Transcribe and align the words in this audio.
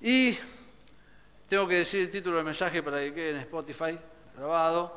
Y 0.00 0.38
tengo 1.48 1.66
que 1.66 1.76
decir 1.76 2.02
el 2.02 2.10
título 2.10 2.36
del 2.36 2.44
mensaje 2.44 2.82
para 2.82 3.00
que 3.00 3.12
quede 3.12 3.30
en 3.30 3.36
Spotify 3.38 3.98
grabado. 4.36 4.96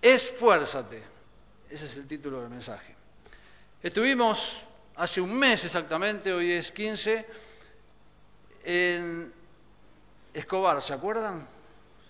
Esfuérzate. 0.00 1.02
Ese 1.68 1.86
es 1.86 1.96
el 1.96 2.06
título 2.06 2.40
del 2.40 2.50
mensaje. 2.50 2.94
Estuvimos 3.82 4.66
hace 4.96 5.20
un 5.20 5.34
mes 5.34 5.64
exactamente, 5.64 6.32
hoy 6.32 6.52
es 6.52 6.70
15, 6.70 7.26
en 8.64 9.32
Escobar, 10.32 10.80
¿se 10.80 10.94
acuerdan? 10.94 11.46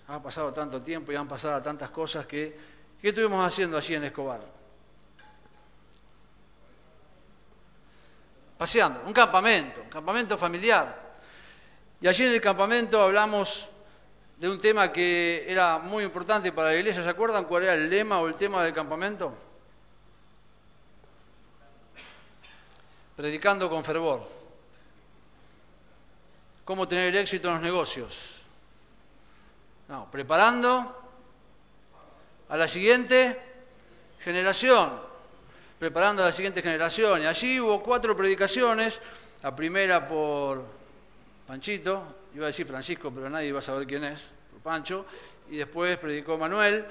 Ha 0.07 0.21
pasado 0.21 0.51
tanto 0.51 0.81
tiempo 0.81 1.11
y 1.11 1.15
han 1.15 1.27
pasado 1.27 1.61
tantas 1.61 1.89
cosas 1.89 2.25
que... 2.25 2.73
¿Qué 3.01 3.09
estuvimos 3.09 3.45
haciendo 3.45 3.75
allí 3.75 3.95
en 3.95 4.05
Escobar? 4.05 4.41
Paseando, 8.57 9.01
un 9.05 9.13
campamento, 9.13 9.81
un 9.81 9.89
campamento 9.89 10.37
familiar. 10.37 11.12
Y 12.03 12.07
allí 12.09 12.25
en 12.25 12.33
el 12.33 12.41
campamento 12.41 13.01
hablamos 13.01 13.69
de 14.35 14.49
un 14.49 14.59
tema 14.59 14.91
que 14.91 15.49
era 15.49 15.79
muy 15.79 16.03
importante 16.03 16.51
para 16.51 16.71
la 16.71 16.75
iglesia. 16.75 17.01
¿Se 17.01 17.09
acuerdan 17.09 17.45
cuál 17.45 17.63
era 17.63 17.75
el 17.75 17.89
lema 17.89 18.19
o 18.19 18.27
el 18.27 18.35
tema 18.35 18.61
del 18.61 18.73
campamento? 18.73 19.33
Predicando 23.15 23.69
con 23.69 23.85
fervor. 23.85 24.27
¿Cómo 26.65 26.89
tener 26.89 27.15
éxito 27.15 27.47
en 27.47 27.53
los 27.53 27.63
negocios? 27.63 28.43
No, 29.87 30.11
preparando 30.11 31.01
a 32.49 32.57
la 32.57 32.67
siguiente 32.67 33.41
generación. 34.19 34.91
Preparando 35.79 36.21
a 36.21 36.25
la 36.25 36.31
siguiente 36.33 36.61
generación. 36.61 37.21
Y 37.21 37.27
allí 37.27 37.61
hubo 37.61 37.81
cuatro 37.81 38.13
predicaciones. 38.13 38.99
La 39.41 39.55
primera 39.55 40.05
por 40.05 40.82
Panchito, 41.47 42.29
iba 42.35 42.45
a 42.45 42.47
decir 42.47 42.65
Francisco, 42.65 43.11
pero 43.13 43.29
nadie 43.29 43.51
va 43.51 43.59
a 43.59 43.61
saber 43.61 43.85
quién 43.85 44.03
es, 44.05 44.31
Pancho, 44.63 45.05
y 45.49 45.57
después 45.57 45.97
predicó 45.97 46.37
Manuel, 46.37 46.85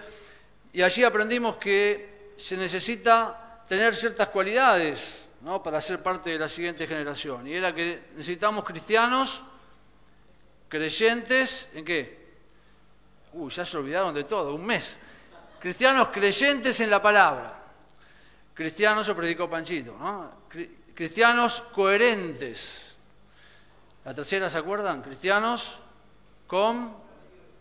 y 0.72 0.82
allí 0.82 1.04
aprendimos 1.04 1.56
que 1.56 2.32
se 2.36 2.56
necesita 2.56 3.62
tener 3.66 3.94
ciertas 3.94 4.28
cualidades 4.28 5.28
¿no? 5.40 5.62
para 5.62 5.80
ser 5.80 6.02
parte 6.02 6.30
de 6.30 6.38
la 6.38 6.48
siguiente 6.48 6.86
generación, 6.86 7.46
y 7.46 7.54
era 7.54 7.74
que 7.74 8.08
necesitamos 8.14 8.64
cristianos 8.64 9.44
creyentes, 10.68 11.68
¿en 11.74 11.84
qué? 11.84 12.22
Uy, 13.32 13.50
ya 13.50 13.64
se 13.64 13.78
olvidaron 13.78 14.14
de 14.14 14.24
todo, 14.24 14.54
un 14.54 14.66
mes. 14.66 15.00
Cristianos 15.60 16.08
creyentes 16.08 16.80
en 16.80 16.90
la 16.90 17.00
palabra. 17.00 17.58
Cristianos, 18.54 19.08
o 19.08 19.16
predicó 19.16 19.48
Panchito, 19.48 19.96
¿no? 19.96 20.30
Cristianos 20.94 21.62
coherentes 21.72 22.91
la 24.04 24.14
tercera, 24.14 24.50
¿se 24.50 24.58
acuerdan? 24.58 25.02
Cristianos 25.02 25.80
con 26.46 26.94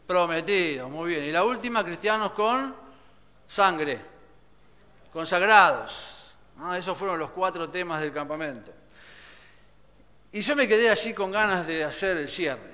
prometidos, 0.08 0.90
muy 0.90 1.12
bien. 1.12 1.24
Y 1.26 1.32
la 1.32 1.44
última, 1.44 1.84
cristianos 1.84 2.32
con 2.32 2.76
sangre, 3.48 4.02
consagrados. 5.14 6.36
Esos 6.76 6.98
fueron 6.98 7.18
los 7.18 7.32
cuatro 7.32 7.68
temas 7.68 8.02
del 8.02 8.14
campamento. 8.14 8.72
Y 10.32 10.42
yo 10.42 10.56
me 10.56 10.68
quedé 10.68 10.90
allí 10.90 11.14
con 11.14 11.32
ganas 11.32 11.68
de 11.68 11.84
hacer 11.84 12.18
el 12.18 12.28
cierre. 12.28 12.72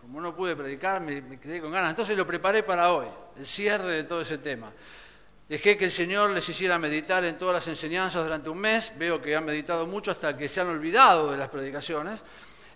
Como 0.00 0.20
no 0.20 0.36
pude 0.36 0.54
predicar, 0.54 1.00
me, 1.00 1.40
quedé 1.40 1.60
con 1.60 1.72
ganas. 1.72 1.90
Entonces 1.90 2.16
lo 2.16 2.26
preparé 2.26 2.62
para 2.62 2.92
hoy, 2.92 3.08
el 3.36 3.46
cierre 3.46 3.92
de 3.92 4.04
todo 4.04 4.20
ese 4.20 4.38
tema. 4.38 4.70
Dejé 5.48 5.76
que 5.76 5.86
el 5.86 5.90
Señor 5.90 6.30
les 6.30 6.48
hiciera 6.48 6.78
meditar 6.78 7.24
en 7.24 7.38
todas 7.38 7.54
las 7.54 7.68
enseñanzas 7.68 8.22
durante 8.24 8.50
un 8.50 8.58
mes. 8.58 8.92
Veo 8.96 9.20
que 9.20 9.34
han 9.34 9.44
meditado 9.44 9.86
mucho 9.86 10.10
hasta 10.10 10.36
que 10.36 10.48
se 10.48 10.60
han 10.60 10.68
olvidado 10.68 11.30
de 11.30 11.36
las 11.36 11.48
predicaciones. 11.48 12.24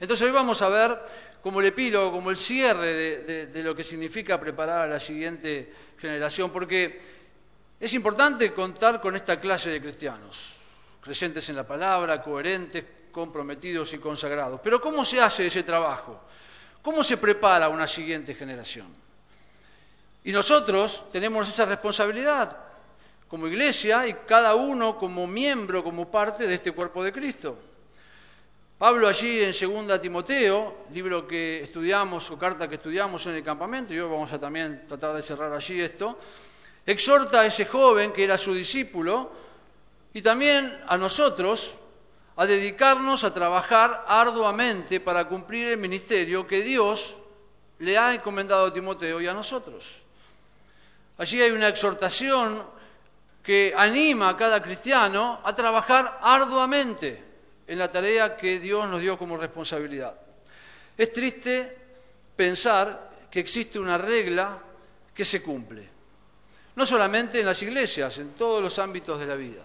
Entonces 0.01 0.27
hoy 0.27 0.33
vamos 0.33 0.63
a 0.63 0.69
ver 0.71 0.99
como 1.43 1.61
el 1.61 1.67
epílogo, 1.67 2.11
como 2.11 2.31
el 2.31 2.37
cierre 2.37 3.47
de, 3.47 3.63
lo 3.63 3.77
que 3.77 3.85
significa 3.85 4.41
preparar 4.41 4.81
a 4.83 4.87
la 4.87 4.99
siguiente 4.99 5.73
generación, 5.99 6.51
porque 6.51 7.01
es 7.79 7.93
importante 7.95 8.53
contar 8.53 9.01
con 9.01 9.15
esta 9.15 9.39
clase 9.39 9.71
de 9.71 9.81
cristianos, 9.81 10.57
creyentes 11.03 11.49
en 11.51 11.57
la 11.57 11.67
palabra, 11.67 12.23
coherentes, 12.23 12.85
comprometidos 13.13 13.93
y 13.93 13.99
consagrados. 13.99 14.61
Pero 14.63 14.81
¿cómo 14.81 15.05
se 15.05 15.21
hace 15.21 15.47
ese 15.47 15.63
trabajo? 15.63 16.21
¿Cómo 16.81 17.05
se 17.05 17.19
prepara 17.19 17.69
una 17.69 17.87
siguiente 17.87 18.35
generación? 18.35 18.89
Y 20.25 20.33
nosotros 20.33 21.05
tenemos 21.13 21.49
esa 21.49 21.67
responsabilidad 21.67 22.57
como 23.29 23.47
iglesia 23.47 24.07
y 24.07 24.15
cada 24.27 24.55
uno 24.55 24.97
como 24.97 25.27
miembro, 25.27 25.85
como 25.85 26.11
parte 26.11 26.47
de 26.47 26.55
este 26.55 26.73
cuerpo 26.73 27.05
de 27.05 27.13
Cristo. 27.13 27.70
Pablo 28.81 29.09
allí 29.09 29.45
en 29.45 29.53
2 29.53 30.01
Timoteo, 30.01 30.89
libro 30.95 31.29
que 31.29 31.61
estudiamos 31.61 32.31
o 32.31 32.39
carta 32.41 32.65
que 32.65 32.81
estudiamos 32.81 33.21
en 33.29 33.37
el 33.37 33.45
campamento, 33.45 33.93
y 33.93 34.01
hoy 34.01 34.09
vamos 34.09 34.33
a 34.33 34.41
también 34.41 34.89
tratar 34.89 35.13
de 35.13 35.21
cerrar 35.21 35.53
allí 35.53 35.79
esto, 35.83 36.17
exhorta 36.87 37.43
a 37.43 37.45
ese 37.45 37.67
joven 37.67 38.11
que 38.11 38.25
era 38.25 38.39
su 38.39 38.55
discípulo 38.55 39.33
y 40.15 40.23
también 40.23 40.81
a 40.89 40.97
nosotros 40.97 41.77
a 42.37 42.47
dedicarnos 42.47 43.23
a 43.23 43.35
trabajar 43.35 44.07
arduamente 44.09 44.99
para 44.99 45.29
cumplir 45.29 45.69
el 45.69 45.77
ministerio 45.77 46.47
que 46.47 46.63
Dios 46.63 47.19
le 47.81 47.99
ha 47.99 48.15
encomendado 48.15 48.65
a 48.65 48.73
Timoteo 48.73 49.21
y 49.21 49.29
a 49.29 49.35
nosotros. 49.35 50.01
Allí 51.19 51.43
hay 51.43 51.51
una 51.51 51.69
exhortación 51.69 52.65
que 53.43 53.75
anima 53.77 54.31
a 54.31 54.37
cada 54.39 54.63
cristiano 54.63 55.39
a 55.45 55.55
trabajar 55.55 56.19
arduamente 56.23 57.29
en 57.71 57.79
la 57.79 57.89
tarea 57.89 58.37
que 58.37 58.59
Dios 58.59 58.89
nos 58.89 59.01
dio 59.01 59.17
como 59.17 59.37
responsabilidad. 59.37 60.19
Es 60.99 61.13
triste 61.13 61.73
pensar 62.35 63.29
que 63.31 63.39
existe 63.39 63.79
una 63.79 63.97
regla 63.97 64.61
que 65.15 65.25
se 65.25 65.41
cumple, 65.41 65.89
no 66.75 66.85
solamente 66.85 67.39
en 67.39 67.47
las 67.47 67.63
iglesias, 67.63 68.19
en 68.19 68.33
todos 68.33 68.61
los 68.61 68.77
ámbitos 68.81 69.21
de 69.21 69.27
la 69.27 69.37
vida. 69.37 69.63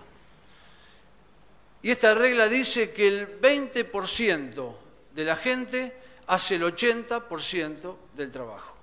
Y 1.81 1.89
esta 1.89 2.13
regla 2.13 2.47
dice 2.47 2.91
que 2.91 3.07
el 3.07 3.41
20% 3.41 4.75
de 5.11 5.25
la 5.25 5.35
gente 5.35 5.97
hace 6.27 6.55
el 6.55 6.61
80% 6.61 7.95
del 8.13 8.31
trabajo. 8.31 8.75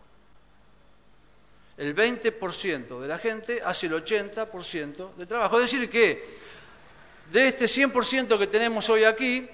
El 1.76 1.94
20% 1.94 3.00
de 3.00 3.06
la 3.06 3.18
gente 3.18 3.62
hace 3.64 3.86
el 3.86 3.92
80% 3.92 5.14
del 5.14 5.28
trabajo. 5.28 5.60
Es 5.60 5.70
decir, 5.70 5.88
que 5.88 6.41
de 7.30 7.48
este 7.48 7.66
100% 7.66 8.38
que 8.38 8.46
tenemos 8.46 8.88
hoy 8.90 9.04
aquí, 9.04 9.48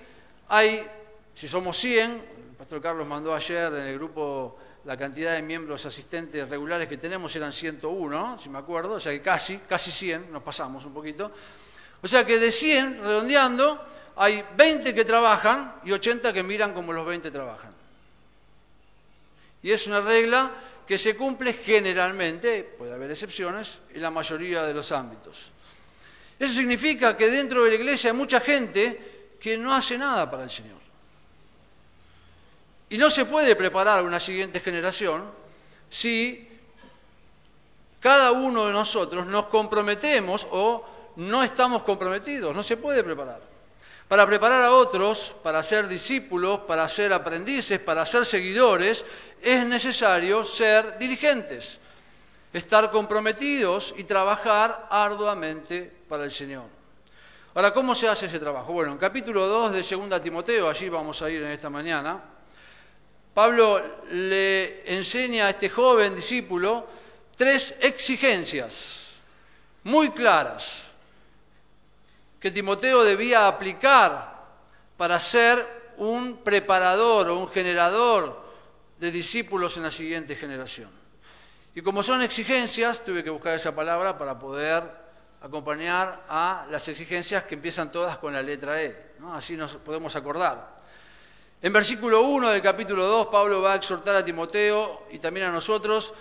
hay, 0.49 0.87
si 1.35 1.49
somos 1.49 1.77
100, 1.79 2.11
el 2.11 2.57
pastor 2.57 2.81
Carlos 2.81 3.07
mandó 3.07 3.35
ayer 3.35 3.73
en 3.73 3.83
el 3.83 3.99
grupo 3.99 4.59
la 4.85 4.97
cantidad 4.97 5.35
de 5.35 5.43
miembros 5.43 5.85
asistentes 5.85 6.49
regulares 6.49 6.89
que 6.89 6.97
tenemos 6.97 7.35
eran 7.37 7.53
101, 7.53 8.39
si 8.39 8.49
me 8.49 8.59
acuerdo, 8.59 8.95
o 8.95 9.01
sea 9.01 9.13
que 9.13 9.21
casi, 9.21 9.59
casi 9.59 9.91
100, 9.91 10.33
nos 10.33 10.43
pasamos 10.43 10.85
un 10.87 10.95
poquito. 10.95 11.31
O 12.01 12.09
sea 12.09 12.25
que 12.25 12.39
de 12.39 12.51
100, 12.51 13.03
redondeando, 13.03 13.85
hay 14.17 14.45
20 14.57 14.95
que 14.95 15.05
trabajan 15.05 15.75
y 15.85 15.93
80 15.93 16.33
que 16.33 16.43
miran 16.43 16.73
como 16.73 16.93
los 16.93 17.07
20 17.07 17.31
trabajan. 17.31 17.73
Y 19.63 19.71
es 19.71 19.87
una 19.87 20.01
regla 20.01 20.53
que 20.87 20.97
se 20.97 21.17
cumple 21.17 21.53
generalmente, 21.53 22.63
puede 22.79 22.95
haber 22.95 23.11
excepciones, 23.11 23.81
en 23.93 24.01
la 24.01 24.11
mayoría 24.11 24.63
de 24.63 24.73
los 24.73 24.91
ámbitos. 24.91 25.53
Eso 26.39 26.55
significa 26.55 27.17
que 27.17 27.31
dentro 27.31 27.65
de 27.65 27.71
la 27.71 27.77
iglesia 27.77 28.11
hay 28.11 28.17
mucha 28.17 28.41
gente 28.41 29.37
que 29.41 29.57
no 29.57 29.75
hace 29.75 29.99
nada 29.99 30.31
para 30.31 30.45
el 30.45 30.51
Señor. 30.51 30.79
Y 32.91 32.97
no 32.97 33.11
se 33.11 33.25
puede 33.25 33.57
preparar 33.57 34.05
una 34.05 34.21
siguiente 34.21 34.61
generación 34.61 35.25
si 35.91 36.49
cada 38.01 38.33
uno 38.33 38.67
de 38.67 38.73
nosotros 38.73 39.27
nos 39.27 39.47
comprometemos 39.47 40.47
o 40.51 40.85
no 41.17 41.43
estamos 41.43 41.83
comprometidos. 41.83 42.55
No 42.55 42.63
se 42.63 42.77
puede 42.77 43.03
preparar. 43.03 43.41
Para 44.07 44.27
preparar 44.27 44.63
a 44.63 44.73
otros, 44.73 45.35
para 45.43 45.63
ser 45.63 45.87
discípulos, 45.87 46.61
para 46.61 46.89
ser 46.89 47.13
aprendices, 47.13 47.81
para 47.81 48.07
ser 48.07 48.25
seguidores, 48.25 49.05
es 49.43 49.67
necesario 49.67 50.45
ser 50.45 50.97
diligentes 50.99 51.79
estar 52.53 52.91
comprometidos 52.91 53.95
y 53.97 54.05
trabajar 54.05 54.87
arduamente 54.91 55.93
para 56.09 56.25
el 56.25 56.31
Señor. 56.31 56.65
Ahora, 57.55 57.73
¿cómo 57.73 57.95
se 57.95 58.09
hace 58.09 58.27
ese 58.27 58.39
trabajo? 58.39 58.73
Bueno, 58.73 58.93
en 58.93 58.99
capítulo 58.99 59.47
2 59.47 59.73
de 59.73 59.83
2 59.83 60.23
Timoteo, 60.23 60.69
allí 60.69 60.89
vamos 60.89 61.21
a 61.23 61.31
ir 61.31 61.43
en 61.43 61.51
esta 61.51 61.71
mañana, 61.71 62.23
Pablo 63.35 63.81
le 64.11 64.93
enseña 64.97 65.47
a 65.47 65.51
este 65.51 65.69
joven 65.69 66.17
discípulo 66.17 66.87
tres 67.37 67.77
exigencias 67.81 69.21
muy 69.85 70.11
claras 70.11 70.93
que 72.41 72.51
Timoteo 72.51 73.05
debía 73.05 73.47
aplicar 73.47 74.39
para 74.97 75.21
ser 75.21 75.65
un 75.99 76.39
preparador 76.39 77.29
o 77.29 77.39
un 77.39 77.49
generador 77.49 78.43
de 78.99 79.11
discípulos 79.11 79.77
en 79.77 79.85
la 79.85 79.91
siguiente 79.91 80.35
generación. 80.35 80.91
Y 81.75 81.83
como 81.83 82.03
son 82.03 82.23
exigencias, 82.23 83.05
tuve 83.05 83.23
que 83.23 83.31
buscar 83.31 83.55
esa 83.55 83.75
palabra 83.75 84.19
para 84.19 84.39
poder 84.39 85.08
acompañar 85.41 86.25
a 86.29 86.67
las 86.71 86.89
exigencias 86.89 87.45
que 87.45 87.55
empiezan 87.55 87.93
todas 87.93 88.19
con 88.19 88.33
la 88.33 88.43
letra 88.43 88.83
E. 88.83 89.15
Así 89.33 89.57
nos 89.57 89.77
podemos 89.77 90.15
acordar. 90.17 90.79
En 91.61 91.73
versículo 91.73 92.23
1 92.23 92.51
del 92.51 92.63
capítulo 92.63 93.07
2, 93.07 93.27
Pablo 93.29 93.61
va 93.61 93.73
a 93.73 93.77
exhortar 93.77 94.15
a 94.17 94.25
Timoteo 94.25 95.07
y 95.11 95.19
también 95.19 95.47
a 95.47 95.53
nosotros 95.53 96.15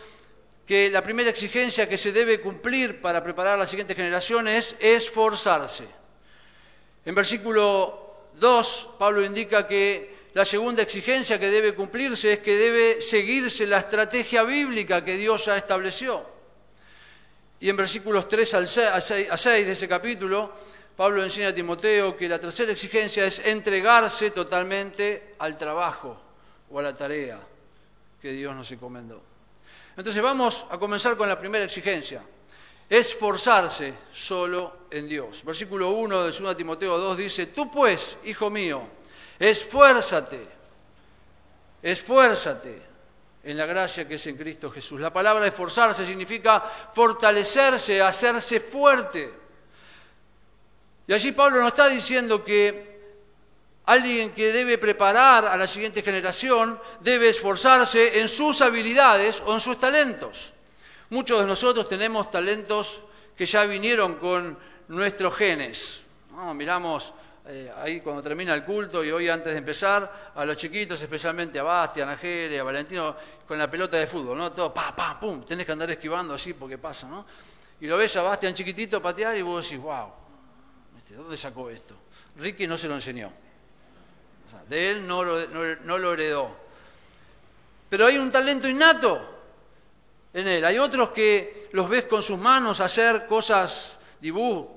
que 0.65 0.89
la 0.89 1.01
primera 1.01 1.29
exigencia 1.29 1.87
que 1.87 1.97
se 1.97 2.11
debe 2.11 2.41
cumplir 2.41 3.01
para 3.01 3.23
preparar 3.23 3.53
a 3.53 3.57
las 3.57 3.69
siguientes 3.69 3.95
generaciones 3.95 4.75
es 4.79 5.05
esforzarse. 5.05 5.85
En 7.05 7.15
versículo 7.15 8.29
2, 8.35 8.89
Pablo 8.99 9.23
indica 9.23 9.67
que 9.67 10.17
la 10.33 10.43
segunda 10.43 10.83
exigencia 10.83 11.39
que 11.39 11.49
debe 11.49 11.73
cumplirse 11.73 12.33
es 12.33 12.39
que 12.39 12.57
debe 12.57 13.01
seguirse 13.01 13.65
la 13.65 13.77
estrategia 13.77 14.43
bíblica 14.43 15.03
que 15.03 15.15
Dios 15.15 15.45
ya 15.45 15.55
estableció. 15.55 16.36
Y 17.59 17.69
en 17.69 17.75
versículos 17.75 18.27
3 18.27 18.53
al 18.53 18.67
6, 18.67 18.87
a 19.29 19.37
6 19.37 19.65
de 19.65 19.71
ese 19.71 19.87
capítulo, 19.87 20.53
Pablo 20.95 21.23
enseña 21.23 21.49
a 21.49 21.53
Timoteo 21.53 22.15
que 22.15 22.27
la 22.27 22.39
tercera 22.39 22.71
exigencia 22.71 23.25
es 23.25 23.39
entregarse 23.39 24.31
totalmente 24.31 25.35
al 25.39 25.55
trabajo 25.55 26.19
o 26.69 26.79
a 26.79 26.81
la 26.81 26.93
tarea 26.93 27.39
que 28.21 28.31
Dios 28.31 28.55
nos 28.55 28.71
encomendó. 28.71 29.21
Entonces 29.95 30.21
vamos 30.21 30.65
a 30.69 30.77
comenzar 30.77 31.17
con 31.17 31.27
la 31.27 31.39
primera 31.39 31.65
exigencia, 31.65 32.21
esforzarse 32.89 33.93
solo 34.11 34.87
en 34.91 35.07
Dios. 35.07 35.43
Versículo 35.43 35.91
1 35.91 36.23
de 36.23 36.31
2 36.31 36.55
Timoteo 36.55 36.97
2 36.97 37.17
dice, 37.17 37.47
tú 37.47 37.71
pues, 37.71 38.17
hijo 38.25 38.49
mío, 38.49 38.83
esfuérzate, 39.39 40.47
esfuérzate 41.81 42.96
en 43.47 43.57
la 43.57 43.65
gracia 43.65 44.05
que 44.05 44.15
es 44.15 44.27
en 44.27 44.35
Cristo 44.35 44.69
Jesús. 44.69 44.99
La 44.99 45.13
palabra 45.13 45.47
esforzarse 45.47 46.05
significa 46.05 46.59
fortalecerse, 46.93 48.01
hacerse 48.01 48.59
fuerte. 48.59 49.33
Y 51.07 51.13
allí 51.13 51.31
Pablo 51.31 51.59
nos 51.59 51.69
está 51.69 51.87
diciendo 51.87 52.43
que 52.43 52.97
alguien 53.85 54.33
que 54.33 54.51
debe 54.51 54.77
preparar 54.77 55.45
a 55.45 55.55
la 55.55 55.65
siguiente 55.65 56.01
generación 56.01 56.77
debe 56.99 57.29
esforzarse 57.29 58.19
en 58.19 58.27
sus 58.27 58.61
habilidades 58.61 59.41
o 59.45 59.53
en 59.53 59.61
sus 59.61 59.79
talentos. 59.79 60.53
Muchos 61.09 61.39
de 61.39 61.45
nosotros 61.47 61.87
tenemos 61.87 62.29
talentos 62.29 63.05
que 63.37 63.45
ya 63.45 63.63
vinieron 63.63 64.15
con 64.15 64.59
nuestros 64.89 65.33
genes. 65.37 66.03
Miramos 66.53 67.13
eh, 67.47 67.71
ahí 67.77 68.01
cuando 68.01 68.21
termina 68.21 68.53
el 68.53 68.63
culto 68.63 69.03
y 69.03 69.11
hoy 69.11 69.29
antes 69.29 69.51
de 69.51 69.57
empezar 69.57 70.31
a 70.35 70.45
los 70.45 70.57
chiquitos, 70.57 71.01
especialmente 71.01 71.59
a 71.59 71.63
Bastian, 71.63 72.09
a 72.09 72.17
Jere, 72.17 72.59
a 72.59 72.63
Valentino, 72.63 73.15
con 73.47 73.57
la 73.57 73.69
pelota 73.69 73.97
de 73.97 74.07
fútbol, 74.07 74.37
¿no? 74.37 74.51
Todo 74.51 74.73
pa, 74.73 74.95
pa, 74.95 75.19
pum, 75.19 75.43
tenés 75.43 75.65
que 75.65 75.71
andar 75.71 75.89
esquivando 75.91 76.33
así 76.33 76.53
porque 76.53 76.77
pasa, 76.77 77.07
¿no? 77.07 77.25
Y 77.79 77.87
lo 77.87 77.97
ves 77.97 78.15
a 78.17 78.21
Bastian 78.21 78.53
chiquitito 78.53 79.01
patear 79.01 79.37
y 79.37 79.41
vos 79.41 79.63
decís, 79.63 79.81
wow, 79.81 80.11
¿De 81.09 81.15
dónde 81.15 81.37
sacó 81.37 81.69
esto? 81.69 81.95
Ricky 82.37 82.67
no 82.67 82.77
se 82.77 82.87
lo 82.87 82.95
enseñó. 82.95 83.31
de 84.67 84.91
él 84.91 85.07
no 85.07 85.23
lo, 85.23 85.47
no, 85.47 85.97
lo 85.97 86.13
heredó. 86.13 86.55
Pero 87.89 88.05
hay 88.05 88.17
un 88.17 88.29
talento 88.29 88.67
innato 88.67 89.21
en 90.33 90.47
él. 90.47 90.65
Hay 90.65 90.77
otros 90.77 91.09
que 91.11 91.69
los 91.71 91.89
ves 91.89 92.03
con 92.05 92.21
sus 92.21 92.37
manos 92.37 92.81
hacer 92.81 93.25
cosas, 93.25 93.99
dibujos, 94.19 94.67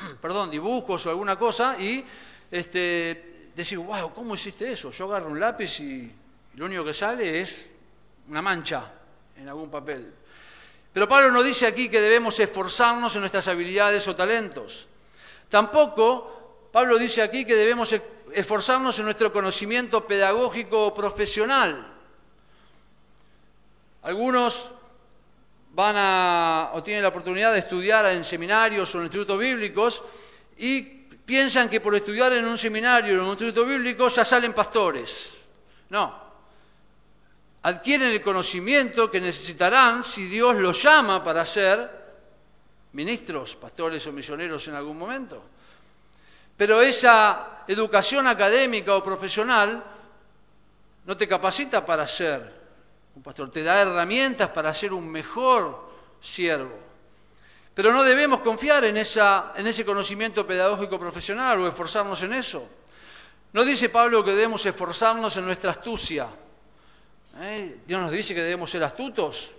perdón, 0.20 0.50
dibujos 0.50 1.06
o 1.06 1.10
alguna 1.10 1.36
cosa 1.36 1.78
y 1.78 2.04
este, 2.50 3.50
decir, 3.54 3.78
wow, 3.78 4.12
¿cómo 4.12 4.34
hiciste 4.34 4.72
eso? 4.72 4.90
Yo 4.90 5.06
agarro 5.06 5.30
un 5.30 5.40
lápiz 5.40 5.80
y 5.80 6.10
lo 6.54 6.66
único 6.66 6.84
que 6.84 6.92
sale 6.92 7.40
es 7.40 7.70
una 8.28 8.42
mancha 8.42 8.92
en 9.36 9.48
algún 9.48 9.70
papel. 9.70 10.12
Pero 10.92 11.08
Pablo 11.08 11.30
nos 11.30 11.44
dice 11.44 11.66
aquí 11.66 11.88
que 11.88 12.00
debemos 12.00 12.38
esforzarnos 12.40 13.14
en 13.14 13.20
nuestras 13.20 13.46
habilidades 13.48 14.06
o 14.08 14.16
talentos. 14.16 14.88
Tampoco, 15.48 16.68
Pablo 16.72 16.98
dice 16.98 17.22
aquí 17.22 17.44
que 17.44 17.54
debemos 17.54 17.94
esforzarnos 18.32 18.98
en 18.98 19.04
nuestro 19.04 19.32
conocimiento 19.32 20.06
pedagógico 20.06 20.86
o 20.86 20.94
profesional. 20.94 21.86
Algunos 24.02 24.74
van 25.72 25.96
a 25.96 26.70
o 26.74 26.82
tienen 26.82 27.02
la 27.02 27.08
oportunidad 27.08 27.52
de 27.52 27.60
estudiar 27.60 28.06
en 28.06 28.24
seminarios 28.24 28.94
o 28.94 28.98
en 28.98 29.04
institutos 29.04 29.38
bíblicos 29.38 30.02
y 30.58 30.82
piensan 31.24 31.68
que 31.68 31.80
por 31.80 31.94
estudiar 31.94 32.32
en 32.32 32.44
un 32.44 32.58
seminario 32.58 33.14
o 33.14 33.16
en 33.18 33.24
un 33.24 33.30
instituto 33.30 33.64
bíblico 33.64 34.08
ya 34.08 34.24
salen 34.24 34.52
pastores. 34.52 35.36
No. 35.90 36.30
Adquieren 37.62 38.10
el 38.10 38.22
conocimiento 38.22 39.10
que 39.10 39.20
necesitarán 39.20 40.02
si 40.02 40.26
Dios 40.26 40.56
los 40.56 40.82
llama 40.82 41.22
para 41.22 41.44
ser 41.44 41.88
ministros, 42.92 43.54
pastores 43.56 44.06
o 44.06 44.12
misioneros 44.12 44.66
en 44.68 44.74
algún 44.74 44.98
momento. 44.98 45.42
Pero 46.56 46.82
esa 46.82 47.64
educación 47.68 48.26
académica 48.26 48.96
o 48.96 49.04
profesional 49.04 49.82
no 51.06 51.16
te 51.16 51.28
capacita 51.28 51.84
para 51.84 52.06
ser 52.06 52.59
pastor, 53.22 53.50
te 53.50 53.62
da 53.62 53.82
herramientas 53.82 54.50
para 54.50 54.72
ser 54.72 54.92
un 54.92 55.08
mejor 55.08 55.90
siervo. 56.20 56.78
Pero 57.74 57.92
no 57.92 58.02
debemos 58.02 58.40
confiar 58.40 58.84
en, 58.84 58.96
esa, 58.96 59.52
en 59.56 59.66
ese 59.66 59.84
conocimiento 59.84 60.46
pedagógico 60.46 60.98
profesional 60.98 61.60
o 61.60 61.68
esforzarnos 61.68 62.22
en 62.22 62.34
eso. 62.34 62.68
No 63.52 63.64
dice 63.64 63.88
Pablo 63.88 64.24
que 64.24 64.32
debemos 64.32 64.64
esforzarnos 64.66 65.36
en 65.36 65.46
nuestra 65.46 65.70
astucia. 65.70 66.28
¿Eh? 67.38 67.80
Dios 67.86 68.00
nos 68.00 68.10
dice 68.10 68.34
que 68.34 68.42
debemos 68.42 68.70
ser 68.70 68.82
astutos 68.84 69.54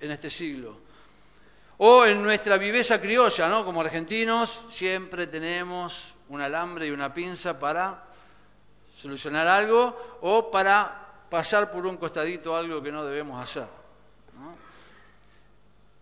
en 0.00 0.10
este 0.10 0.28
siglo. 0.28 0.76
O 1.78 2.04
en 2.04 2.22
nuestra 2.22 2.58
viveza 2.58 3.00
criolla, 3.00 3.48
¿no? 3.48 3.64
Como 3.64 3.80
argentinos 3.80 4.66
siempre 4.68 5.26
tenemos 5.26 6.14
un 6.28 6.40
alambre 6.40 6.86
y 6.86 6.90
una 6.90 7.12
pinza 7.12 7.58
para 7.58 8.04
solucionar 8.94 9.48
algo 9.48 10.18
o 10.20 10.50
para 10.50 11.01
pasar 11.32 11.72
por 11.72 11.86
un 11.86 11.96
costadito 11.96 12.54
algo 12.54 12.82
que 12.82 12.92
no 12.92 13.06
debemos 13.06 13.42
hacer. 13.42 13.66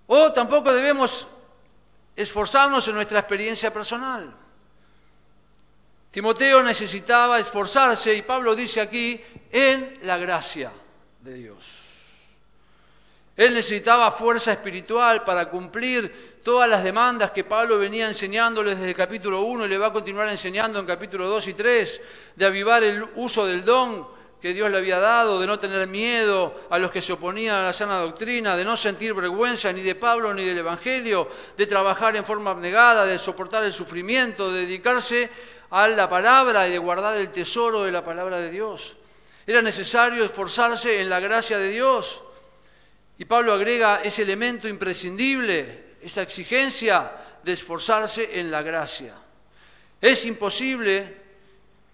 O 0.09 0.33
tampoco 0.33 0.75
debemos 0.75 1.25
esforzarnos 2.17 2.89
en 2.89 2.97
nuestra 2.97 3.21
experiencia 3.21 3.73
personal. 3.73 4.35
Timoteo 6.11 6.65
necesitaba 6.65 7.39
esforzarse 7.39 8.13
y 8.13 8.23
Pablo 8.23 8.57
dice 8.57 8.81
aquí 8.81 9.23
en 9.53 10.01
la 10.03 10.19
gracia 10.19 10.73
de 11.21 11.35
Dios. 11.35 11.87
Él 13.37 13.55
necesitaba 13.55 14.11
fuerza 14.11 14.51
espiritual 14.51 15.23
para 15.23 15.49
cumplir 15.49 16.41
todas 16.43 16.69
las 16.69 16.83
demandas 16.83 17.31
que 17.31 17.45
Pablo 17.45 17.79
venía 17.79 18.09
enseñándoles 18.09 18.79
desde 18.79 18.91
el 18.91 18.97
capítulo 18.97 19.43
1 19.43 19.67
y 19.67 19.69
le 19.69 19.79
va 19.79 19.87
a 19.87 19.93
continuar 19.93 20.29
enseñando 20.29 20.81
en 20.81 20.87
capítulo 20.87 21.29
2 21.29 21.47
y 21.47 21.55
3, 21.55 22.01
de 22.35 22.47
avivar 22.47 22.83
el 22.83 23.07
uso 23.15 23.47
del 23.47 23.65
don 23.65 24.20
que 24.41 24.55
Dios 24.55 24.71
le 24.71 24.79
había 24.79 24.99
dado, 24.99 25.39
de 25.39 25.47
no 25.47 25.59
tener 25.59 25.87
miedo 25.87 26.63
a 26.71 26.79
los 26.79 26.91
que 26.91 27.03
se 27.03 27.13
oponían 27.13 27.57
a 27.57 27.63
la 27.63 27.73
sana 27.73 27.99
doctrina, 27.99 28.57
de 28.57 28.65
no 28.65 28.77
sentir 28.77 29.13
vergüenza 29.13 29.73
ni 29.73 29.83
de 29.83 29.95
Pablo 29.95 30.33
ni 30.33 30.45
del 30.45 30.59
Evangelio, 30.59 31.29
de 31.57 31.67
trabajar 31.67 32.17
en 32.17 32.25
forma 32.25 32.53
abnegada, 32.53 33.05
de 33.05 33.19
soportar 33.19 33.65
el 33.65 33.73
sufrimiento, 33.73 34.51
de 34.51 34.63
dedicarse 34.63 35.31
a 35.71 35.89
la 35.89 36.09
palabra 36.09 36.67
y 36.67 36.73
de 36.73 36.79
guardar 36.79 37.17
el 37.19 37.31
tesoro 37.31 37.85
de 37.85 37.93
la 37.93 38.05
palabra 38.05 38.39
de 38.39 38.51
Dios. 38.51 38.97
Era 39.47 39.61
necesario 39.61 40.25
esforzarse 40.25 41.01
en 41.01 41.11
la 41.11 41.21
gracia 41.21 41.59
de 41.59 41.69
Dios. 41.69 42.23
Y 43.19 43.27
Pablo 43.27 43.53
agrega 43.53 44.01
ese 44.03 44.23
elemento 44.23 44.69
imprescindible, 44.69 45.97
esa 46.03 46.23
exigencia 46.23 47.13
de 47.43 47.53
esforzarse 47.53 48.41
en 48.41 48.51
la 48.51 48.63
gracia. 48.63 49.15
Es 50.01 50.25
imposible 50.25 51.20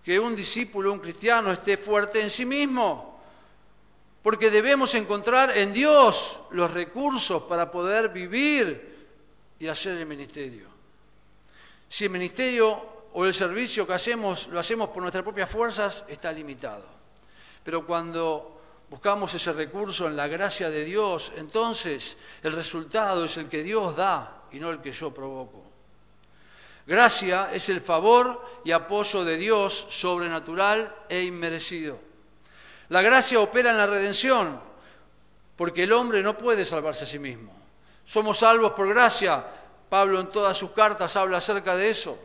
que 0.06 0.20
un 0.20 0.36
discípulo, 0.36 0.92
un 0.92 1.00
cristiano, 1.00 1.50
esté 1.50 1.76
fuerte 1.76 2.22
en 2.22 2.30
sí 2.30 2.44
mismo, 2.46 3.18
porque 4.22 4.50
debemos 4.50 4.94
encontrar 4.94 5.58
en 5.58 5.72
Dios 5.72 6.40
los 6.50 6.70
recursos 6.70 7.42
para 7.42 7.72
poder 7.72 8.10
vivir 8.10 9.08
y 9.58 9.66
hacer 9.66 9.98
el 9.98 10.06
ministerio. 10.06 10.68
Si 11.88 12.04
el 12.04 12.10
ministerio 12.10 13.08
o 13.14 13.26
el 13.26 13.34
servicio 13.34 13.84
que 13.84 13.94
hacemos 13.94 14.46
lo 14.46 14.60
hacemos 14.60 14.90
por 14.90 15.02
nuestras 15.02 15.24
propias 15.24 15.50
fuerzas, 15.50 16.04
está 16.06 16.30
limitado. 16.30 16.86
Pero 17.64 17.84
cuando 17.84 18.60
buscamos 18.88 19.34
ese 19.34 19.52
recurso 19.52 20.06
en 20.06 20.14
la 20.14 20.28
gracia 20.28 20.70
de 20.70 20.84
Dios, 20.84 21.32
entonces 21.34 22.16
el 22.44 22.52
resultado 22.52 23.24
es 23.24 23.36
el 23.38 23.48
que 23.48 23.64
Dios 23.64 23.96
da 23.96 24.44
y 24.52 24.60
no 24.60 24.70
el 24.70 24.80
que 24.80 24.92
yo 24.92 25.12
provoco. 25.12 25.75
Gracia 26.86 27.50
es 27.52 27.68
el 27.68 27.80
favor 27.80 28.60
y 28.64 28.70
apoyo 28.70 29.24
de 29.24 29.36
Dios 29.36 29.86
sobrenatural 29.90 30.94
e 31.08 31.22
inmerecido. 31.22 31.98
La 32.88 33.02
gracia 33.02 33.40
opera 33.40 33.72
en 33.72 33.76
la 33.76 33.86
redención, 33.86 34.60
porque 35.56 35.82
el 35.82 35.92
hombre 35.92 36.22
no 36.22 36.38
puede 36.38 36.64
salvarse 36.64 37.02
a 37.02 37.08
sí 37.08 37.18
mismo. 37.18 37.52
Somos 38.04 38.38
salvos 38.38 38.72
por 38.72 38.88
gracia. 38.88 39.44
Pablo 39.88 40.20
en 40.20 40.30
todas 40.30 40.56
sus 40.56 40.70
cartas 40.70 41.16
habla 41.16 41.38
acerca 41.38 41.74
de 41.74 41.90
eso. 41.90 42.16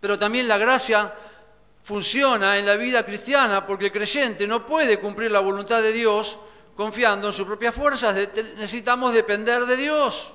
Pero 0.00 0.18
también 0.18 0.46
la 0.46 0.58
gracia 0.58 1.12
funciona 1.82 2.58
en 2.58 2.66
la 2.66 2.76
vida 2.76 3.04
cristiana 3.04 3.66
porque 3.66 3.86
el 3.86 3.92
creyente 3.92 4.46
no 4.46 4.64
puede 4.64 5.00
cumplir 5.00 5.32
la 5.32 5.40
voluntad 5.40 5.82
de 5.82 5.92
Dios 5.92 6.38
confiando 6.76 7.26
en 7.26 7.32
sus 7.32 7.46
propias 7.46 7.74
fuerzas, 7.74 8.14
necesitamos 8.56 9.12
depender 9.12 9.66
de 9.66 9.76
Dios. 9.76 10.32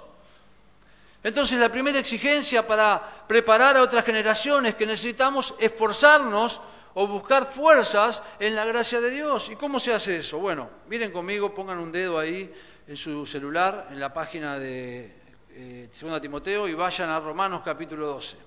Entonces 1.23 1.59
la 1.59 1.69
primera 1.69 1.99
exigencia 1.99 2.65
para 2.65 3.25
preparar 3.27 3.75
a 3.77 3.81
otras 3.81 4.05
generaciones 4.05 4.75
que 4.75 4.85
necesitamos 4.85 5.55
esforzarnos 5.59 6.61
o 6.93 7.07
buscar 7.07 7.45
fuerzas 7.45 8.23
en 8.39 8.55
la 8.55 8.65
gracia 8.65 9.01
de 9.01 9.09
Dios. 9.09 9.49
¿Y 9.49 9.55
cómo 9.55 9.79
se 9.79 9.93
hace 9.93 10.17
eso? 10.17 10.39
Bueno, 10.39 10.69
miren 10.87 11.11
conmigo, 11.11 11.53
pongan 11.53 11.79
un 11.79 11.91
dedo 11.91 12.17
ahí 12.17 12.51
en 12.87 12.95
su 12.95 13.25
celular, 13.25 13.89
en 13.91 13.99
la 13.99 14.13
página 14.13 14.57
de 14.57 15.13
eh, 15.51 15.89
2 15.99 16.21
Timoteo, 16.21 16.67
y 16.67 16.73
vayan 16.73 17.09
a 17.09 17.19
Romanos 17.19 17.61
capítulo 17.63 18.07
12. 18.07 18.37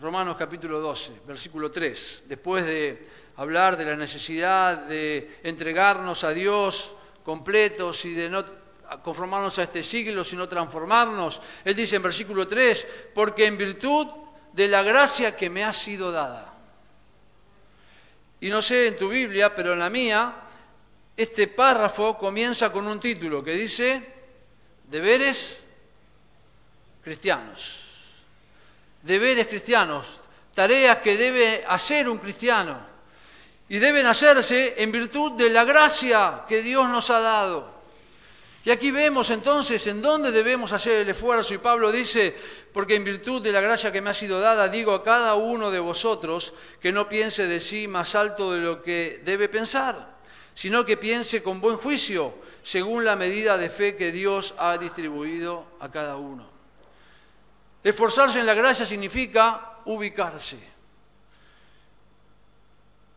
Romanos 0.00 0.36
capítulo 0.36 0.80
12, 0.80 1.20
versículo 1.26 1.70
3. 1.70 2.24
Después 2.26 2.66
de 2.66 3.08
hablar 3.36 3.76
de 3.76 3.84
la 3.84 3.96
necesidad 3.96 4.78
de 4.78 5.38
entregarnos 5.42 6.24
a 6.24 6.30
Dios 6.30 6.94
completos 7.24 8.04
y 8.04 8.14
de 8.14 8.28
no 8.28 8.44
conformarnos 9.02 9.58
a 9.58 9.64
este 9.64 9.82
siglo, 9.82 10.22
sino 10.22 10.48
transformarnos. 10.48 11.40
Él 11.64 11.74
dice 11.74 11.96
en 11.96 12.02
versículo 12.02 12.46
3, 12.46 12.86
porque 13.14 13.46
en 13.46 13.56
virtud 13.56 14.06
de 14.52 14.68
la 14.68 14.82
gracia 14.82 15.36
que 15.36 15.50
me 15.50 15.64
ha 15.64 15.72
sido 15.72 16.12
dada. 16.12 16.52
Y 18.40 18.50
no 18.50 18.60
sé 18.62 18.88
en 18.88 18.98
tu 18.98 19.08
Biblia, 19.08 19.54
pero 19.54 19.72
en 19.72 19.78
la 19.78 19.90
mía, 19.90 20.34
este 21.16 21.48
párrafo 21.48 22.16
comienza 22.18 22.70
con 22.70 22.86
un 22.86 23.00
título 23.00 23.42
que 23.42 23.54
dice, 23.54 24.02
deberes 24.84 25.64
cristianos. 27.02 27.80
Deberes 29.02 29.48
cristianos, 29.48 30.20
tareas 30.54 30.98
que 30.98 31.16
debe 31.16 31.64
hacer 31.66 32.08
un 32.08 32.18
cristiano 32.18 32.93
y 33.68 33.78
deben 33.78 34.06
hacerse 34.06 34.74
en 34.82 34.92
virtud 34.92 35.32
de 35.32 35.50
la 35.50 35.64
gracia 35.64 36.44
que 36.48 36.62
Dios 36.62 36.88
nos 36.88 37.10
ha 37.10 37.20
dado. 37.20 37.74
Y 38.64 38.70
aquí 38.70 38.90
vemos 38.90 39.28
entonces 39.30 39.86
en 39.86 40.00
dónde 40.00 40.32
debemos 40.32 40.72
hacer 40.72 41.00
el 41.00 41.10
esfuerzo 41.10 41.52
y 41.52 41.58
Pablo 41.58 41.92
dice, 41.92 42.34
porque 42.72 42.96
en 42.96 43.04
virtud 43.04 43.42
de 43.42 43.52
la 43.52 43.60
gracia 43.60 43.92
que 43.92 44.00
me 44.00 44.10
ha 44.10 44.14
sido 44.14 44.40
dada, 44.40 44.68
digo 44.68 44.94
a 44.94 45.04
cada 45.04 45.34
uno 45.34 45.70
de 45.70 45.80
vosotros 45.80 46.54
que 46.80 46.90
no 46.90 47.08
piense 47.08 47.46
de 47.46 47.60
sí 47.60 47.88
más 47.88 48.14
alto 48.14 48.52
de 48.52 48.60
lo 48.60 48.82
que 48.82 49.20
debe 49.22 49.50
pensar, 49.50 50.14
sino 50.54 50.86
que 50.86 50.96
piense 50.96 51.42
con 51.42 51.60
buen 51.60 51.76
juicio, 51.76 52.34
según 52.62 53.04
la 53.04 53.16
medida 53.16 53.58
de 53.58 53.68
fe 53.68 53.96
que 53.96 54.12
Dios 54.12 54.54
ha 54.56 54.78
distribuido 54.78 55.66
a 55.80 55.90
cada 55.90 56.16
uno. 56.16 56.48
Esforzarse 57.82 58.40
en 58.40 58.46
la 58.46 58.54
gracia 58.54 58.86
significa 58.86 59.80
ubicarse 59.84 60.73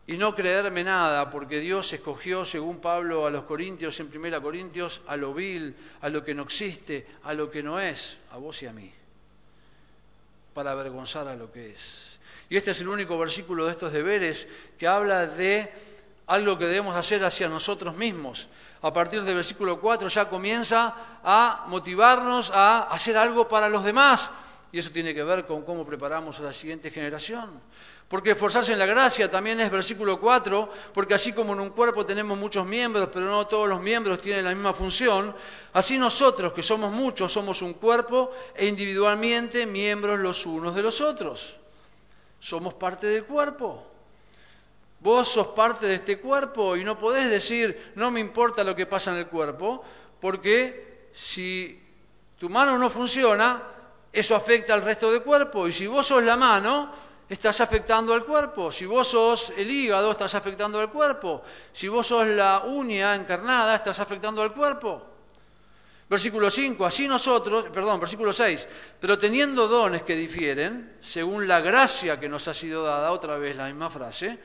y 0.08 0.16
no 0.16 0.34
creerme 0.34 0.82
nada, 0.82 1.28
porque 1.28 1.60
Dios 1.60 1.92
escogió, 1.92 2.42
según 2.42 2.80
Pablo 2.80 3.26
a 3.26 3.30
los 3.30 3.44
Corintios, 3.44 4.00
en 4.00 4.08
Primera 4.08 4.40
Corintios, 4.40 5.02
a 5.06 5.16
lo 5.16 5.34
vil, 5.34 5.76
a 6.00 6.08
lo 6.08 6.24
que 6.24 6.32
no 6.32 6.44
existe, 6.44 7.06
a 7.24 7.34
lo 7.34 7.50
que 7.50 7.62
no 7.62 7.78
es, 7.78 8.18
a 8.32 8.38
vos 8.38 8.62
y 8.62 8.66
a 8.66 8.72
mí, 8.72 8.90
para 10.54 10.70
avergonzar 10.70 11.28
a 11.28 11.36
lo 11.36 11.52
que 11.52 11.72
es. 11.72 12.18
Y 12.48 12.56
este 12.56 12.70
es 12.70 12.80
el 12.80 12.88
único 12.88 13.18
versículo 13.18 13.66
de 13.66 13.72
estos 13.72 13.92
deberes 13.92 14.48
que 14.78 14.88
habla 14.88 15.26
de 15.26 15.70
algo 16.26 16.56
que 16.56 16.64
debemos 16.64 16.96
hacer 16.96 17.22
hacia 17.22 17.46
nosotros 17.50 17.94
mismos. 17.94 18.48
A 18.80 18.90
partir 18.90 19.20
del 19.24 19.34
versículo 19.34 19.78
4 19.78 20.08
ya 20.08 20.30
comienza 20.30 21.20
a 21.22 21.66
motivarnos 21.68 22.50
a 22.50 22.84
hacer 22.84 23.18
algo 23.18 23.46
para 23.46 23.68
los 23.68 23.84
demás. 23.84 24.30
Y 24.72 24.78
eso 24.78 24.90
tiene 24.90 25.14
que 25.14 25.22
ver 25.22 25.46
con 25.46 25.64
cómo 25.64 25.84
preparamos 25.84 26.40
a 26.40 26.44
la 26.44 26.52
siguiente 26.54 26.90
generación. 26.90 27.60
Porque 28.08 28.30
esforzarse 28.30 28.72
en 28.72 28.78
la 28.78 28.86
gracia 28.86 29.30
también 29.30 29.60
es 29.60 29.70
versículo 29.70 30.18
4, 30.18 30.70
porque 30.94 31.12
así 31.12 31.34
como 31.34 31.52
en 31.52 31.60
un 31.60 31.70
cuerpo 31.70 32.06
tenemos 32.06 32.38
muchos 32.38 32.64
miembros, 32.64 33.10
pero 33.12 33.26
no 33.26 33.46
todos 33.46 33.68
los 33.68 33.82
miembros 33.82 34.22
tienen 34.22 34.46
la 34.46 34.54
misma 34.54 34.72
función, 34.72 35.36
así 35.74 35.98
nosotros, 35.98 36.54
que 36.54 36.62
somos 36.62 36.90
muchos, 36.90 37.30
somos 37.30 37.60
un 37.60 37.74
cuerpo 37.74 38.30
e 38.54 38.66
individualmente 38.66 39.66
miembros 39.66 40.18
los 40.18 40.46
unos 40.46 40.74
de 40.74 40.82
los 40.82 41.02
otros. 41.02 41.58
Somos 42.40 42.72
parte 42.74 43.08
del 43.08 43.24
cuerpo. 43.24 43.84
Vos 45.00 45.28
sos 45.28 45.48
parte 45.48 45.86
de 45.86 45.96
este 45.96 46.18
cuerpo 46.18 46.76
y 46.76 46.84
no 46.84 46.98
podés 46.98 47.28
decir, 47.28 47.92
no 47.94 48.10
me 48.10 48.20
importa 48.20 48.64
lo 48.64 48.74
que 48.74 48.86
pasa 48.86 49.12
en 49.12 49.18
el 49.18 49.26
cuerpo, 49.26 49.84
porque 50.18 51.10
si 51.12 51.78
tu 52.38 52.48
mano 52.48 52.78
no 52.78 52.88
funciona, 52.88 53.62
eso 54.10 54.34
afecta 54.34 54.72
al 54.72 54.82
resto 54.82 55.12
del 55.12 55.22
cuerpo. 55.22 55.68
Y 55.68 55.72
si 55.72 55.86
vos 55.86 56.06
sos 56.06 56.22
la 56.24 56.36
mano, 56.36 56.90
estás 57.28 57.60
afectando 57.60 58.14
al 58.14 58.24
cuerpo. 58.24 58.72
Si 58.72 58.86
vos 58.86 59.08
sos 59.08 59.52
el 59.56 59.70
hígado, 59.70 60.10
estás 60.12 60.34
afectando 60.34 60.80
al 60.80 60.90
cuerpo. 60.90 61.42
Si 61.72 61.88
vos 61.88 62.06
sos 62.06 62.26
la 62.26 62.62
uña 62.64 63.14
encarnada, 63.14 63.74
estás 63.74 64.00
afectando 64.00 64.42
al 64.42 64.52
cuerpo. 64.52 65.04
Versículo 66.08 66.50
5, 66.50 66.86
así 66.86 67.06
nosotros, 67.06 67.66
perdón, 67.70 68.00
versículo 68.00 68.32
6, 68.32 68.66
pero 68.98 69.18
teniendo 69.18 69.68
dones 69.68 70.02
que 70.04 70.16
difieren, 70.16 70.96
según 71.00 71.46
la 71.46 71.60
gracia 71.60 72.18
que 72.18 72.30
nos 72.30 72.48
ha 72.48 72.54
sido 72.54 72.82
dada, 72.82 73.12
otra 73.12 73.36
vez 73.36 73.54
la 73.56 73.66
misma 73.66 73.90
frase, 73.90 74.38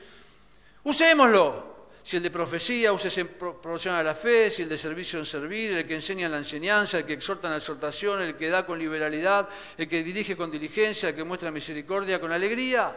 usémoslo 0.82 1.73
si 2.04 2.18
el 2.18 2.22
de 2.22 2.30
profecía, 2.30 2.92
úsese 2.92 3.22
en 3.22 3.28
promoción 3.28 3.94
a 3.94 4.02
la 4.02 4.14
fe, 4.14 4.50
si 4.50 4.60
el 4.60 4.68
de 4.68 4.76
servicio 4.76 5.18
en 5.18 5.24
servir, 5.24 5.72
el 5.72 5.86
que 5.86 5.94
enseña 5.94 6.26
en 6.26 6.32
la 6.32 6.38
enseñanza, 6.38 6.98
el 6.98 7.06
que 7.06 7.14
exhorta 7.14 7.48
en 7.48 7.52
la 7.52 7.56
exhortación, 7.56 8.20
el 8.20 8.36
que 8.36 8.50
da 8.50 8.66
con 8.66 8.78
liberalidad, 8.78 9.48
el 9.78 9.88
que 9.88 10.02
dirige 10.02 10.36
con 10.36 10.50
diligencia, 10.50 11.08
el 11.08 11.14
que 11.14 11.24
muestra 11.24 11.50
misericordia 11.50 12.20
con 12.20 12.30
alegría. 12.30 12.94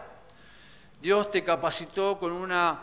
Dios 1.02 1.32
te 1.32 1.42
capacitó 1.42 2.20
con, 2.20 2.34
una, 2.34 2.82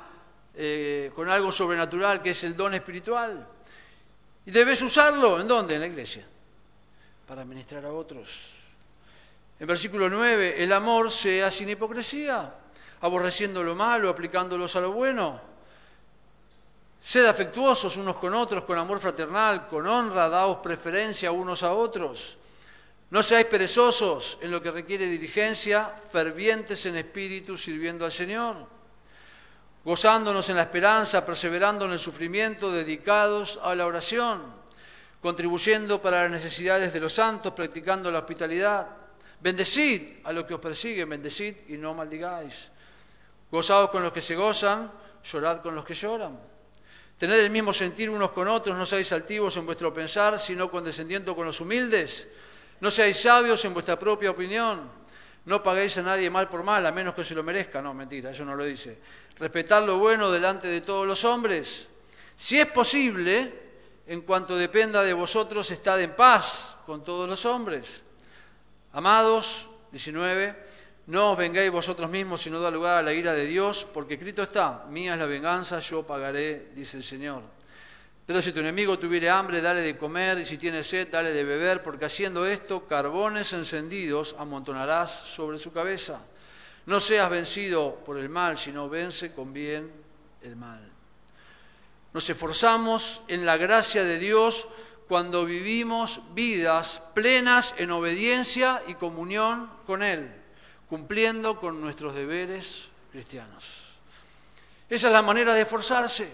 eh, 0.55 1.11
con 1.15 1.29
algo 1.29 1.53
sobrenatural 1.53 2.23
que 2.23 2.31
es 2.31 2.43
el 2.45 2.57
don 2.57 2.73
espiritual. 2.73 3.47
Y 4.47 4.51
debes 4.51 4.81
usarlo, 4.81 5.39
¿en 5.39 5.47
dónde? 5.47 5.75
En 5.75 5.83
la 5.83 5.89
iglesia, 5.89 6.25
para 7.29 7.45
ministrar 7.45 7.85
a 7.85 7.93
otros. 7.93 8.49
En 9.61 9.67
versículo 9.67 10.09
9, 10.09 10.55
el 10.63 10.73
amor 10.73 11.11
sea 11.11 11.51
sin 11.51 11.69
hipocresía, 11.69 12.55
aborreciendo 13.03 13.63
lo 13.63 13.75
malo, 13.75 14.09
aplicándolos 14.09 14.75
a 14.75 14.81
lo 14.81 14.93
bueno 14.93 15.53
Sed 17.05 17.27
afectuosos 17.27 17.99
unos 17.99 18.17
con 18.17 18.33
otros, 18.33 18.65
con 18.65 18.79
amor 18.79 18.99
fraternal, 18.99 19.69
con 19.69 19.87
honra, 19.87 20.33
daos 20.33 20.65
preferencia 20.65 21.37
unos 21.37 21.61
a 21.61 21.77
otros. 21.77 22.41
No 23.13 23.21
seáis 23.21 23.45
perezosos 23.45 24.41
en 24.41 24.49
lo 24.49 24.65
que 24.65 24.73
requiere 24.73 25.05
diligencia, 25.05 25.93
fervientes 26.09 26.87
en 26.87 26.97
espíritu, 26.97 27.61
sirviendo 27.61 28.07
al 28.07 28.11
Señor. 28.11 28.57
Gozándonos 29.85 30.49
en 30.49 30.57
la 30.57 30.65
esperanza, 30.65 31.27
perseverando 31.27 31.85
en 31.85 31.93
el 31.93 31.99
sufrimiento, 31.99 32.73
dedicados 32.73 33.61
a 33.63 33.75
la 33.75 33.85
oración, 33.85 34.41
contribuyendo 35.21 36.01
para 36.01 36.23
las 36.23 36.41
necesidades 36.41 36.91
de 36.91 37.01
los 37.01 37.13
santos, 37.13 37.53
practicando 37.53 38.11
la 38.11 38.21
hospitalidad. 38.21 38.89
Bendecid 39.41 40.25
a 40.25 40.33
los 40.33 40.47
que 40.47 40.55
os 40.55 40.61
persiguen, 40.61 41.11
bendecid 41.11 41.69
y 41.69 41.77
no 41.77 41.93
maldigáis. 41.93 42.73
Gozados 43.51 43.91
con 43.91 44.03
los 44.03 44.13
que 44.15 44.23
se 44.23 44.35
gozan, 44.35 44.91
llorad 45.23 45.61
con 45.61 45.75
los 45.75 45.85
que 45.85 45.93
lloran. 45.93 46.54
Tened 47.19 47.39
el 47.39 47.51
mismo 47.51 47.73
sentir 47.73 48.11
unos 48.11 48.33
con 48.33 48.49
otros, 48.49 48.77
no 48.77 48.85
seáis 48.85 49.13
altivos 49.13 49.57
en 49.57 49.67
vuestro 49.67 49.95
pensar, 49.95 50.39
sino 50.39 50.71
condescendiendo 50.71 51.35
con 51.35 51.47
los 51.47 51.61
humildes. 51.61 52.29
No 52.81 52.91
seáis 52.91 53.21
sabios 53.21 53.65
en 53.65 53.73
vuestra 53.73 53.99
propia 53.99 54.31
opinión. 54.31 54.91
No 55.47 55.63
paguéis 55.63 55.97
a 55.99 56.03
nadie 56.03 56.29
mal 56.31 56.49
por 56.49 56.63
mal, 56.63 56.85
a 56.87 56.93
menos 56.93 57.15
que 57.15 57.23
se 57.23 57.35
lo 57.35 57.43
merezca. 57.43 57.81
No, 57.81 57.95
mentira, 57.95 58.31
eso 58.31 58.45
no 58.45 58.57
lo 58.57 58.65
dice. 58.65 58.99
Respetad 59.39 59.87
lo 59.87 59.99
bueno 59.99 60.31
delante 60.31 60.69
de 60.69 60.81
todos 60.81 61.07
los 61.07 61.25
hombres. 61.25 61.89
Si 62.37 62.59
es 62.59 62.67
posible, 62.69 63.53
en 64.07 64.23
cuanto 64.23 64.57
dependa 64.57 65.03
de 65.03 65.13
vosotros, 65.13 65.71
estad 65.71 66.01
en 66.01 66.17
paz 66.17 66.77
con 66.85 67.05
todos 67.05 67.29
los 67.29 67.45
hombres. 67.47 68.03
Amados, 68.93 69.71
19, 69.93 70.57
no 71.07 71.33
os 71.33 71.37
vengáis 71.37 71.69
vosotros 71.71 72.09
mismos, 72.09 72.41
sino 72.41 72.61
da 72.61 72.73
lugar 72.73 72.97
a 72.97 73.05
la 73.05 73.13
ira 73.13 73.37
de 73.37 73.45
Dios, 73.45 73.85
porque 73.85 74.15
escrito 74.15 74.43
está, 74.43 74.89
mía 74.89 75.13
es 75.13 75.19
la 75.21 75.27
venganza, 75.27 75.79
yo 75.81 76.03
pagaré, 76.03 76.73
dice 76.73 76.97
el 76.97 77.05
Señor. 77.05 77.43
Pero 78.25 78.41
si 78.41 78.53
tu 78.53 78.61
enemigo 78.61 78.99
tuviere 78.99 79.29
hambre, 79.29 79.61
dale 79.61 79.83
de 79.83 79.99
comer, 79.99 80.39
y 80.39 80.47
si 80.47 80.57
tiene 80.57 80.83
sed, 80.83 81.09
dale 81.13 81.33
de 81.33 81.45
beber, 81.45 81.83
porque 81.83 82.07
haciendo 82.07 82.47
esto, 82.47 82.87
carbones 82.89 83.53
encendidos 83.53 84.35
amontonarás 84.39 85.11
sobre 85.11 85.59
su 85.59 85.75
cabeza. 85.75 86.25
No 86.87 87.01
seas 87.01 87.29
vencido 87.29 87.97
por 88.07 88.17
el 88.17 88.31
mal, 88.31 88.57
sino 88.57 88.89
vence 88.89 89.33
con 89.33 89.53
bien 89.53 89.93
el 90.41 90.57
mal. 90.57 90.81
Nos 92.15 92.31
esforzamos 92.31 93.23
en 93.29 93.45
la 93.45 93.59
gracia 93.59 94.05
de 94.05 94.19
Dios 94.19 94.69
cuando 95.07 95.45
vivimos 95.45 96.23
vidas 96.33 97.03
plenas 97.13 97.75
en 97.77 97.91
obediencia 97.91 98.83
y 98.87 98.95
comunión 98.95 99.69
con 99.87 100.03
Él 100.03 100.44
cumpliendo 100.89 101.59
con 101.59 101.81
nuestros 101.81 102.15
deberes 102.15 102.89
cristianos. 103.13 103.65
Esa 104.89 105.07
es 105.07 105.13
la 105.13 105.23
manera 105.23 105.55
de 105.55 105.63
esforzarse. 105.63 106.29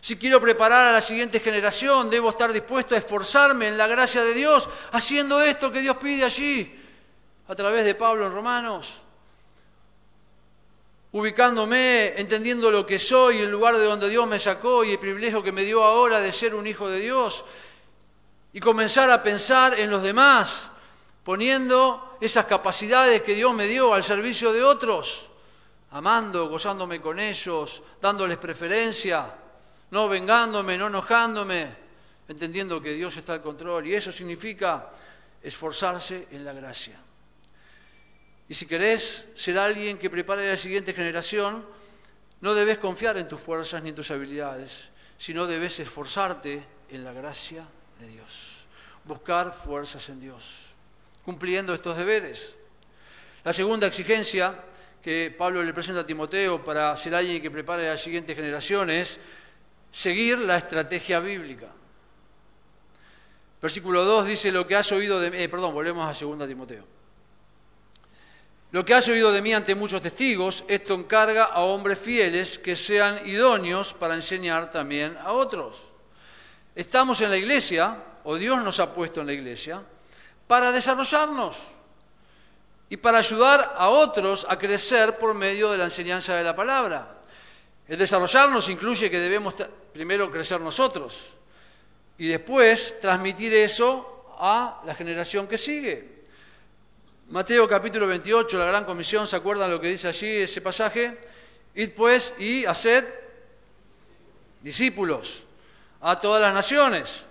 Si 0.00 0.16
quiero 0.16 0.40
preparar 0.40 0.86
a 0.88 0.92
la 0.92 1.00
siguiente 1.00 1.40
generación, 1.40 2.08
debo 2.08 2.30
estar 2.30 2.52
dispuesto 2.52 2.94
a 2.94 2.98
esforzarme 2.98 3.68
en 3.68 3.76
la 3.76 3.86
gracia 3.86 4.22
de 4.22 4.32
Dios, 4.32 4.68
haciendo 4.92 5.40
esto 5.42 5.70
que 5.70 5.80
Dios 5.80 5.96
pide 5.98 6.24
allí, 6.24 6.78
a 7.48 7.54
través 7.54 7.84
de 7.84 7.94
Pablo 7.94 8.26
en 8.26 8.32
Romanos, 8.32 9.02
ubicándome, 11.12 12.18
entendiendo 12.18 12.70
lo 12.70 12.86
que 12.86 12.98
soy, 12.98 13.38
el 13.38 13.50
lugar 13.50 13.76
de 13.76 13.84
donde 13.84 14.08
Dios 14.08 14.26
me 14.26 14.38
sacó 14.38 14.84
y 14.84 14.92
el 14.92 14.98
privilegio 14.98 15.42
que 15.42 15.52
me 15.52 15.64
dio 15.64 15.82
ahora 15.84 16.20
de 16.20 16.32
ser 16.32 16.54
un 16.54 16.66
hijo 16.66 16.88
de 16.88 17.00
Dios, 17.00 17.44
y 18.52 18.60
comenzar 18.60 19.10
a 19.10 19.22
pensar 19.22 19.78
en 19.78 19.90
los 19.90 20.02
demás, 20.02 20.70
poniendo 21.24 22.09
esas 22.20 22.46
capacidades 22.46 23.22
que 23.22 23.34
Dios 23.34 23.54
me 23.54 23.66
dio 23.66 23.94
al 23.94 24.04
servicio 24.04 24.52
de 24.52 24.62
otros, 24.62 25.30
amando, 25.90 26.48
gozándome 26.48 27.00
con 27.00 27.18
ellos, 27.18 27.82
dándoles 28.00 28.38
preferencia, 28.38 29.34
no 29.90 30.08
vengándome, 30.08 30.78
no 30.78 30.88
enojándome, 30.88 31.74
entendiendo 32.28 32.80
que 32.80 32.92
Dios 32.92 33.16
está 33.16 33.32
al 33.32 33.42
control. 33.42 33.86
Y 33.86 33.94
eso 33.94 34.12
significa 34.12 34.90
esforzarse 35.42 36.28
en 36.30 36.44
la 36.44 36.52
gracia. 36.52 37.00
Y 38.48 38.54
si 38.54 38.66
querés 38.66 39.28
ser 39.34 39.58
alguien 39.58 39.98
que 39.98 40.10
prepare 40.10 40.46
a 40.46 40.52
la 40.52 40.56
siguiente 40.56 40.92
generación, 40.92 41.64
no 42.40 42.54
debes 42.54 42.78
confiar 42.78 43.16
en 43.16 43.28
tus 43.28 43.40
fuerzas 43.40 43.82
ni 43.82 43.90
en 43.90 43.94
tus 43.94 44.10
habilidades, 44.10 44.90
sino 45.18 45.46
debes 45.46 45.78
esforzarte 45.80 46.64
en 46.88 47.04
la 47.04 47.12
gracia 47.12 47.66
de 47.98 48.08
Dios. 48.08 48.66
Buscar 49.04 49.52
fuerzas 49.52 50.08
en 50.08 50.20
Dios, 50.20 50.69
cumpliendo 51.30 51.72
estos 51.72 51.96
deberes. 51.96 52.58
La 53.44 53.52
segunda 53.52 53.86
exigencia 53.86 54.52
que 55.00 55.30
Pablo 55.30 55.62
le 55.62 55.72
presenta 55.72 56.00
a 56.00 56.06
Timoteo 56.06 56.58
para 56.64 56.96
ser 56.96 57.14
alguien 57.14 57.40
que 57.40 57.52
prepare 57.52 57.86
a 57.86 57.92
la 57.92 57.96
siguiente 57.96 58.34
generación 58.34 58.90
es 58.90 59.20
seguir 59.92 60.40
la 60.40 60.56
estrategia 60.56 61.20
bíblica. 61.20 61.68
Versículo 63.62 64.04
2 64.04 64.26
dice 64.26 64.50
lo 64.50 64.66
que 64.66 64.74
has 64.74 64.90
oído 64.90 65.20
de... 65.20 65.44
Eh, 65.44 65.48
perdón, 65.48 65.72
volvemos 65.72 66.02
a 66.04 66.26
2 66.26 66.48
Timoteo. 66.48 66.84
Lo 68.72 68.84
que 68.84 68.94
has 68.94 69.08
oído 69.08 69.30
de 69.30 69.40
mí 69.40 69.54
ante 69.54 69.76
muchos 69.76 70.02
testigos, 70.02 70.64
esto 70.66 70.94
encarga 70.94 71.44
a 71.44 71.60
hombres 71.60 72.00
fieles 72.00 72.58
que 72.58 72.74
sean 72.74 73.24
idóneos 73.24 73.94
para 73.94 74.16
enseñar 74.16 74.68
también 74.72 75.16
a 75.16 75.30
otros. 75.30 75.78
Estamos 76.74 77.20
en 77.20 77.30
la 77.30 77.36
iglesia, 77.36 78.02
o 78.24 78.34
Dios 78.34 78.60
nos 78.64 78.80
ha 78.80 78.92
puesto 78.92 79.20
en 79.20 79.28
la 79.28 79.32
iglesia, 79.32 79.84
para 80.50 80.72
desarrollarnos 80.72 81.62
y 82.88 82.96
para 82.96 83.18
ayudar 83.18 83.72
a 83.78 83.88
otros 83.88 84.44
a 84.48 84.58
crecer 84.58 85.16
por 85.16 85.32
medio 85.32 85.70
de 85.70 85.78
la 85.78 85.84
enseñanza 85.84 86.34
de 86.34 86.42
la 86.42 86.56
palabra. 86.56 87.20
El 87.86 87.96
desarrollarnos 87.96 88.68
incluye 88.68 89.08
que 89.08 89.20
debemos 89.20 89.54
primero 89.92 90.28
crecer 90.28 90.60
nosotros 90.60 91.34
y 92.18 92.26
después 92.26 92.98
transmitir 92.98 93.54
eso 93.54 94.34
a 94.40 94.82
la 94.84 94.92
generación 94.96 95.46
que 95.46 95.56
sigue. 95.56 96.24
Mateo 97.28 97.68
capítulo 97.68 98.08
28, 98.08 98.58
la 98.58 98.66
gran 98.66 98.84
comisión, 98.84 99.28
¿se 99.28 99.36
acuerdan 99.36 99.70
lo 99.70 99.80
que 99.80 99.86
dice 99.86 100.08
allí 100.08 100.38
ese 100.38 100.60
pasaje? 100.60 101.16
Id 101.76 101.90
pues 101.90 102.34
y 102.40 102.64
haced 102.64 103.04
discípulos 104.62 105.46
a 106.00 106.20
todas 106.20 106.42
las 106.42 106.52
naciones, 106.52 107.24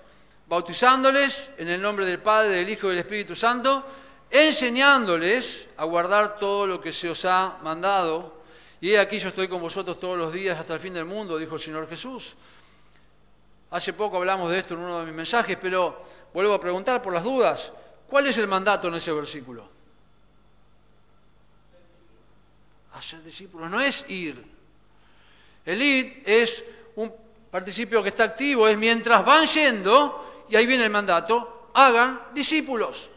bautizándoles 0.50 1.52
en 1.58 1.70
el 1.70 1.82
nombre 1.82 2.06
del 2.06 2.20
Padre, 2.20 2.50
del 2.50 2.70
Hijo 2.70 2.88
y 2.88 2.90
del 2.90 3.00
Espíritu 3.00 3.36
Santo, 3.36 3.86
enseñándoles 4.32 5.70
a 5.78 5.86
guardar 5.86 6.40
todo 6.40 6.66
lo 6.66 6.82
que 6.82 6.92
se 6.92 7.10
os 7.10 7.24
ha 7.26 7.60
mandado. 7.62 8.42
Y 8.82 8.96
aquí 8.96 9.20
yo 9.20 9.30
estoy 9.30 9.48
con 9.48 9.62
vosotros 9.62 10.00
todos 10.00 10.18
los 10.18 10.34
días 10.34 10.60
hasta 10.60 10.74
el 10.74 10.80
fin 10.80 10.94
del 10.94 11.06
mundo, 11.06 11.38
dijo 11.38 11.56
el 11.56 11.62
Señor 11.62 11.88
Jesús. 11.88 12.34
Hace 13.70 13.94
poco 13.94 14.18
hablamos 14.18 14.52
de 14.52 14.60
esto 14.60 14.74
en 14.74 14.80
uno 14.82 15.00
de 15.00 15.06
mis 15.06 15.14
mensajes, 15.14 15.58
pero 15.62 16.04
vuelvo 16.34 16.56
a 16.56 16.60
preguntar 16.60 17.02
por 17.02 17.14
las 17.14 17.24
dudas. 17.24 17.72
¿Cuál 18.10 18.26
es 18.26 18.38
el 18.40 18.48
mandato 18.48 18.88
en 18.88 18.96
ese 18.96 19.12
versículo? 19.12 19.80
hacer 22.92 23.24
discípulos, 23.24 23.70
no 23.70 23.80
es 23.80 24.04
ir. 24.10 24.44
El 25.66 25.82
ir 25.82 26.24
es 26.26 26.64
un 26.96 27.14
participio 27.50 28.04
que 28.04 28.10
está 28.10 28.26
activo, 28.26 28.68
es 28.68 28.78
mientras 28.78 29.24
van 29.26 29.46
yendo, 29.46 30.39
y 30.50 30.56
ahí 30.56 30.66
viene 30.66 30.86
el 30.86 30.90
mandato, 30.90 31.72
hagan 31.74 32.22
discípulos. 32.34 33.12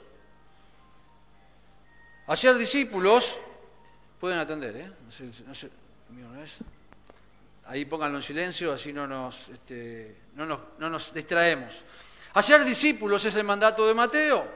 Hacer 2.26 2.56
discípulos, 2.56 3.38
pueden 4.20 4.38
atender, 4.38 4.76
¿eh? 4.76 4.92
No 5.04 5.54
sé, 5.54 5.70
no. 6.10 6.42
Ahí 7.66 7.84
pónganlo 7.84 8.18
en 8.18 8.22
silencio, 8.22 8.72
así 8.72 8.92
no 8.92 9.06
nos, 9.06 9.48
este, 9.48 10.16
no 10.34 10.46
nos, 10.46 10.60
no 10.78 10.90
nos 10.90 11.14
distraemos. 11.14 11.84
Hacer 12.34 12.64
discípulos 12.64 13.24
es 13.24 13.36
el 13.36 13.44
mandato 13.44 13.86
de 13.86 13.94
Mateo. 13.94 14.46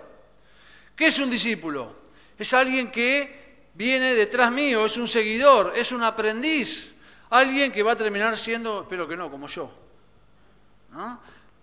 ¿Qué 0.94 1.06
es 1.06 1.18
un 1.18 1.30
discípulo? 1.30 1.96
Es 2.38 2.52
alguien 2.52 2.90
que 2.90 3.68
viene 3.74 4.14
detrás 4.14 4.50
mío, 4.50 4.84
es 4.84 4.96
un 4.96 5.08
seguidor, 5.08 5.72
es 5.76 5.92
un 5.92 6.02
aprendiz, 6.02 6.94
alguien 7.30 7.72
que 7.72 7.82
va 7.82 7.92
a 7.92 7.96
terminar 7.96 8.36
siendo, 8.36 8.82
espero 8.82 9.06
que 9.06 9.16
no, 9.16 9.30
como 9.30 9.46
yo. 9.46 9.70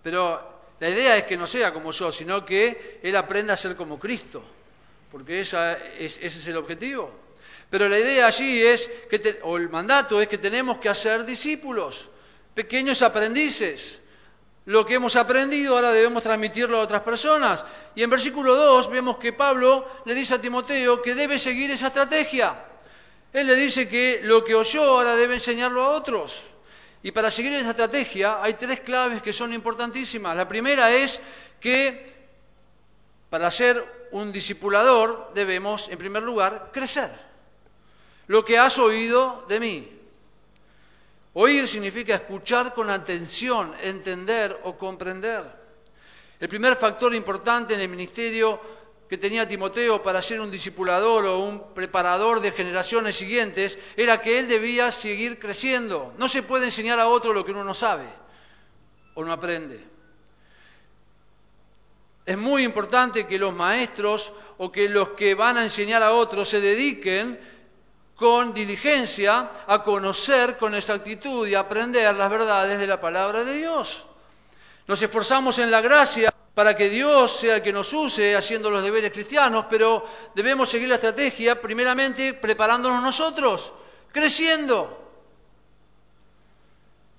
Pero 0.02 0.53
la 0.80 0.90
idea 0.90 1.16
es 1.16 1.24
que 1.24 1.36
no 1.36 1.46
sea 1.46 1.72
como 1.72 1.90
yo, 1.92 2.10
sino 2.10 2.44
que 2.44 3.00
él 3.02 3.16
aprenda 3.16 3.54
a 3.54 3.56
ser 3.56 3.76
como 3.76 3.98
Cristo, 3.98 4.44
porque 5.10 5.40
esa 5.40 5.74
es, 5.74 6.18
ese 6.18 6.38
es 6.38 6.46
el 6.48 6.56
objetivo. 6.56 7.10
Pero 7.70 7.88
la 7.88 7.98
idea 7.98 8.26
allí 8.26 8.62
es, 8.64 8.90
que 9.08 9.38
o 9.42 9.56
el 9.56 9.68
mandato 9.68 10.20
es 10.20 10.28
que 10.28 10.38
tenemos 10.38 10.78
que 10.78 10.88
hacer 10.88 11.24
discípulos, 11.24 12.08
pequeños 12.54 13.02
aprendices, 13.02 14.00
lo 14.66 14.86
que 14.86 14.94
hemos 14.94 15.14
aprendido 15.16 15.74
ahora 15.74 15.92
debemos 15.92 16.22
transmitirlo 16.22 16.78
a 16.78 16.82
otras 16.82 17.02
personas. 17.02 17.64
Y 17.94 18.02
en 18.02 18.10
versículo 18.10 18.54
2 18.54 18.90
vemos 18.90 19.18
que 19.18 19.32
Pablo 19.32 19.86
le 20.06 20.14
dice 20.14 20.34
a 20.34 20.40
Timoteo 20.40 21.02
que 21.02 21.14
debe 21.14 21.38
seguir 21.38 21.70
esa 21.70 21.88
estrategia. 21.88 22.64
Él 23.32 23.46
le 23.46 23.56
dice 23.56 23.88
que 23.88 24.20
lo 24.22 24.42
que 24.42 24.54
oyó 24.54 24.84
ahora 24.84 25.16
debe 25.16 25.34
enseñarlo 25.34 25.82
a 25.82 25.90
otros. 25.90 26.53
Y 27.04 27.12
para 27.12 27.30
seguir 27.30 27.52
esa 27.52 27.70
estrategia 27.70 28.42
hay 28.42 28.54
tres 28.54 28.80
claves 28.80 29.20
que 29.20 29.32
son 29.32 29.52
importantísimas. 29.52 30.34
La 30.34 30.48
primera 30.48 30.90
es 30.90 31.20
que 31.60 32.14
para 33.28 33.50
ser 33.50 34.08
un 34.12 34.32
discipulador 34.32 35.30
debemos, 35.34 35.88
en 35.90 35.98
primer 35.98 36.22
lugar, 36.22 36.70
crecer. 36.72 37.10
Lo 38.26 38.42
que 38.42 38.56
has 38.56 38.78
oído 38.78 39.44
de 39.48 39.60
mí, 39.60 39.94
Oír 41.34 41.68
significa 41.68 42.14
escuchar 42.14 42.72
con 42.72 42.88
atención, 42.88 43.74
entender 43.82 44.60
o 44.62 44.78
comprender. 44.78 45.44
El 46.40 46.48
primer 46.48 46.76
factor 46.76 47.14
importante 47.14 47.74
en 47.74 47.80
el 47.80 47.88
ministerio 47.88 48.58
que 49.14 49.18
tenía 49.18 49.46
Timoteo 49.46 50.02
para 50.02 50.20
ser 50.20 50.40
un 50.40 50.50
discipulador 50.50 51.24
o 51.26 51.38
un 51.38 51.72
preparador 51.72 52.40
de 52.40 52.50
generaciones 52.50 53.14
siguientes 53.14 53.78
era 53.96 54.20
que 54.20 54.40
él 54.40 54.48
debía 54.48 54.90
seguir 54.90 55.38
creciendo. 55.38 56.12
No 56.18 56.26
se 56.26 56.42
puede 56.42 56.64
enseñar 56.64 56.98
a 56.98 57.06
otro 57.06 57.32
lo 57.32 57.44
que 57.44 57.52
uno 57.52 57.62
no 57.62 57.74
sabe 57.74 58.08
o 59.14 59.24
no 59.24 59.32
aprende. 59.32 59.78
Es 62.26 62.36
muy 62.36 62.64
importante 62.64 63.24
que 63.24 63.38
los 63.38 63.54
maestros 63.54 64.32
o 64.58 64.72
que 64.72 64.88
los 64.88 65.10
que 65.10 65.36
van 65.36 65.58
a 65.58 65.62
enseñar 65.62 66.02
a 66.02 66.10
otros 66.10 66.48
se 66.48 66.60
dediquen 66.60 67.38
con 68.16 68.52
diligencia 68.52 69.48
a 69.68 69.84
conocer 69.84 70.58
con 70.58 70.74
exactitud 70.74 71.46
y 71.46 71.54
aprender 71.54 72.12
las 72.16 72.30
verdades 72.30 72.80
de 72.80 72.86
la 72.88 73.00
palabra 73.00 73.44
de 73.44 73.58
Dios. 73.58 74.06
Nos 74.88 75.00
esforzamos 75.00 75.60
en 75.60 75.70
la 75.70 75.80
gracia 75.80 76.33
para 76.54 76.76
que 76.76 76.88
Dios 76.88 77.32
sea 77.40 77.56
el 77.56 77.62
que 77.62 77.72
nos 77.72 77.92
use 77.92 78.36
haciendo 78.36 78.70
los 78.70 78.82
deberes 78.82 79.12
cristianos, 79.12 79.66
pero 79.68 80.06
debemos 80.34 80.68
seguir 80.68 80.88
la 80.88 80.94
estrategia 80.94 81.60
primeramente 81.60 82.34
preparándonos 82.34 83.02
nosotros, 83.02 83.72
creciendo. 84.12 85.00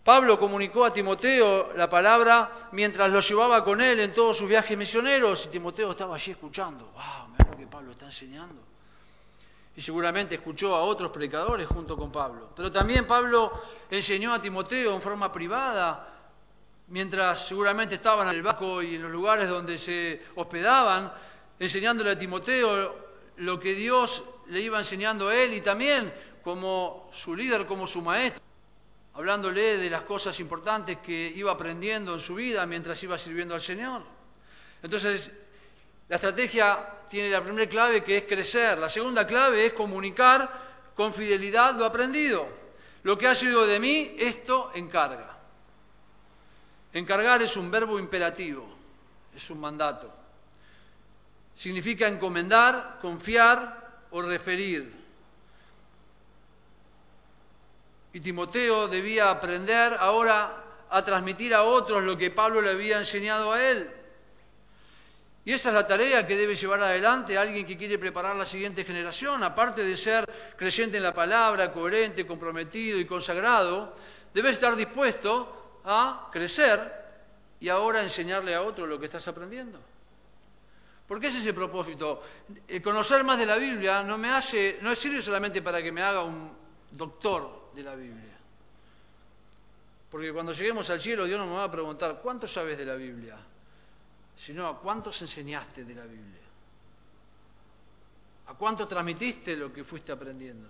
Pablo 0.03 0.39
comunicó 0.39 0.85
a 0.85 0.93
Timoteo 0.93 1.73
la 1.75 1.89
palabra 1.89 2.69
mientras 2.71 3.11
lo 3.11 3.19
llevaba 3.19 3.63
con 3.63 3.81
él 3.81 3.99
en 3.99 4.13
todos 4.13 4.37
sus 4.37 4.47
viajes 4.47 4.77
misioneros 4.77 5.47
y 5.47 5.49
Timoteo 5.49 5.91
estaba 5.91 6.15
allí 6.15 6.31
escuchando. 6.31 6.91
¡Wow! 6.93 7.29
Mira 7.31 7.51
lo 7.51 7.57
que 7.57 7.67
Pablo 7.67 7.91
está 7.91 8.05
enseñando 8.05 8.61
y 9.75 9.81
seguramente 9.81 10.35
escuchó 10.35 10.75
a 10.75 10.83
otros 10.83 11.11
predicadores 11.11 11.67
junto 11.67 11.97
con 11.97 12.11
Pablo. 12.11 12.49
Pero 12.55 12.71
también 12.71 13.05
Pablo 13.05 13.51
enseñó 13.89 14.33
a 14.33 14.41
Timoteo 14.41 14.93
en 14.93 15.01
forma 15.01 15.31
privada, 15.31 16.14
mientras 16.87 17.47
seguramente 17.47 17.95
estaban 17.95 18.27
en 18.27 18.35
el 18.35 18.43
barco 18.43 18.81
y 18.81 18.95
en 18.95 19.03
los 19.03 19.11
lugares 19.11 19.49
donde 19.49 19.77
se 19.77 20.21
hospedaban, 20.35 21.11
enseñándole 21.59 22.11
a 22.11 22.17
Timoteo 22.17 23.05
lo 23.37 23.59
que 23.59 23.73
Dios 23.73 24.23
le 24.47 24.61
iba 24.61 24.77
enseñando 24.77 25.29
a 25.29 25.35
él 25.35 25.53
y 25.53 25.61
también 25.61 26.13
como 26.43 27.09
su 27.11 27.35
líder, 27.35 27.65
como 27.65 27.87
su 27.87 28.01
maestro, 28.01 28.43
hablándole 29.15 29.77
de 29.77 29.89
las 29.89 30.03
cosas 30.03 30.39
importantes 30.39 30.99
que 30.99 31.33
iba 31.35 31.51
aprendiendo 31.51 32.13
en 32.13 32.19
su 32.19 32.35
vida 32.35 32.65
mientras 32.65 33.01
iba 33.03 33.17
sirviendo 33.17 33.55
al 33.55 33.61
Señor. 33.61 34.03
Entonces, 34.83 35.31
la 36.07 36.17
estrategia 36.17 36.77
tiene 37.09 37.29
la 37.29 37.41
primera 37.41 37.67
clave 37.67 38.03
que 38.03 38.17
es 38.17 38.23
crecer, 38.23 38.77
la 38.77 38.89
segunda 38.89 39.25
clave 39.25 39.65
es 39.65 39.73
comunicar 39.73 40.93
con 40.95 41.13
fidelidad 41.13 41.75
lo 41.75 41.85
aprendido. 41.85 42.47
Lo 43.03 43.17
que 43.17 43.27
ha 43.27 43.35
sido 43.35 43.65
de 43.65 43.79
mí, 43.79 44.15
esto 44.19 44.71
encarga. 44.75 45.34
Encargar 46.95 47.41
es 47.41 47.57
un 47.57 47.69
verbo 47.69 47.99
imperativo, 47.99 48.65
es 49.35 49.49
un 49.49 49.59
mandato. 49.59 50.09
Significa 51.53 52.07
encomendar, 52.07 52.99
confiar 53.01 54.05
o 54.11 54.21
referir. 54.21 54.93
Y 58.13 58.21
Timoteo 58.21 58.87
debía 58.87 59.29
aprender 59.29 59.97
ahora 59.99 60.63
a 60.89 61.03
transmitir 61.03 61.53
a 61.53 61.63
otros 61.63 62.01
lo 62.01 62.17
que 62.17 62.31
Pablo 62.31 62.61
le 62.61 62.69
había 62.69 62.97
enseñado 62.97 63.51
a 63.51 63.61
él. 63.61 63.91
Y 65.43 65.51
esa 65.51 65.69
es 65.69 65.75
la 65.75 65.85
tarea 65.85 66.25
que 66.25 66.37
debe 66.37 66.55
llevar 66.55 66.79
adelante 66.79 67.37
alguien 67.37 67.67
que 67.67 67.75
quiere 67.75 67.99
preparar 67.99 68.37
la 68.37 68.45
siguiente 68.45 68.85
generación, 68.85 69.43
aparte 69.43 69.83
de 69.83 69.97
ser 69.97 70.25
creyente 70.55 70.95
en 70.95 71.03
la 71.03 71.13
palabra, 71.13 71.73
coherente, 71.73 72.25
comprometido 72.25 72.97
y 72.97 73.05
consagrado, 73.05 73.93
debe 74.33 74.51
estar 74.51 74.77
dispuesto 74.77 75.64
a 75.85 76.29
crecer 76.31 77.05
y 77.59 77.69
ahora 77.69 78.01
enseñarle 78.01 78.53
a 78.55 78.61
otro 78.61 78.85
lo 78.85 78.99
que 78.99 79.05
estás 79.05 79.27
aprendiendo. 79.27 79.79
Porque 81.07 81.27
ese 81.27 81.37
es 81.37 81.45
el 81.45 81.53
propósito. 81.53 82.23
El 82.67 82.81
conocer 82.81 83.23
más 83.23 83.37
de 83.37 83.45
la 83.45 83.57
Biblia 83.57 84.01
no 84.01 84.17
me 84.17 84.29
hace, 84.29 84.79
no 84.81 84.95
sirve 84.95 85.21
solamente 85.21 85.61
para 85.61 85.81
que 85.81 85.91
me 85.91 86.01
haga 86.01 86.23
un 86.23 86.51
doctor 86.91 87.71
de 87.75 87.83
la 87.83 87.95
Biblia. 87.95 88.33
Porque 90.09 90.33
cuando 90.33 90.53
lleguemos 90.53 90.89
al 90.89 90.99
cielo, 90.99 91.25
Dios 91.25 91.39
no 91.39 91.45
me 91.45 91.55
va 91.55 91.65
a 91.65 91.71
preguntar, 91.71 92.19
¿cuánto 92.21 92.47
sabes 92.47 92.77
de 92.77 92.85
la 92.85 92.95
Biblia? 92.95 93.37
Sino, 94.35 94.67
¿a 94.67 94.79
cuántos 94.79 95.21
enseñaste 95.21 95.83
de 95.83 95.93
la 95.93 96.03
Biblia? 96.05 96.41
¿A 98.47 98.53
cuánto 98.53 98.87
transmitiste 98.87 99.55
lo 99.55 99.71
que 99.71 99.83
fuiste 99.83 100.11
aprendiendo? 100.11 100.69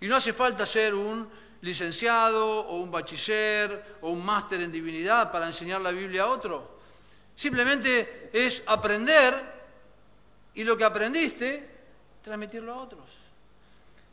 Y 0.00 0.06
no 0.06 0.16
hace 0.16 0.32
falta 0.32 0.64
ser 0.64 0.94
un 0.94 1.28
licenciado 1.60 2.60
o 2.60 2.76
un 2.76 2.90
bachiller 2.90 3.98
o 4.00 4.10
un 4.10 4.24
máster 4.24 4.60
en 4.60 4.72
divinidad 4.72 5.32
para 5.32 5.46
enseñar 5.46 5.80
la 5.80 5.90
Biblia 5.90 6.22
a 6.22 6.26
otro. 6.26 6.78
Simplemente 7.34 8.30
es 8.32 8.62
aprender 8.66 9.34
y 10.54 10.64
lo 10.64 10.76
que 10.76 10.84
aprendiste, 10.84 11.68
transmitirlo 12.22 12.74
a 12.74 12.78
otros. 12.78 13.06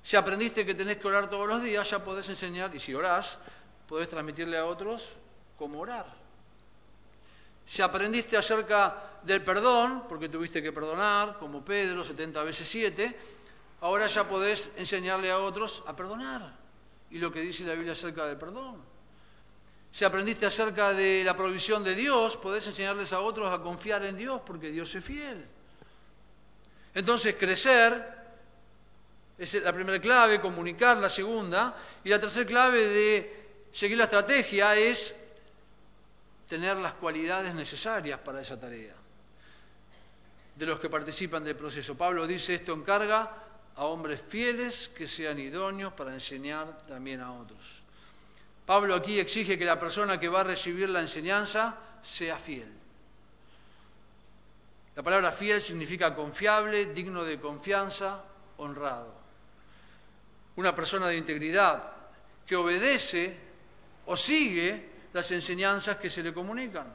Si 0.04 0.16
aprendiste 0.16 0.66
que 0.66 0.76
tenés 0.76 0.98
que 0.98 1.08
orar 1.08 1.28
todos 1.28 1.48
los 1.48 1.64
días, 1.64 1.90
ya 1.90 2.04
podés 2.04 2.30
enseñar, 2.30 2.74
y 2.76 2.80
si 2.80 2.94
orás, 2.94 3.40
podés 3.88 4.08
transmitirle 4.10 4.58
a 4.58 4.66
otros 4.66 5.14
cómo 5.58 5.80
orar. 5.80 6.06
Si 7.66 7.82
aprendiste 7.82 8.38
acerca 8.38 8.96
del 9.24 9.44
perdón, 9.44 10.04
porque 10.08 10.30
tuviste 10.30 10.62
que 10.62 10.72
perdonar, 10.72 11.40
como 11.40 11.66
Pedro, 11.66 12.04
70 12.04 12.44
veces 12.44 12.68
7, 12.68 13.20
ahora 13.82 14.06
ya 14.06 14.30
podés 14.30 14.70
enseñarle 14.78 15.32
a 15.32 15.40
otros 15.40 15.82
a 15.88 15.96
perdonar. 15.96 16.65
Y 17.12 17.20
lo 17.20 17.32
que 17.32 17.42
dice 17.42 17.64
la 17.64 17.74
Biblia 17.74 17.94
acerca 17.94 18.26
del 18.26 18.38
perdón. 18.38 18.82
Si 19.92 20.04
aprendiste 20.04 20.46
acerca 20.46 20.94
de 20.94 21.24
la 21.24 21.36
provisión 21.36 21.84
de 21.84 21.96
Dios, 21.96 22.36
podés 22.38 22.68
enseñarles 22.68 23.14
a 23.14 23.22
otros 23.22 23.52
a 23.54 23.62
confiar 23.62 24.04
en 24.06 24.18
Dios 24.18 24.42
porque 24.46 24.72
Dios 24.72 24.94
es 24.94 25.06
fiel. 25.06 25.46
Entonces, 26.94 27.36
crecer 27.36 28.16
es 29.38 29.54
la 29.56 29.72
primera 29.72 30.00
clave, 30.00 30.42
comunicar 30.42 30.98
la 30.98 31.10
segunda. 31.10 31.78
Y 32.04 32.10
la 32.10 32.20
tercera 32.20 32.46
clave 32.46 32.88
de 32.88 33.46
seguir 33.72 33.98
la 33.98 34.06
estrategia 34.06 34.76
es 34.76 35.16
tener 36.48 36.78
las 36.78 36.94
cualidades 36.94 37.54
necesarias 37.54 38.20
para 38.20 38.42
esa 38.42 38.60
tarea 38.60 38.94
de 40.56 40.66
los 40.66 40.80
que 40.80 40.90
participan 40.90 41.44
del 41.44 41.56
proceso. 41.56 41.96
Pablo 41.96 42.26
dice 42.26 42.56
esto 42.56 42.74
encarga 42.74 43.30
a 43.76 43.86
hombres 43.86 44.22
fieles 44.22 44.88
que 44.90 45.08
sean 45.08 45.40
idóneos 45.40 45.94
para 45.94 46.14
enseñar 46.14 46.78
también 46.88 47.20
a 47.20 47.34
otros. 47.34 47.84
Pablo 48.66 48.96
aquí 48.96 49.20
exige 49.20 49.58
que 49.58 49.66
la 49.66 49.80
persona 49.80 50.20
que 50.20 50.30
va 50.30 50.42
a 50.42 50.44
recibir 50.46 50.90
la 50.90 51.02
enseñanza 51.02 51.78
sea 52.02 52.38
fiel. 52.40 52.72
La 54.96 55.04
palabra 55.04 55.32
fiel 55.32 55.62
significa 55.62 56.16
confiable, 56.16 56.88
digno 56.88 57.24
de 57.24 57.40
confianza, 57.40 58.24
honrado. 58.58 59.14
Una 60.56 60.74
persona 60.74 61.08
de 61.08 61.18
integridad 61.18 61.92
que 62.48 62.56
obedece 62.56 63.38
o 64.06 64.16
sigue 64.16 64.90
las 65.12 65.30
enseñanzas 65.32 65.98
que 65.98 66.10
se 66.10 66.24
le 66.24 66.34
comunican. 66.34 66.88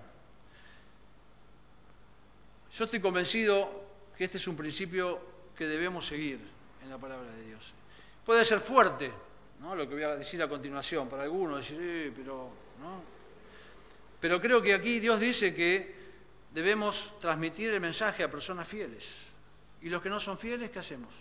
Yo 2.72 2.84
estoy 2.84 3.00
convencido 3.00 3.68
que 4.16 4.24
este 4.24 4.38
es 4.38 4.48
un 4.48 4.56
principio 4.56 5.20
que 5.56 5.66
debemos 5.66 6.06
seguir 6.06 6.59
en 6.82 6.90
la 6.90 6.98
palabra 6.98 7.30
de 7.32 7.44
Dios. 7.44 7.74
Puede 8.24 8.44
ser 8.44 8.60
fuerte, 8.60 9.12
lo 9.60 9.88
que 9.88 9.94
voy 9.94 10.02
a 10.02 10.16
decir 10.16 10.42
a 10.42 10.48
continuación. 10.48 11.08
Para 11.08 11.24
algunos 11.24 11.58
decir, 11.58 11.78
eh, 11.80 12.12
pero, 12.14 12.50
¿no? 12.80 13.02
Pero 14.20 14.40
creo 14.40 14.60
que 14.62 14.74
aquí 14.74 15.00
Dios 15.00 15.20
dice 15.20 15.54
que 15.54 15.94
debemos 16.52 17.18
transmitir 17.20 17.70
el 17.70 17.80
mensaje 17.80 18.22
a 18.22 18.30
personas 18.30 18.68
fieles. 18.68 19.30
¿Y 19.82 19.88
los 19.88 20.02
que 20.02 20.10
no 20.10 20.20
son 20.20 20.38
fieles, 20.38 20.70
qué 20.70 20.78
hacemos? 20.78 21.14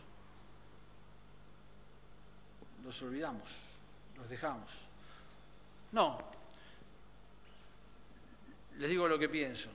Los 2.83 3.01
olvidamos, 3.01 3.49
los 4.17 4.29
dejamos. 4.29 4.85
No. 5.91 6.19
Les 8.77 8.89
digo 8.89 9.07
lo 9.07 9.19
que 9.19 9.29
pienso. 9.29 9.69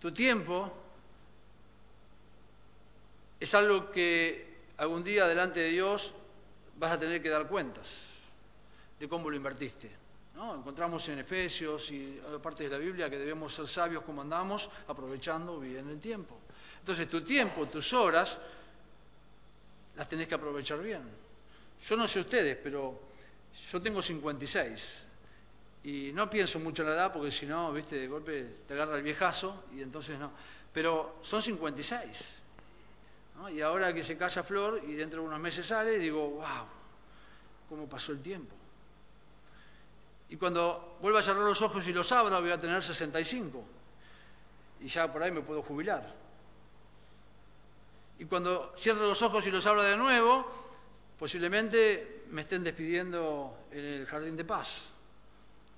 Tu 0.00 0.12
tiempo 0.12 0.72
es 3.50 3.54
algo 3.56 3.90
que 3.90 4.46
algún 4.76 5.02
día 5.02 5.26
delante 5.26 5.58
de 5.58 5.70
Dios 5.70 6.14
vas 6.76 6.92
a 6.92 6.98
tener 6.98 7.20
que 7.20 7.28
dar 7.28 7.48
cuentas 7.48 8.14
de 8.96 9.08
cómo 9.08 9.28
lo 9.28 9.34
invertiste. 9.34 9.90
Encontramos 10.36 11.08
en 11.08 11.18
Efesios 11.18 11.90
y 11.90 12.20
partes 12.40 12.70
de 12.70 12.78
la 12.78 12.78
Biblia 12.78 13.10
que 13.10 13.18
debemos 13.18 13.52
ser 13.52 13.66
sabios 13.66 14.04
como 14.04 14.22
andamos, 14.22 14.70
aprovechando 14.86 15.58
bien 15.58 15.90
el 15.90 15.98
tiempo. 15.98 16.38
Entonces 16.78 17.08
tu 17.08 17.22
tiempo, 17.22 17.66
tus 17.66 17.92
horas, 17.92 18.38
las 19.96 20.08
tenés 20.08 20.28
que 20.28 20.36
aprovechar 20.36 20.80
bien. 20.80 21.02
Yo 21.84 21.96
no 21.96 22.06
sé 22.06 22.20
ustedes, 22.20 22.56
pero 22.62 23.00
yo 23.72 23.82
tengo 23.82 24.00
56 24.00 25.06
y 25.82 26.12
no 26.12 26.30
pienso 26.30 26.60
mucho 26.60 26.82
en 26.82 26.90
la 26.90 26.94
edad 26.94 27.12
porque 27.12 27.32
si 27.32 27.46
no, 27.46 27.72
viste, 27.72 27.96
de 27.96 28.06
golpe 28.06 28.58
te 28.68 28.74
agarra 28.74 28.96
el 28.96 29.02
viejazo 29.02 29.64
y 29.74 29.82
entonces 29.82 30.20
no. 30.20 30.30
Pero 30.72 31.16
son 31.20 31.42
56. 31.42 32.39
Y 33.48 33.60
ahora 33.62 33.94
que 33.94 34.02
se 34.02 34.16
casa 34.16 34.42
Flor 34.42 34.82
y 34.86 34.94
dentro 34.94 35.22
de 35.22 35.28
unos 35.28 35.40
meses 35.40 35.66
sale, 35.66 35.98
digo, 35.98 36.28
wow, 36.30 36.66
cómo 37.68 37.88
pasó 37.88 38.12
el 38.12 38.20
tiempo. 38.20 38.54
Y 40.28 40.36
cuando 40.36 40.98
vuelva 41.00 41.20
a 41.20 41.22
cerrar 41.22 41.42
los 41.42 41.60
ojos 41.62 41.86
y 41.88 41.92
los 41.92 42.10
abra, 42.12 42.38
voy 42.38 42.50
a 42.50 42.58
tener 42.58 42.82
65. 42.82 43.64
Y 44.80 44.86
ya 44.86 45.12
por 45.12 45.22
ahí 45.22 45.30
me 45.30 45.42
puedo 45.42 45.62
jubilar. 45.62 46.14
Y 48.18 48.26
cuando 48.26 48.72
cierre 48.76 49.00
los 49.00 49.22
ojos 49.22 49.46
y 49.46 49.50
los 49.50 49.66
abra 49.66 49.82
de 49.84 49.96
nuevo, 49.96 50.46
posiblemente 51.18 52.24
me 52.30 52.42
estén 52.42 52.62
despidiendo 52.62 53.66
en 53.72 53.84
el 53.84 54.06
jardín 54.06 54.36
de 54.36 54.44
paz. 54.44 54.88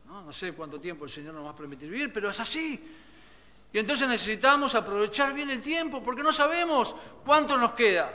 No, 0.07 0.23
no 0.23 0.33
sé 0.33 0.53
cuánto 0.53 0.81
tiempo 0.81 1.05
el 1.05 1.11
Señor 1.11 1.35
nos 1.35 1.47
va 1.47 1.51
a 1.51 1.55
permitir 1.57 1.89
vivir, 1.89 2.13
pero 2.13 2.31
es 2.31 2.41
así. 2.41 2.85
Y 3.73 3.79
entonces 3.79 4.07
necesitamos 4.07 4.75
aprovechar 4.75 5.33
bien 5.33 5.49
el 5.51 5.63
tiempo 5.63 6.03
porque 6.03 6.23
no 6.23 6.33
sabemos 6.33 6.95
cuánto 7.25 7.57
nos 7.57 7.73
queda. 7.73 8.13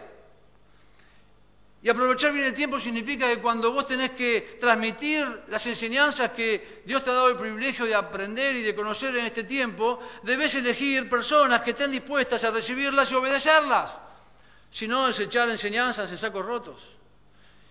Y 1.81 1.89
aprovechar 1.89 2.33
bien 2.33 2.45
el 2.45 2.53
tiempo 2.53 2.79
significa 2.79 3.27
que 3.27 3.39
cuando 3.39 3.71
vos 3.71 3.87
tenés 3.87 4.11
que 4.11 4.57
transmitir 4.59 5.25
las 5.47 5.65
enseñanzas 5.67 6.31
que 6.31 6.81
Dios 6.85 7.03
te 7.03 7.11
ha 7.11 7.13
dado 7.13 7.29
el 7.29 7.37
privilegio 7.37 7.85
de 7.85 7.95
aprender 7.95 8.55
y 8.55 8.63
de 8.63 8.75
conocer 8.75 9.15
en 9.15 9.25
este 9.25 9.43
tiempo, 9.43 9.99
debes 10.23 10.55
elegir 10.55 11.09
personas 11.09 11.61
que 11.61 11.71
estén 11.71 11.91
dispuestas 11.91 12.43
a 12.43 12.51
recibirlas 12.51 13.11
y 13.11 13.15
obedecerlas. 13.15 13.99
Si 14.69 14.87
no, 14.87 15.07
es 15.07 15.19
echar 15.19 15.49
enseñanzas 15.49 16.09
en 16.11 16.17
sacos 16.17 16.45
rotos. 16.45 16.97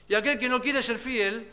Y 0.08 0.14
aquel 0.14 0.38
que 0.38 0.48
no 0.48 0.62
quiere 0.62 0.82
ser 0.82 0.98
fiel, 0.98 1.50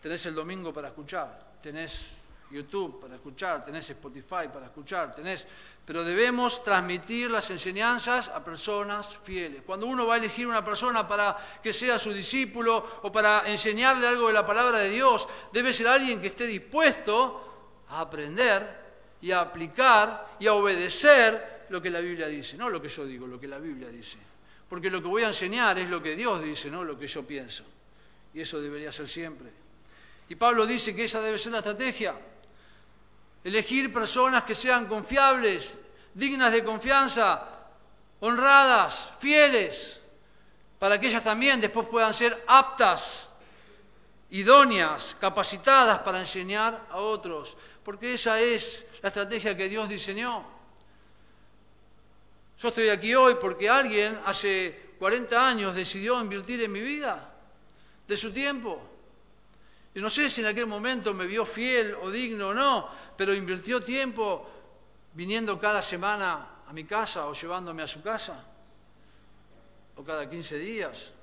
tenés 0.00 0.24
el 0.26 0.34
domingo 0.34 0.72
para 0.72 0.88
escuchar, 0.88 1.58
tenés 1.62 2.10
YouTube 2.50 3.00
para 3.00 3.16
escuchar, 3.16 3.64
tenés 3.64 3.90
Spotify 3.90 4.48
para 4.52 4.66
escuchar, 4.66 5.14
tenés... 5.14 5.46
Pero 5.84 6.02
debemos 6.02 6.64
transmitir 6.64 7.30
las 7.30 7.48
enseñanzas 7.50 8.28
a 8.28 8.42
personas 8.42 9.16
fieles. 9.22 9.62
Cuando 9.64 9.86
uno 9.86 10.04
va 10.04 10.14
a 10.14 10.18
elegir 10.18 10.48
una 10.48 10.64
persona 10.64 11.06
para 11.06 11.36
que 11.62 11.72
sea 11.72 11.96
su 11.96 12.12
discípulo 12.12 12.84
o 13.02 13.12
para 13.12 13.46
enseñarle 13.46 14.08
algo 14.08 14.26
de 14.26 14.32
la 14.32 14.44
palabra 14.44 14.78
de 14.78 14.90
Dios, 14.90 15.28
debe 15.52 15.72
ser 15.72 15.86
alguien 15.86 16.20
que 16.20 16.26
esté 16.26 16.44
dispuesto 16.44 17.84
a 17.88 18.00
aprender 18.00 18.66
y 19.20 19.30
a 19.30 19.42
aplicar 19.42 20.34
y 20.40 20.48
a 20.48 20.54
obedecer 20.54 21.66
lo 21.68 21.80
que 21.80 21.90
la 21.90 22.00
Biblia 22.00 22.26
dice, 22.26 22.56
no 22.56 22.68
lo 22.68 22.82
que 22.82 22.88
yo 22.88 23.06
digo, 23.06 23.28
lo 23.28 23.38
que 23.38 23.46
la 23.46 23.58
Biblia 23.58 23.88
dice. 23.88 24.18
Porque 24.68 24.90
lo 24.90 25.00
que 25.00 25.06
voy 25.06 25.22
a 25.22 25.28
enseñar 25.28 25.78
es 25.78 25.88
lo 25.88 26.02
que 26.02 26.16
Dios 26.16 26.42
dice, 26.42 26.68
no 26.68 26.82
lo 26.82 26.98
que 26.98 27.06
yo 27.06 27.24
pienso. 27.24 27.62
Y 28.34 28.40
eso 28.40 28.60
debería 28.60 28.90
ser 28.90 29.06
siempre. 29.06 29.50
Y 30.28 30.34
Pablo 30.34 30.66
dice 30.66 30.96
que 30.96 31.04
esa 31.04 31.20
debe 31.20 31.38
ser 31.38 31.52
la 31.52 31.58
estrategia 31.58 32.14
elegir 33.46 33.92
personas 33.92 34.42
que 34.42 34.56
sean 34.56 34.86
confiables, 34.86 35.78
dignas 36.14 36.50
de 36.50 36.64
confianza, 36.64 37.46
honradas, 38.18 39.12
fieles, 39.20 40.00
para 40.80 40.98
que 40.98 41.06
ellas 41.06 41.22
también 41.22 41.60
después 41.60 41.86
puedan 41.86 42.12
ser 42.12 42.42
aptas, 42.48 43.32
idóneas, 44.30 45.16
capacitadas 45.20 46.00
para 46.00 46.18
enseñar 46.18 46.88
a 46.90 46.96
otros, 46.96 47.56
porque 47.84 48.14
esa 48.14 48.40
es 48.40 48.84
la 49.00 49.10
estrategia 49.10 49.56
que 49.56 49.68
Dios 49.68 49.88
diseñó. 49.88 50.44
Yo 52.58 52.68
estoy 52.68 52.88
aquí 52.88 53.14
hoy 53.14 53.36
porque 53.40 53.70
alguien 53.70 54.20
hace 54.26 54.94
40 54.98 55.48
años 55.48 55.72
decidió 55.72 56.20
invertir 56.20 56.64
en 56.64 56.72
mi 56.72 56.80
vida, 56.80 57.32
de 58.08 58.16
su 58.16 58.32
tiempo. 58.32 58.82
Y 59.96 60.00
no 60.00 60.10
sé 60.10 60.28
si 60.28 60.42
en 60.42 60.46
aquel 60.48 60.66
momento 60.66 61.14
me 61.14 61.24
vio 61.24 61.46
fiel 61.46 61.96
o 62.02 62.10
digno 62.10 62.48
o 62.48 62.54
no, 62.54 62.86
pero 63.16 63.32
invirtió 63.32 63.82
tiempo 63.82 64.46
viniendo 65.14 65.58
cada 65.58 65.80
semana 65.80 66.60
a 66.68 66.72
mi 66.74 66.84
casa 66.84 67.26
o 67.26 67.32
llevándome 67.32 67.82
a 67.82 67.86
su 67.86 68.02
casa, 68.02 68.44
o 69.96 70.04
cada 70.04 70.28
15 70.28 70.58
días, 70.58 71.14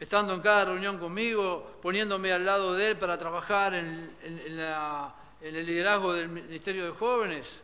estando 0.00 0.34
en 0.34 0.40
cada 0.40 0.64
reunión 0.64 0.98
conmigo, 0.98 1.78
poniéndome 1.80 2.32
al 2.32 2.44
lado 2.44 2.74
de 2.74 2.90
él 2.90 2.96
para 2.96 3.16
trabajar 3.16 3.74
en, 3.74 4.10
el 5.40 5.66
liderazgo 5.66 6.14
del 6.14 6.28
Ministerio 6.28 6.86
de 6.86 6.90
Jóvenes. 6.90 7.62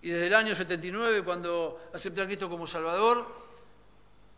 Y 0.00 0.10
desde 0.10 0.28
el 0.28 0.34
año 0.34 0.54
79, 0.54 1.24
cuando 1.24 1.90
acepté 1.92 2.22
a 2.22 2.26
Cristo 2.26 2.48
como 2.48 2.68
Salvador, 2.68 3.45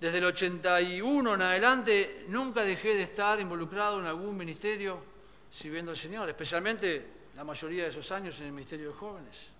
desde 0.00 0.18
el 0.18 0.24
81 0.26 1.34
en 1.34 1.42
adelante, 1.42 2.24
nunca 2.28 2.62
dejé 2.62 2.94
de 2.94 3.02
estar 3.02 3.40
involucrado 3.40 3.98
en 4.00 4.06
algún 4.06 4.36
ministerio 4.36 5.02
sirviendo 5.50 5.90
al 5.90 5.96
Señor, 5.96 6.28
especialmente 6.28 7.06
la 7.34 7.44
mayoría 7.44 7.84
de 7.84 7.88
esos 7.88 8.10
años 8.12 8.38
en 8.40 8.46
el 8.46 8.52
Ministerio 8.52 8.88
de 8.88 8.94
Jóvenes. 8.94 9.50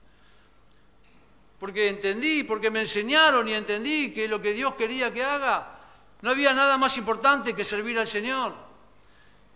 Porque 1.59 1.89
entendí, 1.89 2.45
porque 2.45 2.71
me 2.71 2.81
enseñaron 2.81 3.49
y 3.49 3.55
entendí 3.55 4.13
que 4.13 4.29
lo 4.29 4.41
que 4.41 4.53
Dios 4.53 4.75
quería 4.75 5.13
que 5.13 5.25
haga 5.25 5.79
no 6.23 6.31
había 6.31 6.55
nada 6.55 6.79
más 6.79 6.97
importante 6.99 7.55
que 7.55 7.65
servir 7.65 7.99
al 7.99 8.07
Señor, 8.07 8.55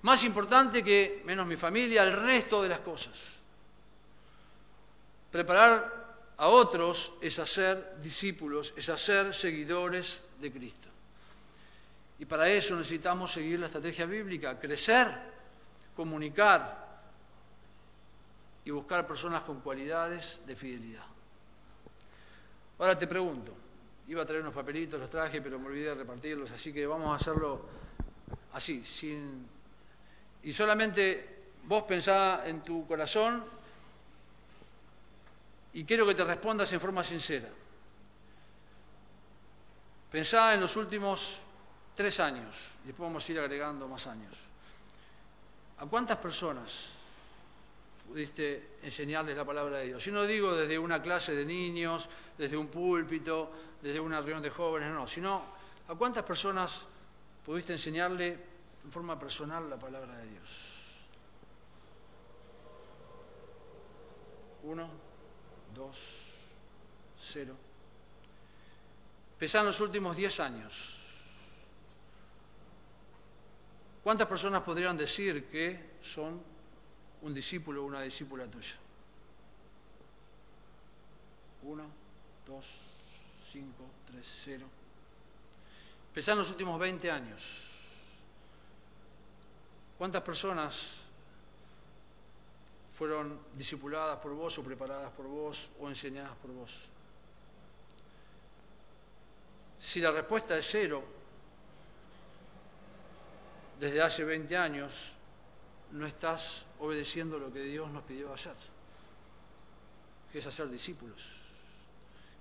más 0.02 0.24
importante 0.24 0.82
que, 0.82 1.22
menos 1.24 1.46
mi 1.46 1.56
familia, 1.56 2.02
el 2.02 2.12
resto 2.12 2.62
de 2.62 2.68
las 2.68 2.80
cosas. 2.80 3.40
Preparar 5.30 6.01
a 6.42 6.48
otros 6.48 7.12
es 7.20 7.38
hacer 7.38 8.00
discípulos, 8.02 8.74
es 8.76 8.88
hacer 8.88 9.32
seguidores 9.32 10.24
de 10.40 10.50
Cristo. 10.50 10.88
Y 12.18 12.24
para 12.24 12.48
eso 12.48 12.74
necesitamos 12.74 13.30
seguir 13.30 13.60
la 13.60 13.66
estrategia 13.66 14.06
bíblica, 14.06 14.58
crecer, 14.58 15.06
comunicar 15.94 17.00
y 18.64 18.72
buscar 18.72 19.06
personas 19.06 19.42
con 19.42 19.60
cualidades 19.60 20.42
de 20.44 20.56
fidelidad. 20.56 21.06
Ahora 22.80 22.98
te 22.98 23.06
pregunto, 23.06 23.54
Iba 24.08 24.22
a 24.22 24.26
traer 24.26 24.42
unos 24.42 24.52
papelitos, 24.52 24.98
los 24.98 25.08
traje, 25.08 25.40
pero 25.40 25.60
me 25.60 25.68
olvidé 25.68 25.90
de 25.90 25.94
repartirlos, 25.94 26.50
así 26.50 26.72
que 26.72 26.84
vamos 26.84 27.12
a 27.12 27.14
hacerlo 27.14 27.62
así, 28.52 28.84
sin... 28.84 29.46
Y 30.42 30.52
solamente 30.52 31.38
vos 31.64 31.84
pensá 31.84 32.44
en 32.44 32.62
tu 32.62 32.84
corazón 32.84 33.44
y 35.72 35.84
quiero 35.84 36.06
que 36.06 36.14
te 36.14 36.24
respondas 36.24 36.72
en 36.72 36.80
forma 36.80 37.02
sincera. 37.02 37.48
Pensá 40.10 40.54
en 40.54 40.60
los 40.60 40.76
últimos 40.76 41.40
tres 41.94 42.20
años, 42.20 42.74
y 42.84 42.88
después 42.88 43.08
vamos 43.08 43.26
a 43.26 43.32
ir 43.32 43.38
agregando 43.38 43.88
más 43.88 44.06
años. 44.06 44.36
¿A 45.78 45.86
cuántas 45.86 46.18
personas 46.18 47.02
pudiste 48.12 48.76
enseñarles 48.82 49.34
la 49.34 49.44
palabra 49.44 49.78
de 49.78 49.86
Dios. 49.86 50.02
Si 50.02 50.12
no 50.12 50.24
digo 50.24 50.54
desde 50.54 50.78
una 50.78 51.00
clase 51.00 51.34
de 51.34 51.46
niños, 51.46 52.10
desde 52.36 52.58
un 52.58 52.68
púlpito, 52.68 53.50
desde 53.80 54.00
una 54.00 54.20
reunión 54.20 54.42
de 54.42 54.50
jóvenes, 54.50 54.92
no, 54.92 55.06
sino 55.06 55.42
a 55.88 55.94
cuántas 55.94 56.22
personas 56.22 56.84
pudiste 57.44 57.72
enseñarle 57.72 58.38
en 58.84 58.92
forma 58.92 59.18
personal 59.18 59.70
la 59.70 59.78
palabra 59.78 60.14
de 60.18 60.28
Dios. 60.28 61.06
Uno, 64.64 64.90
dos, 65.74 65.96
cero. 67.18 67.54
Pesan 69.38 69.66
los 69.66 69.80
últimos 69.80 70.16
diez 70.16 70.38
años. 70.40 70.98
¿Cuántas 74.02 74.26
personas 74.26 74.62
podrían 74.62 74.96
decir 74.96 75.48
que 75.48 75.92
son 76.02 76.52
un 77.22 77.32
discípulo 77.32 77.82
o 77.82 77.86
una 77.86 78.02
discípula 78.02 78.46
tuya. 78.46 78.74
Uno, 81.62 81.86
dos, 82.46 82.78
cinco, 83.50 83.84
tres, 84.10 84.26
cero. 84.44 84.66
en 86.14 86.38
los 86.38 86.50
últimos 86.50 86.78
20 86.78 87.10
años. 87.10 87.68
¿Cuántas 89.96 90.22
personas 90.22 91.01
fueron 93.02 93.36
discipuladas 93.58 94.20
por 94.20 94.30
vos 94.30 94.56
o 94.58 94.62
preparadas 94.62 95.10
por 95.10 95.26
vos 95.26 95.72
o 95.80 95.88
enseñadas 95.88 96.38
por 96.38 96.52
vos? 96.52 96.86
Si 99.80 99.98
la 99.98 100.12
respuesta 100.12 100.56
es 100.56 100.64
cero, 100.70 101.02
desde 103.80 104.00
hace 104.00 104.22
20 104.22 104.56
años, 104.56 105.16
no 105.90 106.06
estás 106.06 106.64
obedeciendo 106.78 107.40
lo 107.40 107.52
que 107.52 107.64
Dios 107.64 107.90
nos 107.90 108.04
pidió 108.04 108.32
hacer, 108.32 108.54
que 110.30 110.38
es 110.38 110.46
hacer 110.46 110.70
discípulos, 110.70 111.26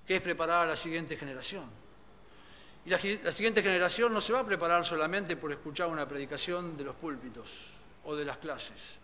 que 0.05 0.17
es 0.17 0.21
preparar 0.21 0.65
a 0.65 0.67
la 0.67 0.75
siguiente 0.75 1.17
generación. 1.17 1.65
Y 2.85 2.91
la, 2.91 2.99
la, 3.23 3.31
siguiente 3.31 3.63
generación 3.63 4.13
no 4.13 4.21
se 4.21 4.31
va 4.31 4.41
a 4.41 4.45
preparar 4.45 4.85
solamente 4.85 5.35
por 5.37 5.51
escuchar 5.51 5.87
una 5.87 6.07
predicación 6.07 6.77
de 6.77 6.83
los 6.83 6.95
púlpitos 6.97 7.71
o 8.03 8.15
de 8.15 8.25
las 8.25 8.37
clases. 8.37 9.00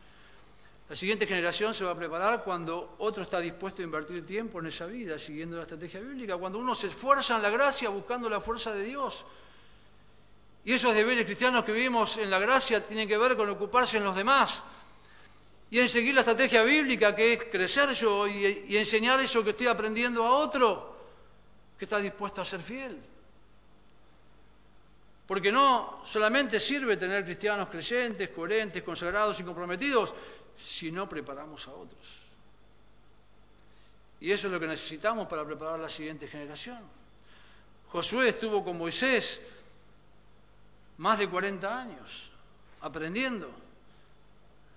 La 0.90 0.96
siguiente 0.96 1.28
generación 1.28 1.74
se 1.74 1.84
va 1.84 1.92
a 1.92 1.96
preparar 1.96 2.44
cuando 2.44 2.96
otro 3.00 3.24
está 3.24 3.40
dispuesto 3.40 3.82
a 3.82 3.86
invertir 3.86 4.26
tiempo 4.26 4.60
en 4.60 4.68
esa 4.68 4.86
vida, 4.86 5.20
siguiendo 5.20 5.58
la 5.58 5.64
estrategia 5.64 6.00
bíblica, 6.00 6.38
cuando 6.38 6.60
uno 6.60 6.74
se 6.74 6.88
esfuerza 6.88 7.36
en 7.36 7.42
la 7.42 7.50
gracia 7.50 7.90
buscando 7.90 8.30
la 8.30 8.40
fuerza 8.40 8.72
de 8.72 8.84
Dios 8.84 9.26
y 10.68 10.74
esos 10.74 10.94
deberes 10.94 11.24
cristianos 11.24 11.64
que 11.64 11.72
vivimos 11.72 12.18
en 12.18 12.30
la 12.30 12.40
gracia 12.40 12.84
tienen 12.84 13.08
que 13.08 13.18
ver 13.18 13.38
con 13.38 13.50
ocuparse 13.50 14.00
en 14.00 14.04
los 14.04 14.14
demás 14.14 14.62
y 15.72 15.80
en 15.80 15.88
seguir 15.88 16.14
la 16.14 16.20
estrategia 16.20 16.62
bíblica 16.64 17.16
que 17.16 17.32
es 17.32 17.44
crecer 17.46 17.94
yo 17.94 18.28
y, 18.28 18.76
enseñar 18.76 19.18
eso 19.22 19.46
que 19.46 19.52
estoy 19.52 19.68
aprendiendo 19.68 20.26
a 20.26 20.32
otro 20.32 20.94
que 21.80 21.86
está 21.86 22.00
dispuesto 22.00 22.42
a 22.42 22.46
ser 22.46 22.62
fiel. 22.62 23.00
Porque 25.26 25.54
no 25.54 26.02
solamente 26.04 26.60
sirve 26.60 26.98
tener 26.98 27.24
cristianos 27.24 27.70
creyentes, 27.70 28.28
coherentes, 28.28 28.84
consagrados 28.84 29.40
y 29.40 29.44
comprometidos, 29.44 30.14
sino 30.58 31.08
preparamos 31.08 31.68
a 31.68 31.72
otros. 31.72 32.28
Y 34.20 34.32
eso 34.32 34.48
es 34.48 34.54
lo 34.54 34.60
que 34.60 34.68
necesitamos 34.68 35.28
para 35.28 35.46
preparar 35.46 35.80
la 35.80 35.90
siguiente 35.90 36.28
generación. 36.28 36.80
Josué 37.90 38.30
estuvo 38.30 38.64
con 38.64 38.78
Moisés 38.78 39.42
más 40.98 41.20
de 41.20 41.30
40 41.30 41.82
años 41.82 42.32
aprendiendo. 42.82 43.50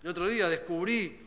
El 0.03 0.11
otro 0.11 0.29
día 0.29 0.49
descubrí 0.49 1.19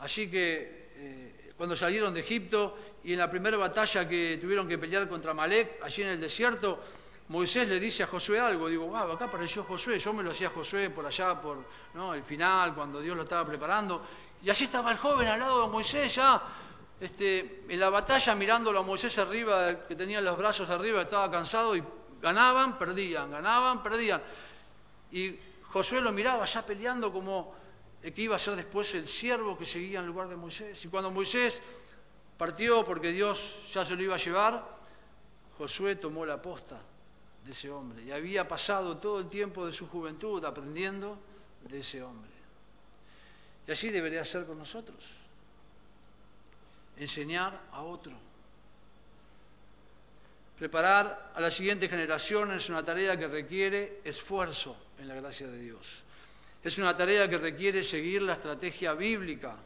allí 0.00 0.28
que 0.28 0.88
eh, 0.96 1.52
cuando 1.56 1.76
salieron 1.76 2.12
de 2.12 2.20
Egipto 2.20 2.76
y 3.04 3.12
en 3.12 3.18
la 3.18 3.30
primera 3.30 3.56
batalla 3.56 4.08
que 4.08 4.38
tuvieron 4.40 4.68
que 4.68 4.78
pelear 4.78 5.08
contra 5.08 5.34
Malek, 5.34 5.82
allí 5.82 6.02
en 6.02 6.08
el 6.08 6.20
desierto, 6.20 6.80
Moisés 7.28 7.68
le 7.68 7.80
dice 7.80 8.02
a 8.02 8.06
Josué 8.06 8.38
algo, 8.38 8.68
digo, 8.68 8.86
wow, 8.86 9.12
acá 9.12 9.26
apareció 9.26 9.64
Josué, 9.64 9.98
yo 9.98 10.12
me 10.12 10.22
lo 10.22 10.30
hacía 10.30 10.50
Josué 10.50 10.90
por 10.90 11.06
allá, 11.06 11.40
por 11.40 11.64
¿no? 11.94 12.12
el 12.12 12.22
final, 12.22 12.74
cuando 12.74 13.00
Dios 13.00 13.16
lo 13.16 13.22
estaba 13.22 13.46
preparando, 13.46 14.02
y 14.42 14.50
allí 14.50 14.64
estaba 14.64 14.92
el 14.92 14.98
joven 14.98 15.28
al 15.28 15.40
lado 15.40 15.62
de 15.62 15.72
Moisés 15.72 16.14
ya, 16.14 16.42
este, 17.00 17.64
en 17.68 17.80
la 17.80 17.88
batalla 17.88 18.34
mirándolo 18.34 18.80
a 18.80 18.82
Moisés 18.82 19.16
arriba, 19.18 19.86
que 19.86 19.96
tenía 19.96 20.20
los 20.20 20.36
brazos 20.36 20.68
arriba, 20.68 21.02
estaba 21.02 21.30
cansado 21.30 21.74
y 21.74 21.82
Ganaban, 22.24 22.78
perdían, 22.78 23.30
ganaban, 23.30 23.82
perdían. 23.82 24.22
Y 25.12 25.38
Josué 25.68 26.00
lo 26.00 26.10
miraba 26.10 26.46
ya 26.46 26.64
peleando 26.64 27.12
como 27.12 27.54
que 28.00 28.22
iba 28.22 28.36
a 28.36 28.38
ser 28.38 28.56
después 28.56 28.94
el 28.94 29.06
siervo 29.06 29.58
que 29.58 29.66
seguía 29.66 30.00
en 30.00 30.06
lugar 30.06 30.28
de 30.28 30.36
Moisés. 30.36 30.82
Y 30.86 30.88
cuando 30.88 31.10
Moisés 31.10 31.60
partió 32.38 32.82
porque 32.82 33.12
Dios 33.12 33.70
ya 33.74 33.84
se 33.84 33.94
lo 33.94 34.02
iba 34.02 34.14
a 34.14 34.16
llevar, 34.16 34.66
Josué 35.58 35.96
tomó 35.96 36.24
la 36.24 36.40
posta 36.40 36.80
de 37.44 37.52
ese 37.52 37.70
hombre 37.70 38.02
y 38.02 38.12
había 38.12 38.48
pasado 38.48 38.96
todo 38.96 39.20
el 39.20 39.28
tiempo 39.28 39.66
de 39.66 39.72
su 39.72 39.88
juventud 39.88 40.44
aprendiendo 40.44 41.18
de 41.68 41.78
ese 41.80 42.02
hombre. 42.02 42.30
Y 43.66 43.72
así 43.72 43.90
debería 43.90 44.24
ser 44.24 44.44
con 44.44 44.58
nosotros. 44.58 45.04
Enseñar 46.96 47.60
a 47.72 47.82
otro. 47.82 48.12
Preparar 50.58 51.32
a 51.34 51.40
la 51.40 51.50
siguiente 51.50 51.88
generación 51.88 52.52
es 52.52 52.68
una 52.68 52.82
tarea 52.82 53.18
que 53.18 53.26
requiere 53.26 54.00
esfuerzo 54.04 54.76
en 54.98 55.08
la 55.08 55.14
gracia 55.14 55.48
de 55.48 55.58
Dios. 55.58 56.02
Es 56.62 56.78
una 56.78 56.96
tarea 56.96 57.28
que 57.28 57.38
requiere 57.38 57.82
seguir 57.82 58.22
la 58.22 58.34
estrategia 58.34 58.94
bíblica. 58.94 59.56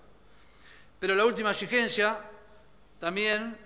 Pero 0.99 1.15
la 1.15 1.25
última 1.25 1.51
exigencia 1.51 2.19
también 2.99 3.57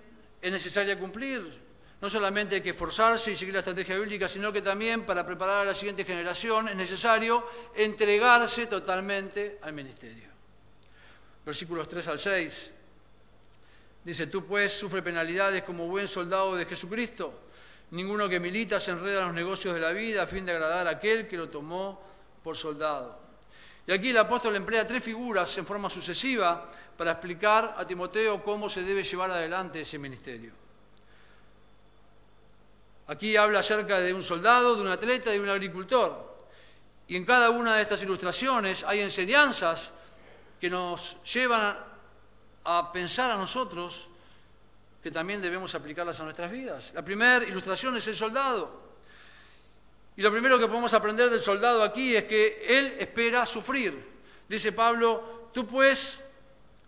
es 0.43 0.53
necesaria 0.53 0.99
cumplir. 0.99 1.62
No 2.03 2.11
solamente 2.11 2.57
hay 2.57 2.61
que 2.61 2.71
esforzarse 2.71 3.31
y 3.31 3.37
seguir 3.37 3.55
la 3.55 3.61
estrategia 3.61 3.97
bíblica, 3.97 4.29
sino 4.29 4.53
que 4.53 4.61
también 4.61 5.07
para 5.07 5.25
preparar 5.25 5.61
a 5.61 5.65
la 5.67 5.73
siguiente 5.73 6.05
generación 6.05 6.69
es 6.69 6.75
necesario 6.75 7.47
entregarse 7.77 8.67
totalmente 8.67 9.61
al 9.63 9.73
ministerio. 9.73 10.29
Versículos 11.47 11.87
3 11.87 12.09
al 12.09 12.19
6. 12.19 12.73
Dice, 14.03 14.27
tú 14.27 14.45
pues 14.45 14.73
sufre 14.73 15.01
penalidades 15.01 15.63
como 15.63 15.87
buen 15.87 16.09
soldado 16.09 16.57
de 16.57 16.67
Jesucristo. 16.67 17.39
Ninguno 17.93 18.29
que 18.29 18.41
milita 18.41 18.81
se 18.81 18.91
enreda 18.91 19.21
en 19.21 19.27
los 19.27 19.35
negocios 19.37 19.73
de 19.73 19.81
la 19.81 19.93
vida 19.93 20.25
a 20.25 20.27
fin 20.27 20.45
de 20.45 20.51
agradar 20.51 20.89
a 20.89 20.91
aquel 20.91 21.29
que 21.29 21.37
lo 21.37 21.51
tomó 21.51 22.03
por 22.43 22.57
soldado. 22.57 23.17
Y 23.87 23.93
aquí 23.93 24.09
el 24.09 24.19
apóstol 24.19 24.57
emplea 24.57 24.85
tres 24.89 25.05
figuras 25.05 25.57
en 25.57 25.65
forma 25.65 25.89
sucesiva 25.89 26.69
para 26.97 27.13
explicar 27.13 27.77
a 27.79 27.87
Timoteo 27.87 28.43
cómo 28.43 28.69
se 28.69 28.83
debe 28.83 29.05
llevar 29.05 29.31
adelante 29.31 29.83
ese 29.83 30.01
ministerio. 30.01 30.62
Aquí 33.09 33.37
habla 33.37 33.61
acerca 33.61 34.01
de 34.01 34.15
un 34.15 34.23
soldado, 34.23 34.77
de 34.77 34.83
un 34.83 34.89
atleta 34.89 35.31
y 35.31 35.39
de 35.39 35.41
un 35.41 35.49
agricultor. 35.49 36.37
Y 37.09 37.17
en 37.17 37.25
cada 37.25 37.51
una 37.51 37.77
de 37.77 37.83
estas 37.83 38.03
ilustraciones 38.03 38.85
hay 38.85 39.01
enseñanzas 39.01 39.93
que 40.61 40.71
nos 40.71 41.17
llevan 41.25 41.77
a 42.65 42.93
pensar 42.93 43.31
a 43.31 43.37
nosotros 43.37 44.09
que 45.03 45.11
también 45.11 45.43
debemos 45.43 45.75
aplicarlas 45.75 46.21
a 46.21 46.25
nuestras 46.25 46.51
vidas. 46.51 46.93
La 46.95 47.05
primera 47.05 47.45
ilustración 47.45 47.97
es 47.97 48.07
el 48.07 48.15
soldado. 48.15 48.81
Y 50.17 50.23
lo 50.23 50.31
primero 50.31 50.59
que 50.59 50.67
podemos 50.67 50.95
aprender 50.95 51.29
del 51.31 51.41
soldado 51.41 51.83
aquí 51.83 52.15
es 52.15 52.25
que 52.25 52.65
él 52.69 52.95
espera 52.99 53.45
sufrir. 53.47 54.13
Dice 54.49 54.71
Pablo, 54.71 55.51
tú 55.53 55.67
pues, 55.67 56.23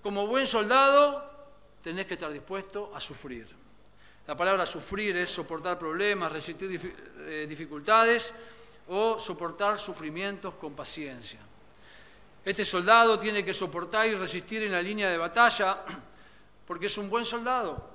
como 0.02 0.26
buen 0.26 0.46
soldado, 0.46 1.24
tenés 1.82 2.06
que 2.06 2.14
estar 2.14 2.32
dispuesto 2.32 2.92
a 2.94 3.00
sufrir. 3.00 3.63
La 4.26 4.34
palabra 4.34 4.64
sufrir 4.64 5.16
es 5.16 5.30
soportar 5.30 5.78
problemas, 5.78 6.32
resistir 6.32 6.80
eh, 7.18 7.46
dificultades 7.46 8.32
o 8.88 9.18
soportar 9.18 9.78
sufrimientos 9.78 10.54
con 10.54 10.72
paciencia. 10.72 11.40
Este 12.44 12.64
soldado 12.64 13.18
tiene 13.18 13.44
que 13.44 13.52
soportar 13.52 14.06
y 14.06 14.14
resistir 14.14 14.62
en 14.62 14.72
la 14.72 14.80
línea 14.80 15.10
de 15.10 15.18
batalla 15.18 15.84
porque 16.66 16.86
es 16.86 16.96
un 16.96 17.10
buen 17.10 17.24
soldado. 17.24 17.92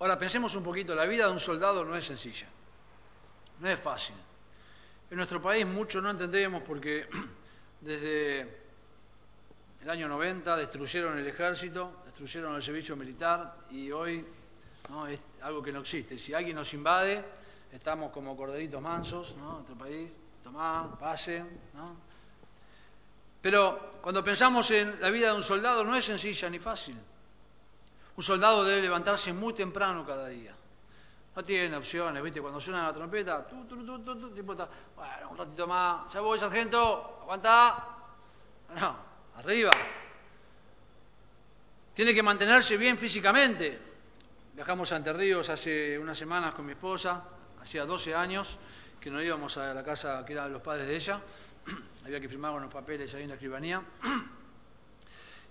Ahora 0.00 0.18
pensemos 0.18 0.54
un 0.56 0.64
poquito, 0.64 0.94
la 0.94 1.06
vida 1.06 1.26
de 1.26 1.32
un 1.32 1.38
soldado 1.38 1.84
no 1.84 1.96
es 1.96 2.04
sencilla, 2.04 2.46
no 3.60 3.68
es 3.68 3.80
fácil. 3.80 4.16
En 5.10 5.16
nuestro 5.16 5.40
país 5.40 5.64
mucho 5.64 6.02
no 6.02 6.10
entendemos 6.10 6.62
porque 6.62 7.08
desde 7.80 8.65
el 9.86 9.90
año 9.90 10.08
90 10.08 10.56
destruyeron 10.56 11.16
el 11.16 11.28
ejército, 11.28 12.02
destruyeron 12.04 12.56
el 12.56 12.62
servicio 12.62 12.96
militar 12.96 13.54
y 13.70 13.92
hoy 13.92 14.26
es 15.08 15.20
algo 15.42 15.62
que 15.62 15.70
no 15.70 15.78
existe. 15.78 16.18
Si 16.18 16.34
alguien 16.34 16.56
nos 16.56 16.74
invade, 16.74 17.24
estamos 17.70 18.10
como 18.10 18.36
corderitos 18.36 18.82
mansos, 18.82 19.36
¿no? 19.36 19.52
Nuestro 19.52 19.76
país, 19.76 20.10
tomá, 20.42 20.98
pasen, 20.98 21.60
¿no? 21.74 21.94
Pero 23.40 23.92
cuando 24.02 24.24
pensamos 24.24 24.68
en 24.72 25.00
la 25.00 25.08
vida 25.08 25.28
de 25.28 25.34
un 25.36 25.44
soldado 25.44 25.84
no 25.84 25.94
es 25.94 26.04
sencilla 26.04 26.50
ni 26.50 26.58
fácil. 26.58 26.98
Un 28.16 28.22
soldado 28.24 28.64
debe 28.64 28.82
levantarse 28.82 29.32
muy 29.32 29.54
temprano 29.54 30.04
cada 30.04 30.26
día. 30.26 30.52
No 31.36 31.44
tiene 31.44 31.76
opciones, 31.76 32.20
¿viste? 32.24 32.40
Cuando 32.40 32.58
suena 32.58 32.88
la 32.88 32.92
trompeta, 32.92 33.46
bueno, 34.96 35.30
un 35.30 35.38
ratito 35.38 35.66
más, 35.68 36.12
ya 36.12 36.20
voy, 36.22 36.40
sargento, 36.40 37.20
aguanta. 37.22 37.84
Arriba. 39.36 39.70
Tiene 41.94 42.14
que 42.14 42.22
mantenerse 42.22 42.76
bien 42.76 42.98
físicamente. 42.98 43.78
Viajamos 44.54 44.90
a 44.92 44.96
Entre 44.96 45.12
Ríos 45.12 45.48
hace 45.48 45.98
unas 45.98 46.16
semanas 46.16 46.54
con 46.54 46.66
mi 46.66 46.72
esposa, 46.72 47.22
hacía 47.60 47.84
12 47.84 48.14
años 48.14 48.58
que 49.00 49.10
no 49.10 49.22
íbamos 49.22 49.56
a 49.56 49.72
la 49.72 49.84
casa 49.84 50.24
que 50.26 50.32
eran 50.32 50.52
los 50.52 50.62
padres 50.62 50.86
de 50.86 50.96
ella. 50.96 51.20
Había 52.04 52.20
que 52.20 52.28
firmar 52.28 52.52
unos 52.52 52.72
papeles 52.72 53.14
ahí 53.14 53.22
en 53.22 53.28
la 53.28 53.34
escribanía. 53.34 53.82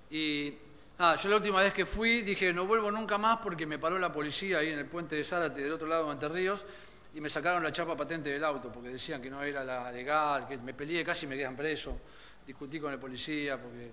Y 0.07 0.53
Ah, 0.97 1.17
yo 1.17 1.27
la 1.29 1.35
última 1.35 1.61
vez 1.61 1.73
que 1.73 1.85
fui 1.85 2.21
dije 2.21 2.53
no 2.53 2.65
vuelvo 2.65 2.89
nunca 2.89 3.17
más 3.17 3.39
porque 3.43 3.65
me 3.65 3.77
paró 3.77 3.99
la 3.99 4.13
policía 4.13 4.59
ahí 4.59 4.69
en 4.69 4.79
el 4.79 4.85
puente 4.85 5.17
de 5.17 5.25
Zárate 5.25 5.61
del 5.61 5.73
otro 5.73 5.87
lado 5.87 6.03
de 6.03 6.07
Monterríos 6.07 6.65
y 7.13 7.19
me 7.19 7.27
sacaron 7.27 7.61
la 7.61 7.71
chapa 7.73 7.97
patente 7.97 8.29
del 8.29 8.41
auto 8.45 8.71
porque 8.71 8.87
decían 8.87 9.21
que 9.21 9.29
no 9.29 9.43
era 9.43 9.61
la 9.65 9.91
legal, 9.91 10.47
que 10.47 10.57
me 10.57 10.73
peleé 10.73 11.03
casi 11.03 11.27
me 11.27 11.35
quedan 11.35 11.53
preso, 11.53 11.99
discutí 12.45 12.79
con 12.79 12.91
el 12.93 12.99
policía 12.99 13.61
porque... 13.61 13.91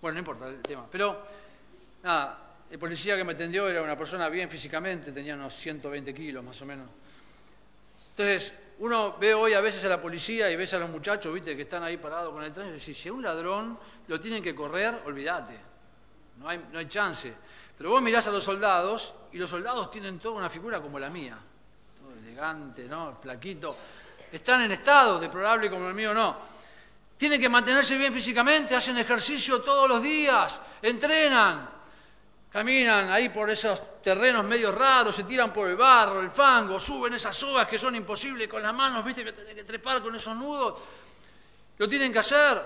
Bueno, 0.00 0.14
no 0.14 0.18
importa 0.20 0.48
el 0.48 0.62
tema. 0.62 0.86
Pero, 0.90 1.22
nada, 2.02 2.38
el 2.70 2.78
policía 2.78 3.16
que 3.16 3.24
me 3.24 3.32
atendió 3.32 3.68
era 3.68 3.82
una 3.82 3.96
persona 3.96 4.28
bien 4.28 4.48
físicamente, 4.48 5.12
tenía 5.12 5.34
unos 5.34 5.54
120 5.54 6.14
kilos 6.14 6.42
más 6.42 6.60
o 6.62 6.66
menos. 6.66 6.88
Entonces, 8.10 8.54
uno 8.78 9.16
ve 9.18 9.34
hoy 9.34 9.52
a 9.52 9.60
veces 9.60 9.84
a 9.84 9.88
la 9.88 10.00
policía 10.00 10.50
y 10.50 10.56
ves 10.56 10.72
a 10.72 10.78
los 10.78 10.88
muchachos, 10.88 11.32
viste, 11.34 11.54
que 11.54 11.62
están 11.62 11.82
ahí 11.82 11.98
parados 11.98 12.32
con 12.32 12.42
el 12.42 12.52
tren 12.52 12.74
y 12.74 12.80
si 12.80 13.10
un 13.10 13.22
ladrón 13.22 13.78
lo 14.08 14.18
tienen 14.18 14.42
que 14.42 14.54
correr, 14.54 15.02
olvídate 15.04 15.70
no 16.40 16.48
hay, 16.48 16.66
no 16.72 16.78
hay 16.78 16.86
chance. 16.86 17.32
Pero 17.76 17.90
vos 17.90 18.02
mirás 18.02 18.26
a 18.26 18.30
los 18.30 18.44
soldados 18.44 19.14
y 19.32 19.38
los 19.38 19.48
soldados 19.48 19.90
tienen 19.90 20.18
toda 20.18 20.36
una 20.36 20.50
figura 20.50 20.80
como 20.80 20.98
la 20.98 21.08
mía, 21.08 21.38
todo 21.98 22.12
elegante, 22.18 22.84
¿no? 22.84 23.16
Flaquito. 23.22 23.76
Están 24.32 24.62
en 24.62 24.72
estado, 24.72 25.18
deplorable 25.18 25.70
como 25.70 25.88
el 25.88 25.94
mío 25.94 26.12
no. 26.12 26.49
Tienen 27.20 27.38
que 27.38 27.50
mantenerse 27.50 27.98
bien 27.98 28.14
físicamente, 28.14 28.74
hacen 28.74 28.96
ejercicio 28.96 29.60
todos 29.60 29.86
los 29.86 30.02
días, 30.02 30.58
entrenan, 30.80 31.68
caminan 32.50 33.10
ahí 33.10 33.28
por 33.28 33.50
esos 33.50 34.00
terrenos 34.00 34.42
medio 34.42 34.72
raros, 34.72 35.16
se 35.16 35.24
tiran 35.24 35.52
por 35.52 35.68
el 35.68 35.76
barro, 35.76 36.22
el 36.22 36.30
fango, 36.30 36.80
suben 36.80 37.12
esas 37.12 37.36
sogas 37.36 37.68
que 37.68 37.78
son 37.78 37.94
imposibles 37.94 38.48
con 38.48 38.62
las 38.62 38.72
manos, 38.72 39.04
viste 39.04 39.22
que 39.22 39.34
tienen 39.34 39.54
que 39.54 39.64
trepar 39.64 40.00
con 40.00 40.16
esos 40.16 40.34
nudos. 40.34 40.78
Lo 41.76 41.86
tienen 41.86 42.10
que 42.10 42.20
hacer. 42.20 42.58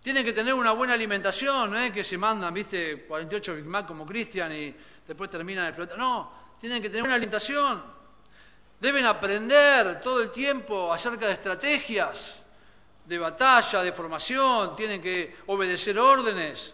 Tienen 0.00 0.24
que 0.24 0.32
tener 0.32 0.54
una 0.54 0.70
buena 0.70 0.94
alimentación, 0.94 1.76
¿eh? 1.76 1.92
que 1.92 2.04
se 2.04 2.16
mandan, 2.16 2.54
viste, 2.54 3.04
48 3.04 3.56
Big 3.56 3.64
Mac 3.64 3.84
como 3.84 4.06
Cristian 4.06 4.52
y 4.52 4.72
después 5.08 5.28
terminan 5.28 5.66
explotando. 5.66 6.04
No, 6.04 6.32
tienen 6.60 6.80
que 6.80 6.88
tener 6.88 7.02
una 7.02 7.16
alimentación. 7.16 7.82
Deben 8.78 9.06
aprender 9.06 10.00
todo 10.00 10.22
el 10.22 10.30
tiempo 10.30 10.92
acerca 10.92 11.26
de 11.26 11.32
estrategias 11.32 12.39
de 13.10 13.18
batalla, 13.18 13.82
de 13.82 13.90
formación, 13.90 14.76
tienen 14.76 15.02
que 15.02 15.34
obedecer 15.48 15.98
órdenes, 15.98 16.72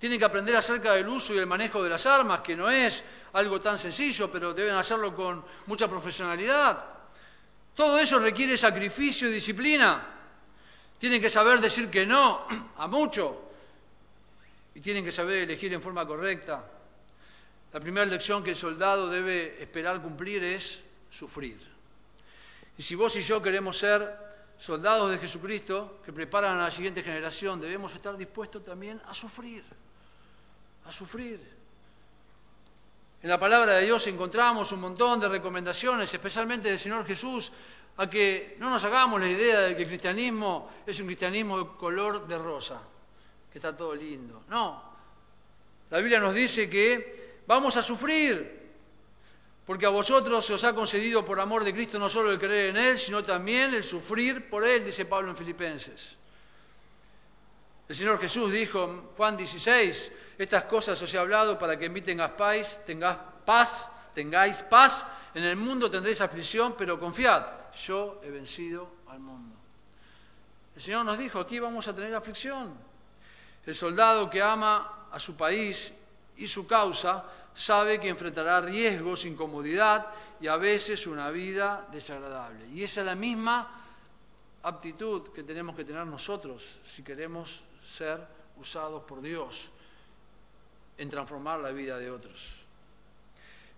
tienen 0.00 0.18
que 0.18 0.24
aprender 0.24 0.56
acerca 0.56 0.94
del 0.94 1.06
uso 1.06 1.32
y 1.32 1.38
el 1.38 1.46
manejo 1.46 1.80
de 1.80 1.88
las 1.88 2.04
armas, 2.06 2.40
que 2.40 2.56
no 2.56 2.68
es 2.68 3.04
algo 3.34 3.60
tan 3.60 3.78
sencillo, 3.78 4.28
pero 4.28 4.52
deben 4.52 4.74
hacerlo 4.74 5.14
con 5.14 5.44
mucha 5.66 5.86
profesionalidad. 5.86 6.84
Todo 7.76 8.00
eso 8.00 8.18
requiere 8.18 8.56
sacrificio 8.56 9.28
y 9.28 9.34
disciplina. 9.34 10.04
Tienen 10.98 11.20
que 11.20 11.30
saber 11.30 11.60
decir 11.60 11.88
que 11.88 12.04
no 12.04 12.48
a 12.78 12.88
mucho 12.88 13.42
y 14.74 14.80
tienen 14.80 15.04
que 15.04 15.12
saber 15.12 15.38
elegir 15.38 15.72
en 15.72 15.80
forma 15.80 16.04
correcta. 16.04 16.64
La 17.72 17.78
primera 17.78 18.06
lección 18.06 18.42
que 18.42 18.50
el 18.50 18.56
soldado 18.56 19.08
debe 19.08 19.62
esperar 19.62 20.02
cumplir 20.02 20.42
es 20.42 20.82
sufrir. 21.12 21.60
Y 22.76 22.82
si 22.82 22.96
vos 22.96 23.14
y 23.14 23.22
yo 23.22 23.40
queremos 23.40 23.78
ser 23.78 24.25
soldados 24.58 25.10
de 25.10 25.18
Jesucristo 25.18 26.00
que 26.04 26.12
preparan 26.12 26.58
a 26.58 26.64
la 26.64 26.70
siguiente 26.70 27.02
generación, 27.02 27.60
debemos 27.60 27.94
estar 27.94 28.16
dispuestos 28.16 28.62
también 28.62 29.00
a 29.06 29.14
sufrir, 29.14 29.64
a 30.84 30.92
sufrir. 30.92 31.40
En 33.22 33.30
la 33.30 33.38
palabra 33.38 33.74
de 33.74 33.84
Dios 33.84 34.06
encontramos 34.06 34.72
un 34.72 34.80
montón 34.80 35.20
de 35.20 35.28
recomendaciones, 35.28 36.12
especialmente 36.12 36.68
del 36.68 36.78
Señor 36.78 37.06
Jesús, 37.06 37.50
a 37.96 38.08
que 38.08 38.56
no 38.58 38.68
nos 38.70 38.84
hagamos 38.84 39.20
la 39.20 39.28
idea 39.28 39.60
de 39.60 39.74
que 39.74 39.82
el 39.82 39.88
cristianismo 39.88 40.70
es 40.86 41.00
un 41.00 41.06
cristianismo 41.06 41.58
de 41.58 41.76
color 41.76 42.26
de 42.26 42.38
rosa, 42.38 42.80
que 43.50 43.58
está 43.58 43.74
todo 43.74 43.94
lindo. 43.94 44.42
No, 44.48 44.82
la 45.90 45.98
Biblia 45.98 46.20
nos 46.20 46.34
dice 46.34 46.68
que 46.68 47.42
vamos 47.46 47.76
a 47.76 47.82
sufrir, 47.82 48.65
porque 49.66 49.84
a 49.84 49.90
vosotros 49.90 50.46
se 50.46 50.54
os 50.54 50.62
ha 50.62 50.72
concedido 50.72 51.24
por 51.24 51.40
amor 51.40 51.64
de 51.64 51.74
Cristo 51.74 51.98
no 51.98 52.08
solo 52.08 52.30
el 52.30 52.38
creer 52.38 52.70
en 52.70 52.76
Él, 52.76 52.98
sino 52.98 53.24
también 53.24 53.74
el 53.74 53.82
sufrir 53.82 54.48
por 54.48 54.64
Él, 54.64 54.84
dice 54.84 55.04
Pablo 55.04 55.30
en 55.30 55.36
Filipenses. 55.36 56.16
El 57.88 57.96
Señor 57.96 58.20
Jesús 58.20 58.52
dijo 58.52 58.84
en 58.84 59.02
Juan 59.16 59.36
16, 59.36 60.12
estas 60.38 60.64
cosas 60.64 61.02
os 61.02 61.12
he 61.12 61.18
hablado 61.18 61.58
para 61.58 61.76
que 61.76 61.86
en 61.86 61.92
mí 61.92 62.00
tengáis 62.00 62.32
paz, 62.32 62.84
tengáis 62.86 63.18
paz, 63.44 63.90
tengáis 64.14 64.62
paz, 64.62 65.04
en 65.34 65.42
el 65.42 65.56
mundo 65.56 65.90
tendréis 65.90 66.20
aflicción, 66.20 66.74
pero 66.78 66.98
confiad, 67.00 67.44
yo 67.74 68.20
he 68.22 68.30
vencido 68.30 68.88
al 69.08 69.18
mundo. 69.18 69.56
El 70.76 70.82
Señor 70.82 71.04
nos 71.04 71.18
dijo, 71.18 71.40
aquí 71.40 71.58
vamos 71.58 71.88
a 71.88 71.94
tener 71.94 72.14
aflicción. 72.14 72.72
El 73.66 73.74
soldado 73.74 74.30
que 74.30 74.40
ama 74.40 75.08
a 75.10 75.18
su 75.18 75.36
país 75.36 75.92
y 76.36 76.46
su 76.46 76.66
causa 76.66 77.24
sabe 77.56 77.98
que 77.98 78.08
enfrentará 78.08 78.60
riesgos, 78.60 79.24
incomodidad 79.24 80.06
y 80.40 80.46
a 80.46 80.56
veces 80.56 81.06
una 81.06 81.30
vida 81.30 81.88
desagradable. 81.90 82.68
Y 82.68 82.84
esa 82.84 83.00
es 83.00 83.06
la 83.06 83.14
misma 83.14 83.82
aptitud 84.62 85.32
que 85.32 85.42
tenemos 85.42 85.74
que 85.74 85.84
tener 85.84 86.06
nosotros 86.06 86.80
si 86.84 87.02
queremos 87.02 87.62
ser 87.82 88.20
usados 88.58 89.02
por 89.04 89.22
Dios 89.22 89.70
en 90.98 91.08
transformar 91.08 91.60
la 91.60 91.72
vida 91.72 91.98
de 91.98 92.10
otros. 92.10 92.60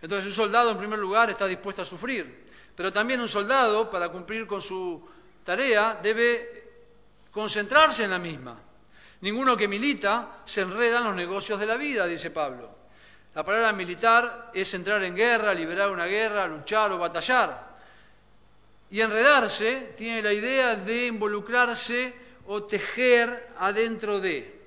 Entonces 0.03 0.27
un 0.27 0.35
soldado 0.35 0.71
en 0.71 0.79
primer 0.79 0.99
lugar 0.99 1.31
está 1.31 1.47
dispuesto 1.47 1.83
a 1.83 1.87
sufrir. 1.87 2.47
Pero 2.75 2.93
también 2.93 3.21
un 3.21 3.29
soldado, 3.29 3.91
para 3.91 4.09
cumplir 4.09 4.47
con 4.47 4.61
su 4.61 5.03
tarea, 5.45 5.99
debe 6.01 6.63
concentrarse 7.33 8.05
en 8.05 8.11
la 8.11 8.19
misma. 8.19 8.57
Ninguno 9.21 9.57
que 9.57 9.67
milita 9.67 10.43
se 10.45 10.61
enreda 10.61 10.99
en 10.99 11.05
los 11.05 11.17
negocios 11.17 11.59
de 11.59 11.67
la 11.67 11.77
vida, 11.77 12.07
dice 12.07 12.31
Pablo. 12.31 12.78
La 13.39 13.45
palabra 13.45 13.73
militar 13.73 14.51
es 14.53 14.75
entrar 14.75 15.01
en 15.05 15.15
guerra, 15.15 15.55
liberar 15.55 15.93
una 15.93 16.07
guerra, 16.07 16.49
luchar 16.49 16.91
o 16.91 16.99
batallar. 16.99 17.69
Y 18.91 19.01
enredarse 19.01 19.95
tiene 19.97 20.23
la 20.23 20.33
idea 20.33 20.75
de 20.75 21.07
involucrarse 21.07 22.13
o 22.49 22.65
tejer 22.65 23.51
adentro 23.61 24.19
de. 24.19 24.61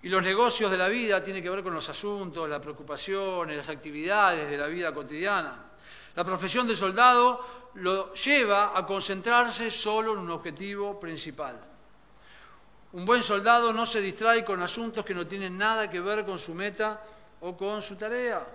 Y 0.00 0.08
los 0.08 0.22
negocios 0.22 0.70
de 0.70 0.78
la 0.78 0.88
vida 0.88 1.22
tienen 1.22 1.42
que 1.42 1.50
ver 1.50 1.62
con 1.62 1.74
los 1.74 1.86
asuntos, 1.90 2.48
las 2.48 2.62
preocupaciones, 2.62 3.58
las 3.58 3.68
actividades 3.68 4.48
de 4.48 4.56
la 4.56 4.66
vida 4.68 4.94
cotidiana. 4.94 5.66
La 6.14 6.24
profesión 6.24 6.66
de 6.66 6.76
soldado 6.76 7.44
lo 7.74 8.14
lleva 8.14 8.72
a 8.74 8.86
concentrarse 8.86 9.70
solo 9.70 10.14
en 10.14 10.20
un 10.20 10.30
objetivo 10.30 10.98
principal. 10.98 11.60
Un 12.94 13.04
buen 13.04 13.22
soldado 13.22 13.70
no 13.70 13.84
se 13.84 14.00
distrae 14.00 14.46
con 14.46 14.62
asuntos 14.62 15.04
que 15.04 15.12
no 15.12 15.26
tienen 15.26 15.58
nada 15.58 15.90
que 15.90 16.00
ver 16.00 16.24
con 16.24 16.38
su 16.38 16.54
meta 16.54 17.02
o 17.40 17.56
con 17.56 17.82
su 17.82 17.96
tarea. 17.96 18.46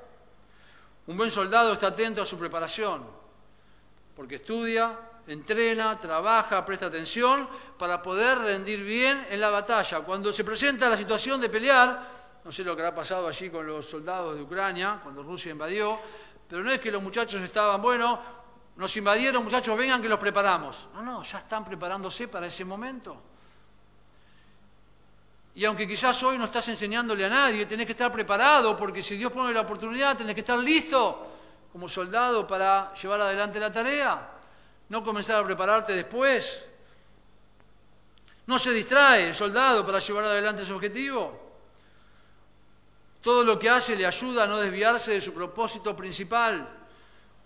Un 1.08 1.18
buen 1.18 1.30
soldado 1.30 1.74
está 1.74 1.88
atento 1.88 2.22
a 2.22 2.26
su 2.26 2.38
preparación, 2.38 3.04
porque 4.16 4.36
estudia, 4.36 4.98
entrena, 5.28 6.00
trabaja, 6.00 6.64
presta 6.66 6.88
atención 6.88 7.48
para 7.78 8.02
poder 8.02 8.40
rendir 8.40 8.84
bien 8.84 9.28
en 9.30 9.40
la 9.40 9.50
batalla. 9.50 10.02
Cuando 10.02 10.32
se 10.32 10.44
presenta 10.44 10.90
la 10.90 10.98
situación 10.98 11.42
de 11.42 11.50
pelear, 11.50 12.14
no 12.44 12.52
sé 12.52 12.64
lo 12.64 12.76
que 12.76 12.82
habrá 12.82 12.96
pasado 12.96 13.28
allí 13.28 13.50
con 13.50 13.66
los 13.66 13.86
soldados 13.86 14.36
de 14.36 14.42
Ucrania, 14.42 15.00
cuando 15.02 15.24
Rusia 15.24 15.52
invadió, 15.52 16.00
pero 16.48 16.64
no 16.64 16.72
es 16.72 16.80
que 16.80 16.92
los 16.92 17.02
muchachos 17.02 17.42
estaban, 17.42 17.82
bueno, 17.82 18.20
nos 18.76 18.96
invadieron, 18.98 19.44
muchachos, 19.44 19.78
vengan 19.78 20.02
que 20.02 20.10
los 20.10 20.20
preparamos. 20.20 20.90
No, 20.94 21.04
no, 21.04 21.24
ya 21.24 21.38
están 21.40 21.64
preparándose 21.64 22.28
para 22.28 22.48
ese 22.48 22.66
momento. 22.66 23.33
Y 25.56 25.66
aunque 25.66 25.88
quizás 25.88 26.22
hoy 26.24 26.38
no 26.38 26.46
estás 26.46 26.68
enseñándole 26.70 27.26
a 27.26 27.30
nadie, 27.30 27.66
tenés 27.66 27.86
que 27.86 27.92
estar 27.92 28.12
preparado, 28.12 28.76
porque 28.76 29.04
si 29.04 29.18
Dios 29.18 29.32
pone 29.32 29.54
la 29.54 29.62
oportunidad, 29.62 30.18
tenés 30.18 30.34
que 30.34 30.42
estar 30.42 30.58
listo 30.58 31.28
como 31.72 31.88
soldado 31.88 32.48
para 32.48 32.94
llevar 32.96 33.22
adelante 33.22 33.60
la 33.60 33.72
tarea. 33.72 34.30
No 34.90 35.04
comenzar 35.04 35.44
a 35.44 35.46
prepararte 35.46 35.94
después. 35.94 36.66
No 38.48 38.58
se 38.58 38.72
distrae 38.72 39.28
el 39.28 39.34
soldado 39.34 39.86
para 39.86 40.00
llevar 40.00 40.26
adelante 40.26 40.66
su 40.66 40.76
objetivo. 40.76 41.40
Todo 43.22 43.44
lo 43.44 43.58
que 43.58 43.70
hace 43.70 43.96
le 43.96 44.06
ayuda 44.06 44.44
a 44.44 44.48
no 44.48 44.60
desviarse 44.60 45.14
de 45.14 45.22
su 45.22 45.34
propósito 45.34 45.96
principal. 45.96 46.68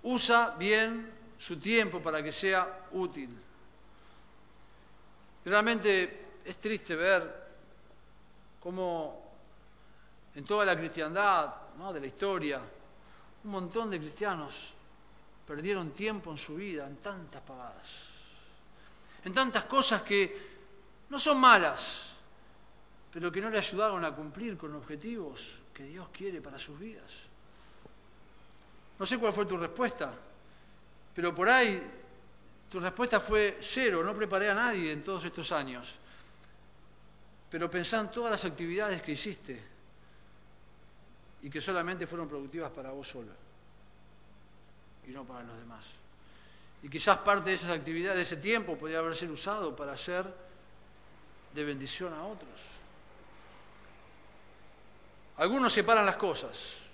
Usa 0.03 0.55
bien 0.57 1.11
su 1.37 1.57
tiempo 1.57 2.01
para 2.01 2.23
que 2.23 2.31
sea 2.31 2.87
útil. 2.91 3.29
Realmente 5.45 6.25
es 6.43 6.57
triste 6.57 6.95
ver 6.95 7.46
como 8.59 9.27
en 10.35 10.45
toda 10.45 10.65
la 10.65 10.77
cristiandad 10.77 11.67
de 11.93 11.99
la 11.99 12.07
historia, 12.07 12.61
un 13.43 13.51
montón 13.51 13.89
de 13.89 13.99
cristianos 13.99 14.73
perdieron 15.45 15.91
tiempo 15.91 16.31
en 16.31 16.37
su 16.37 16.55
vida 16.55 16.85
en 16.87 16.97
tantas 16.97 17.41
pavadas, 17.41 18.09
en 19.23 19.33
tantas 19.33 19.63
cosas 19.65 20.01
que 20.01 20.57
no 21.09 21.19
son 21.19 21.39
malas, 21.39 22.15
pero 23.11 23.31
que 23.31 23.39
no 23.39 23.49
le 23.49 23.57
ayudaron 23.57 24.03
a 24.03 24.13
cumplir 24.13 24.57
con 24.57 24.75
objetivos 24.75 25.59
que 25.73 25.83
Dios 25.83 26.09
quiere 26.11 26.41
para 26.41 26.57
sus 26.57 26.77
vidas. 26.77 27.11
No 28.99 29.05
sé 29.05 29.17
cuál 29.17 29.31
fue 29.31 29.45
tu 29.45 29.55
respuesta, 29.55 30.11
pero 31.13 31.33
por 31.33 31.47
ahí 31.47 31.81
tu 32.69 32.79
respuesta 32.79 33.19
fue 33.19 33.57
cero, 33.61 34.03
no 34.03 34.13
preparé 34.13 34.49
a 34.49 34.55
nadie 34.55 34.91
en 34.91 35.03
todos 35.03 35.23
estos 35.23 35.51
años. 35.51 35.99
Pero 37.49 37.71
pensá 37.71 37.99
en 37.99 38.11
todas 38.11 38.31
las 38.31 38.45
actividades 38.45 39.01
que 39.01 39.13
hiciste 39.13 39.61
y 41.41 41.49
que 41.49 41.61
solamente 41.61 42.07
fueron 42.07 42.27
productivas 42.27 42.71
para 42.71 42.91
vos 42.91 43.07
solo 43.07 43.31
y 45.07 45.11
no 45.11 45.23
para 45.23 45.43
los 45.43 45.57
demás. 45.57 45.85
Y 46.83 46.89
quizás 46.89 47.17
parte 47.19 47.49
de 47.49 47.55
esas 47.55 47.69
actividades, 47.69 48.17
de 48.17 48.21
ese 48.23 48.37
tiempo, 48.37 48.77
podría 48.77 48.99
haber 48.99 49.15
sido 49.15 49.33
usado 49.33 49.75
para 49.75 49.95
ser 49.97 50.25
de 51.53 51.63
bendición 51.63 52.13
a 52.13 52.23
otros. 52.23 52.61
Algunos 55.37 55.73
separan 55.73 56.05
las 56.05 56.17
cosas. 56.17 56.89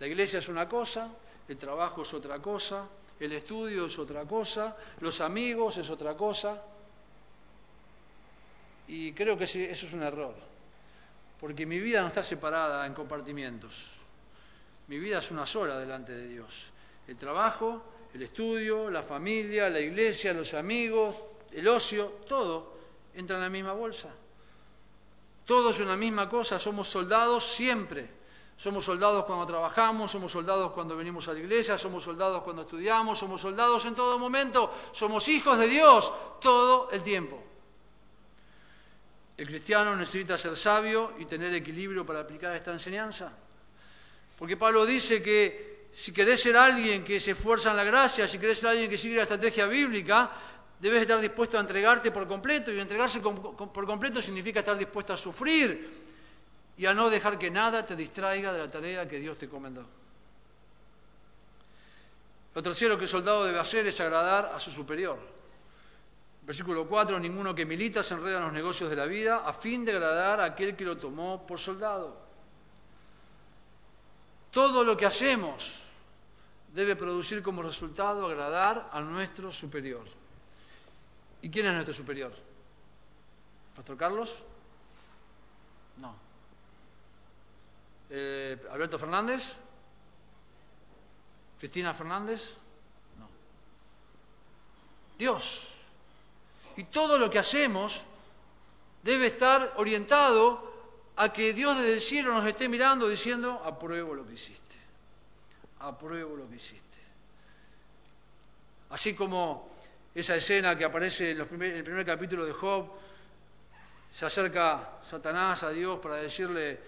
La 0.00 0.06
iglesia 0.06 0.38
es 0.38 0.48
una 0.48 0.68
cosa, 0.68 1.10
el 1.48 1.56
trabajo 1.56 2.02
es 2.02 2.14
otra 2.14 2.40
cosa, 2.40 2.86
el 3.18 3.32
estudio 3.32 3.86
es 3.86 3.98
otra 3.98 4.24
cosa, 4.24 4.76
los 5.00 5.20
amigos 5.20 5.76
es 5.78 5.90
otra 5.90 6.16
cosa. 6.16 6.62
Y 8.88 9.12
creo 9.12 9.36
que 9.36 9.44
eso 9.44 9.58
es 9.58 9.92
un 9.92 10.02
error, 10.02 10.34
porque 11.38 11.66
mi 11.66 11.78
vida 11.78 12.00
no 12.00 12.08
está 12.08 12.22
separada 12.22 12.86
en 12.86 12.94
compartimientos. 12.94 13.92
Mi 14.86 14.98
vida 14.98 15.18
es 15.18 15.30
una 15.30 15.44
sola 15.44 15.78
delante 15.78 16.12
de 16.12 16.26
Dios. 16.26 16.72
El 17.06 17.16
trabajo, 17.16 17.82
el 18.14 18.22
estudio, 18.22 18.90
la 18.90 19.02
familia, 19.02 19.68
la 19.68 19.80
iglesia, 19.80 20.32
los 20.32 20.54
amigos, 20.54 21.14
el 21.52 21.68
ocio, 21.68 22.20
todo 22.26 22.78
entra 23.14 23.36
en 23.36 23.42
la 23.42 23.50
misma 23.50 23.74
bolsa. 23.74 24.08
Todo 25.44 25.70
es 25.70 25.80
una 25.80 25.96
misma 25.96 26.28
cosa, 26.28 26.58
somos 26.58 26.88
soldados 26.88 27.44
siempre. 27.44 28.18
Somos 28.56 28.84
soldados 28.84 29.24
cuando 29.24 29.46
trabajamos, 29.46 30.10
somos 30.10 30.32
soldados 30.32 30.72
cuando 30.72 30.96
venimos 30.96 31.28
a 31.28 31.32
la 31.32 31.38
iglesia, 31.38 31.78
somos 31.78 32.02
soldados 32.02 32.42
cuando 32.42 32.62
estudiamos, 32.62 33.18
somos 33.18 33.40
soldados 33.40 33.84
en 33.84 33.94
todo 33.94 34.18
momento, 34.18 34.72
somos 34.90 35.28
hijos 35.28 35.58
de 35.58 35.68
Dios 35.68 36.12
todo 36.40 36.90
el 36.90 37.02
tiempo. 37.02 37.40
El 39.38 39.46
cristiano 39.46 39.94
necesita 39.94 40.36
ser 40.36 40.56
sabio 40.56 41.14
y 41.16 41.24
tener 41.24 41.54
equilibrio 41.54 42.04
para 42.04 42.20
aplicar 42.20 42.56
esta 42.56 42.72
enseñanza. 42.72 43.30
Porque 44.36 44.56
Pablo 44.56 44.84
dice 44.84 45.22
que 45.22 45.86
si 45.94 46.12
querés 46.12 46.42
ser 46.42 46.56
alguien 46.56 47.04
que 47.04 47.20
se 47.20 47.30
esfuerza 47.30 47.70
en 47.70 47.76
la 47.76 47.84
gracia, 47.84 48.26
si 48.26 48.36
querés 48.36 48.58
ser 48.58 48.70
alguien 48.70 48.90
que 48.90 48.98
sigue 48.98 49.14
la 49.14 49.22
estrategia 49.22 49.66
bíblica, 49.66 50.28
debes 50.80 51.02
estar 51.02 51.20
dispuesto 51.20 51.56
a 51.56 51.60
entregarte 51.60 52.10
por 52.10 52.26
completo. 52.26 52.72
Y 52.72 52.80
entregarse 52.80 53.20
por 53.20 53.86
completo 53.86 54.20
significa 54.20 54.58
estar 54.58 54.76
dispuesto 54.76 55.12
a 55.12 55.16
sufrir 55.16 55.88
y 56.76 56.86
a 56.86 56.92
no 56.92 57.08
dejar 57.08 57.38
que 57.38 57.48
nada 57.48 57.86
te 57.86 57.94
distraiga 57.94 58.52
de 58.52 58.58
la 58.58 58.68
tarea 58.68 59.06
que 59.06 59.20
Dios 59.20 59.38
te 59.38 59.46
encomendó. 59.46 59.86
Lo 62.56 62.62
tercero 62.62 62.98
que 62.98 63.04
el 63.04 63.10
soldado 63.10 63.44
debe 63.44 63.60
hacer 63.60 63.86
es 63.86 64.00
agradar 64.00 64.50
a 64.52 64.58
su 64.58 64.72
superior. 64.72 65.37
Versículo 66.48 66.88
4, 66.88 67.20
ninguno 67.20 67.54
que 67.54 67.66
milita 67.66 68.02
se 68.02 68.14
enreda 68.14 68.38
en 68.38 68.44
los 68.44 68.54
negocios 68.54 68.88
de 68.88 68.96
la 68.96 69.04
vida 69.04 69.44
a 69.44 69.52
fin 69.52 69.84
de 69.84 69.92
agradar 69.92 70.40
a 70.40 70.44
aquel 70.44 70.74
que 70.74 70.82
lo 70.82 70.96
tomó 70.96 71.46
por 71.46 71.58
soldado. 71.58 72.16
Todo 74.50 74.82
lo 74.82 74.96
que 74.96 75.04
hacemos 75.04 75.78
debe 76.72 76.96
producir 76.96 77.42
como 77.42 77.60
resultado 77.60 78.24
agradar 78.24 78.88
a 78.94 79.02
nuestro 79.02 79.52
superior. 79.52 80.06
¿Y 81.42 81.50
quién 81.50 81.66
es 81.66 81.74
nuestro 81.74 81.92
superior? 81.92 82.32
¿Pastor 83.76 83.98
Carlos? 83.98 84.42
No. 85.98 86.16
Eh, 88.08 88.56
¿Alberto 88.72 88.98
Fernández? 88.98 89.52
¿Cristina 91.58 91.92
Fernández? 91.92 92.56
No. 93.18 93.28
Dios. 95.18 95.67
Y 96.78 96.84
todo 96.84 97.18
lo 97.18 97.28
que 97.28 97.40
hacemos 97.40 98.04
debe 99.02 99.26
estar 99.26 99.74
orientado 99.78 100.62
a 101.16 101.32
que 101.32 101.52
Dios 101.52 101.76
desde 101.76 101.94
el 101.94 102.00
cielo 102.00 102.32
nos 102.32 102.46
esté 102.46 102.68
mirando 102.68 103.08
diciendo, 103.08 103.60
apruebo 103.64 104.14
lo 104.14 104.24
que 104.24 104.34
hiciste, 104.34 104.76
apruebo 105.80 106.36
lo 106.36 106.48
que 106.48 106.54
hiciste. 106.54 106.98
Así 108.90 109.14
como 109.14 109.68
esa 110.14 110.36
escena 110.36 110.78
que 110.78 110.84
aparece 110.84 111.32
en, 111.32 111.40
el 111.40 111.82
primer 111.82 112.06
capítulo 112.06 112.46
de 112.46 112.52
Job, 112.52 112.88
se 114.12 114.26
acerca 114.26 115.00
Satanás 115.02 115.64
a 115.64 115.70
Dios 115.70 115.98
para 115.98 116.18
decirle, 116.18 116.78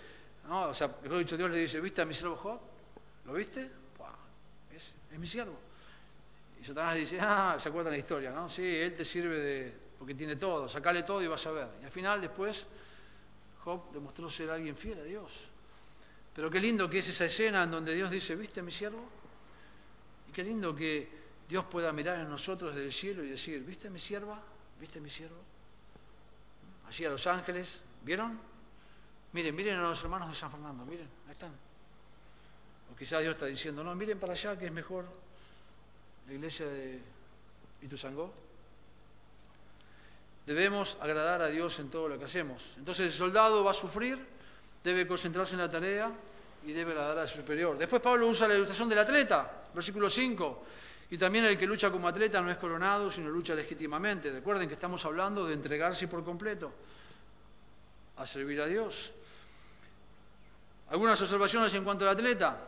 no, 0.47 0.69
o 0.69 0.75
sea, 0.75 0.87
mejor 1.03 1.19
dicho, 1.19 1.37
Dios 1.37 1.51
le 1.51 1.59
dice, 1.59 1.81
¿viste 1.81 2.01
a 2.01 2.05
mi 2.05 2.15
siervo 2.15 2.37
Job? 2.37 2.61
¿Lo 3.27 3.33
viste? 3.33 3.69
es 4.73 5.19
mi 5.19 5.27
siervo. 5.27 5.59
Y 6.61 6.65
Satanás 6.65 6.97
dice, 6.97 7.19
ah, 7.21 7.57
se 7.59 7.71
acuerdan 7.71 7.93
la 7.93 7.99
historia, 7.99 8.31
¿no? 8.31 8.49
Sí, 8.49 8.63
él 8.65 8.93
te 8.93 9.05
sirve 9.05 9.39
de, 9.39 9.80
porque 10.01 10.15
tiene 10.15 10.37
todo, 10.37 10.67
sacale 10.67 11.03
todo 11.03 11.23
y 11.23 11.27
vas 11.27 11.47
a 11.47 11.51
ver. 11.51 11.69
Y 11.83 11.85
al 11.85 11.91
final 11.91 12.23
después 12.23 12.67
Job 13.63 13.93
demostró 13.93 14.31
ser 14.31 14.49
alguien 14.49 14.75
fiel 14.75 14.99
a 14.99 15.03
Dios. 15.03 15.45
Pero 16.35 16.51
qué 16.51 16.59
lindo 16.59 16.89
que 16.89 17.01
es 17.01 17.09
esa 17.09 17.27
escena 17.27 17.65
en 17.65 17.71
donde 17.71 17.95
Dios 17.95 18.11
dice, 18.11 18.35
¿viste 18.35 18.63
mi 18.63 18.73
siervo? 18.73 19.07
Y 20.27 20.33
qué 20.33 20.43
lindo 20.43 20.75
que 20.75 21.07
Dios 21.47 21.67
pueda 21.67 21.93
mirar 21.93 22.19
en 22.19 22.31
nosotros 22.31 22.75
desde 22.75 22.87
el 22.87 22.93
cielo 22.95 23.23
y 23.23 23.29
decir, 23.29 23.63
¿viste 23.63 23.91
mi 23.91 23.99
sierva? 23.99 24.41
¿Viste 24.81 25.01
mi 25.01 25.11
siervo? 25.11 25.37
Allí 26.89 27.05
a 27.05 27.11
los 27.11 27.27
ángeles, 27.27 27.83
¿vieron? 28.03 28.41
Miren, 29.35 29.55
miren 29.55 29.81
a 29.81 29.83
los 29.83 30.03
hermanos 30.03 30.31
de 30.31 30.35
San 30.35 30.51
Fernando, 30.51 30.87
miren, 30.87 31.09
ahí 31.27 31.33
están. 31.33 31.53
O 32.91 32.97
quizás 32.97 33.21
Dios 33.21 33.35
está 33.35 33.45
diciendo, 33.45 33.85
no, 33.85 33.95
miren 33.95 34.19
para 34.19 34.33
allá 34.33 34.59
que 34.59 34.65
es 34.65 34.73
mejor 34.73 35.05
la 36.27 36.33
iglesia 36.33 36.65
de 36.65 37.03
Ituzangó. 37.83 38.33
Debemos 40.47 40.97
agradar 41.01 41.43
a 41.43 41.49
Dios 41.49 41.79
en 41.79 41.91
todo 41.91 42.09
lo 42.09 42.19
que 42.19 42.25
hacemos. 42.25 42.75
Entonces 42.79 43.07
el 43.07 43.13
soldado 43.13 43.63
va 43.63 43.71
a 43.71 43.75
sufrir, 43.75 44.19
debe 44.83 45.07
concentrarse 45.07 45.55
en 45.55 45.61
la 45.61 45.69
tarea 45.69 46.11
y 46.65 46.73
debe 46.73 46.93
agradar 46.93 47.19
a 47.19 47.27
su 47.27 47.39
superior. 47.39 47.79
Después 47.79 48.03
Pablo 48.03 48.27
usa 48.27 48.49
la 48.49 48.55
ilustración 48.55 48.89
del 48.89 48.99
atleta, 48.99 49.65
versículo 49.75 50.09
5, 50.11 50.65
Y 51.11 51.19
también 51.19 51.45
el 51.45 51.59
que 51.59 51.67
lucha 51.67 51.91
como 51.91 52.09
atleta 52.09 52.41
no 52.41 52.51
es 52.51 52.57
coronado, 52.57 53.11
sino 53.11 53.31
lucha 53.31 53.55
legítimamente. 53.55 54.31
Recuerden 54.31 54.69
que 54.69 54.75
estamos 54.75 55.05
hablando 55.05 55.47
de 55.47 55.55
entregarse 55.55 56.09
por 56.09 56.25
completo 56.25 56.73
a 58.17 58.27
servir 58.27 58.61
a 58.61 58.67
Dios. 58.67 59.13
Algunas 60.91 61.21
observaciones 61.23 61.73
en 61.75 61.85
cuanto 61.85 62.05
al 62.05 62.13
atleta. 62.13 62.59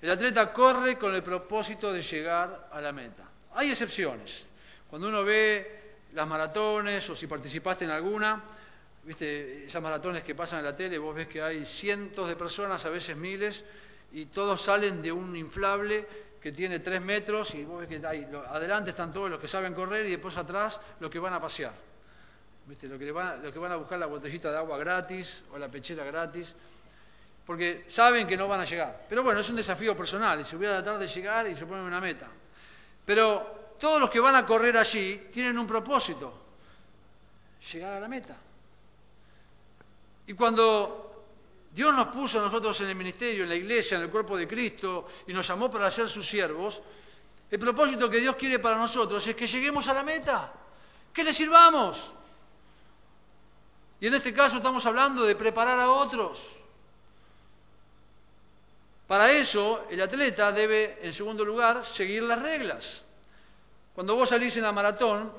El 0.00 0.10
atleta 0.10 0.52
corre 0.52 0.98
con 0.98 1.14
el 1.14 1.22
propósito 1.22 1.92
de 1.92 2.02
llegar 2.02 2.68
a 2.72 2.80
la 2.80 2.92
meta. 2.92 3.24
Hay 3.54 3.70
excepciones. 3.70 4.48
Cuando 4.90 5.08
uno 5.08 5.22
ve 5.24 5.81
las 6.14 6.26
maratones 6.26 7.08
o 7.10 7.16
si 7.16 7.26
participaste 7.26 7.84
en 7.84 7.90
alguna, 7.90 8.42
viste 9.04 9.64
esas 9.64 9.82
maratones 9.82 10.22
que 10.22 10.34
pasan 10.34 10.60
en 10.60 10.66
la 10.66 10.76
tele, 10.76 10.98
vos 10.98 11.14
ves 11.14 11.28
que 11.28 11.42
hay 11.42 11.64
cientos 11.64 12.28
de 12.28 12.36
personas, 12.36 12.84
a 12.84 12.90
veces 12.90 13.16
miles, 13.16 13.64
y 14.12 14.26
todos 14.26 14.60
salen 14.60 15.02
de 15.02 15.10
un 15.10 15.34
inflable 15.34 16.06
que 16.40 16.52
tiene 16.52 16.80
tres 16.80 17.00
metros 17.00 17.54
y 17.54 17.64
vos 17.64 17.80
ves 17.80 17.88
que 17.88 18.06
hay, 18.06 18.28
adelante 18.48 18.90
están 18.90 19.12
todos 19.12 19.30
los 19.30 19.40
que 19.40 19.48
saben 19.48 19.74
correr 19.74 20.06
y 20.06 20.10
después 20.10 20.36
atrás 20.36 20.80
los 21.00 21.10
que 21.10 21.18
van 21.18 21.32
a 21.32 21.40
pasear. 21.40 21.72
¿Viste? 22.66 22.86
Los, 22.88 22.98
que 22.98 23.10
van, 23.10 23.42
que 23.42 23.58
van 23.58 23.72
a 23.72 23.76
buscar 23.76 23.98
la 23.98 24.06
botellita 24.06 24.50
de 24.50 24.58
agua 24.58 24.78
gratis 24.78 25.44
o 25.52 25.58
la 25.58 25.68
pechera 25.68 26.04
gratis, 26.04 26.54
porque 27.46 27.84
saben 27.88 28.26
que 28.26 28.36
no 28.36 28.46
van 28.46 28.60
a 28.60 28.64
llegar. 28.64 29.04
Pero 29.08 29.22
bueno, 29.22 29.40
es 29.40 29.48
un 29.50 29.56
desafío 29.56 29.96
personal 29.96 30.40
y 30.40 30.44
se 30.44 30.56
voy 30.56 30.66
a 30.66 30.80
tratar 30.80 30.98
de 30.98 31.06
llegar 31.06 31.48
y 31.48 31.56
se 31.56 31.66
ponen 31.66 31.84
una 31.84 32.00
meta. 32.00 32.28
Pero 33.04 33.61
todos 33.82 33.98
los 33.98 34.10
que 34.10 34.20
van 34.20 34.36
a 34.36 34.46
correr 34.46 34.76
allí 34.76 35.26
tienen 35.32 35.58
un 35.58 35.66
propósito, 35.66 36.32
llegar 37.72 37.94
a 37.94 37.98
la 37.98 38.06
meta. 38.06 38.36
Y 40.24 40.34
cuando 40.34 41.24
Dios 41.72 41.92
nos 41.92 42.06
puso 42.06 42.38
a 42.38 42.44
nosotros 42.44 42.80
en 42.82 42.90
el 42.90 42.94
ministerio, 42.94 43.42
en 43.42 43.48
la 43.48 43.56
iglesia, 43.56 43.96
en 43.96 44.04
el 44.04 44.10
cuerpo 44.10 44.36
de 44.36 44.46
Cristo, 44.46 45.08
y 45.26 45.32
nos 45.32 45.48
llamó 45.48 45.68
para 45.68 45.90
ser 45.90 46.08
sus 46.08 46.24
siervos, 46.24 46.80
el 47.50 47.58
propósito 47.58 48.08
que 48.08 48.20
Dios 48.20 48.36
quiere 48.36 48.60
para 48.60 48.76
nosotros 48.76 49.26
es 49.26 49.34
que 49.34 49.48
lleguemos 49.48 49.88
a 49.88 49.94
la 49.94 50.04
meta, 50.04 50.52
que 51.12 51.24
le 51.24 51.34
sirvamos. 51.34 52.14
Y 53.98 54.06
en 54.06 54.14
este 54.14 54.32
caso 54.32 54.58
estamos 54.58 54.86
hablando 54.86 55.24
de 55.24 55.34
preparar 55.34 55.80
a 55.80 55.90
otros. 55.90 56.38
Para 59.08 59.32
eso, 59.32 59.88
el 59.90 60.00
atleta 60.00 60.52
debe, 60.52 61.00
en 61.02 61.12
segundo 61.12 61.44
lugar, 61.44 61.84
seguir 61.84 62.22
las 62.22 62.40
reglas. 62.40 63.06
Cuando 63.94 64.14
vos 64.14 64.28
salís 64.28 64.56
en 64.56 64.62
la 64.62 64.72
maratón, 64.72 65.32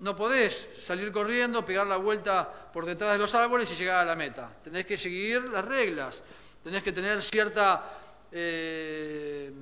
no 0.00 0.14
podés 0.14 0.68
salir 0.78 1.10
corriendo, 1.10 1.64
pegar 1.64 1.86
la 1.86 1.96
vuelta 1.96 2.48
por 2.72 2.84
detrás 2.84 3.12
de 3.12 3.18
los 3.18 3.34
árboles 3.34 3.70
y 3.72 3.74
llegar 3.74 3.98
a 3.98 4.04
la 4.04 4.14
meta. 4.14 4.50
Tenés 4.62 4.84
que 4.86 4.96
seguir 4.96 5.42
las 5.44 5.64
reglas, 5.64 6.22
tenés 6.62 6.82
que 6.82 6.92
tener 6.92 7.20
cierta... 7.22 7.84
Eh, 8.30 9.52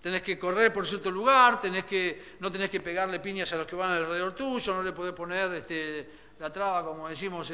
tenés 0.00 0.22
que 0.22 0.38
correr 0.38 0.72
por 0.72 0.86
cierto 0.86 1.10
lugar, 1.10 1.60
tenés 1.60 1.84
que, 1.84 2.36
no 2.38 2.52
tenés 2.52 2.70
que 2.70 2.80
pegarle 2.80 3.18
piñas 3.18 3.52
a 3.52 3.56
los 3.56 3.66
que 3.66 3.74
van 3.74 3.90
alrededor 3.90 4.34
tuyo, 4.34 4.74
no 4.74 4.82
le 4.82 4.92
podés 4.92 5.12
poner 5.12 5.52
este, 5.54 6.08
la 6.38 6.48
traba, 6.48 6.84
como 6.84 7.08
decimos, 7.08 7.52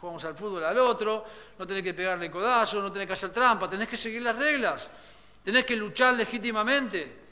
jugamos 0.00 0.24
al 0.24 0.34
fútbol 0.34 0.64
al 0.64 0.76
otro, 0.78 1.24
no 1.56 1.66
tenés 1.68 1.84
que 1.84 1.94
pegarle 1.94 2.32
codazo, 2.32 2.82
no 2.82 2.90
tenés 2.90 3.06
que 3.06 3.12
hacer 3.12 3.30
trampa, 3.30 3.68
tenés 3.68 3.86
que 3.86 3.96
seguir 3.96 4.22
las 4.22 4.34
reglas, 4.34 4.90
tenés 5.44 5.64
que 5.64 5.76
luchar 5.76 6.14
legítimamente. 6.14 7.27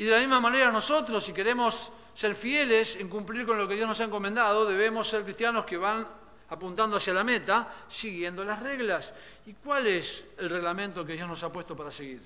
Y 0.00 0.04
de 0.04 0.12
la 0.12 0.18
misma 0.20 0.40
manera 0.40 0.72
nosotros, 0.72 1.22
si 1.22 1.34
queremos 1.34 1.90
ser 2.14 2.34
fieles 2.34 2.96
en 2.96 3.10
cumplir 3.10 3.44
con 3.44 3.58
lo 3.58 3.68
que 3.68 3.74
Dios 3.74 3.86
nos 3.86 4.00
ha 4.00 4.04
encomendado, 4.04 4.64
debemos 4.64 5.06
ser 5.06 5.24
cristianos 5.24 5.66
que 5.66 5.76
van 5.76 6.08
apuntando 6.48 6.96
hacia 6.96 7.12
la 7.12 7.22
meta, 7.22 7.68
siguiendo 7.86 8.42
las 8.42 8.62
reglas. 8.62 9.12
¿Y 9.44 9.52
cuál 9.52 9.86
es 9.86 10.24
el 10.38 10.48
reglamento 10.48 11.04
que 11.04 11.12
Dios 11.12 11.28
nos 11.28 11.42
ha 11.42 11.52
puesto 11.52 11.76
para 11.76 11.90
seguir? 11.90 12.22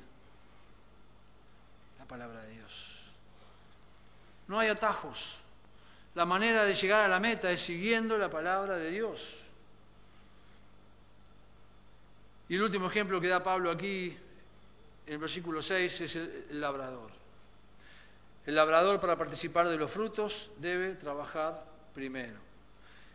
La 1.99 2.05
palabra 2.05 2.43
de 2.43 2.53
Dios. 2.53 3.07
No 4.47 4.61
hay 4.61 4.69
atajos. 4.69 5.37
La 6.15 6.25
manera 6.25 6.63
de 6.63 6.75
llegar 6.75 7.01
a 7.01 7.09
la 7.09 7.19
meta 7.19 7.51
es 7.51 7.61
siguiendo 7.61 8.17
la 8.17 8.31
palabra 8.31 8.77
de 8.77 8.93
Dios. 8.93 9.41
Y 12.49 12.55
el 12.55 12.63
último 12.63 12.87
ejemplo 12.87 13.21
que 13.21 13.27
da 13.27 13.43
Pablo 13.43 13.69
aquí, 13.69 14.17
en 15.09 15.13
el 15.13 15.19
versículo 15.19 15.61
6, 15.61 16.01
es 16.03 16.15
el 16.15 16.61
labrador. 16.61 17.24
El 18.47 18.57
labrador 18.57 19.01
para 19.01 19.17
participar 19.17 19.69
de 19.69 19.79
los 19.79 19.91
frutos 19.91 20.51
debe 20.59 20.95
trabajar 20.95 21.65
primero. 21.95 22.39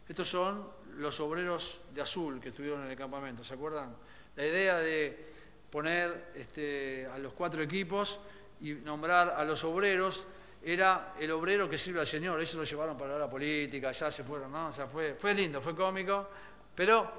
Estos 0.07 0.27
son 0.27 0.67
los 0.97 1.19
obreros 1.19 1.81
de 1.93 2.01
azul 2.01 2.41
que 2.41 2.49
estuvieron 2.49 2.83
en 2.83 2.89
el 2.89 2.97
campamento, 2.97 3.43
¿se 3.43 3.53
acuerdan? 3.53 3.95
La 4.35 4.45
idea 4.45 4.77
de 4.77 5.27
poner 5.69 6.31
este, 6.33 7.05
a 7.05 7.19
los 7.19 7.33
cuatro 7.33 7.61
equipos 7.61 8.19
y 8.59 8.73
nombrar 8.73 9.35
a 9.37 9.43
los 9.45 9.63
obreros 9.63 10.25
era 10.63 11.13
el 11.19 11.29
obrero 11.31 11.69
que 11.69 11.77
sirve 11.77 11.99
al 11.99 12.07
Señor. 12.07 12.41
Ellos 12.41 12.55
lo 12.55 12.63
llevaron 12.63 12.97
para 12.97 13.19
la 13.19 13.29
política, 13.29 13.91
ya 13.91 14.09
se 14.09 14.23
fueron, 14.23 14.51
¿no? 14.51 14.69
O 14.69 14.73
sea, 14.73 14.87
fue, 14.87 15.13
fue 15.13 15.35
lindo, 15.35 15.61
fue 15.61 15.75
cómico. 15.75 16.27
Pero 16.73 17.11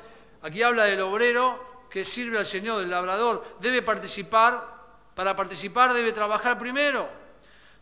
aquí 0.43 0.65
habla 0.65 0.85
del 0.85 1.01
obrero 1.01 1.87
que 1.89 2.05
sirve 2.05 2.39
al 2.39 2.47
Señor, 2.47 2.81
del 2.81 2.91
labrador. 2.91 3.57
Debe 3.61 3.83
participar, 3.83 4.67
para 5.15 5.37
participar 5.37 5.95
debe 5.95 6.13
trabajar 6.13 6.59
primero 6.59 7.20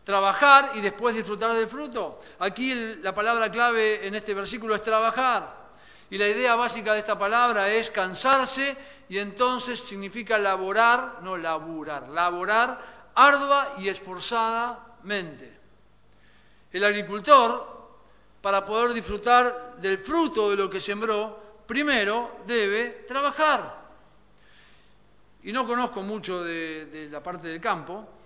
trabajar 0.03 0.71
y 0.75 0.81
después 0.81 1.15
disfrutar 1.15 1.53
del 1.53 1.67
fruto. 1.67 2.19
Aquí 2.39 2.73
la 3.01 3.13
palabra 3.13 3.51
clave 3.51 4.07
en 4.07 4.15
este 4.15 4.33
versículo 4.33 4.75
es 4.75 4.83
trabajar. 4.83 5.57
Y 6.09 6.17
la 6.17 6.27
idea 6.27 6.55
básica 6.55 6.93
de 6.93 6.99
esta 6.99 7.19
palabra 7.19 7.69
es 7.69 7.91
cansarse 7.91 8.75
y 9.09 9.19
entonces 9.19 9.79
significa 9.79 10.39
laborar, 10.39 11.19
no 11.21 11.37
laburar, 11.37 12.09
laborar 12.09 12.99
ardua 13.15 13.75
y 13.77 13.89
esforzadamente. 13.89 15.51
El 16.71 16.83
agricultor, 16.85 17.79
para 18.41 18.63
poder 18.63 18.93
disfrutar 18.93 19.75
del 19.77 19.97
fruto 19.97 20.49
de 20.49 20.55
lo 20.55 20.69
que 20.69 20.79
sembró, 20.79 21.37
primero 21.67 22.39
debe 22.45 23.05
trabajar. 23.07 23.77
Y 25.43 25.51
no 25.51 25.65
conozco 25.67 26.01
mucho 26.01 26.43
de, 26.43 26.85
de 26.85 27.09
la 27.09 27.21
parte 27.21 27.47
del 27.47 27.59
campo, 27.59 28.18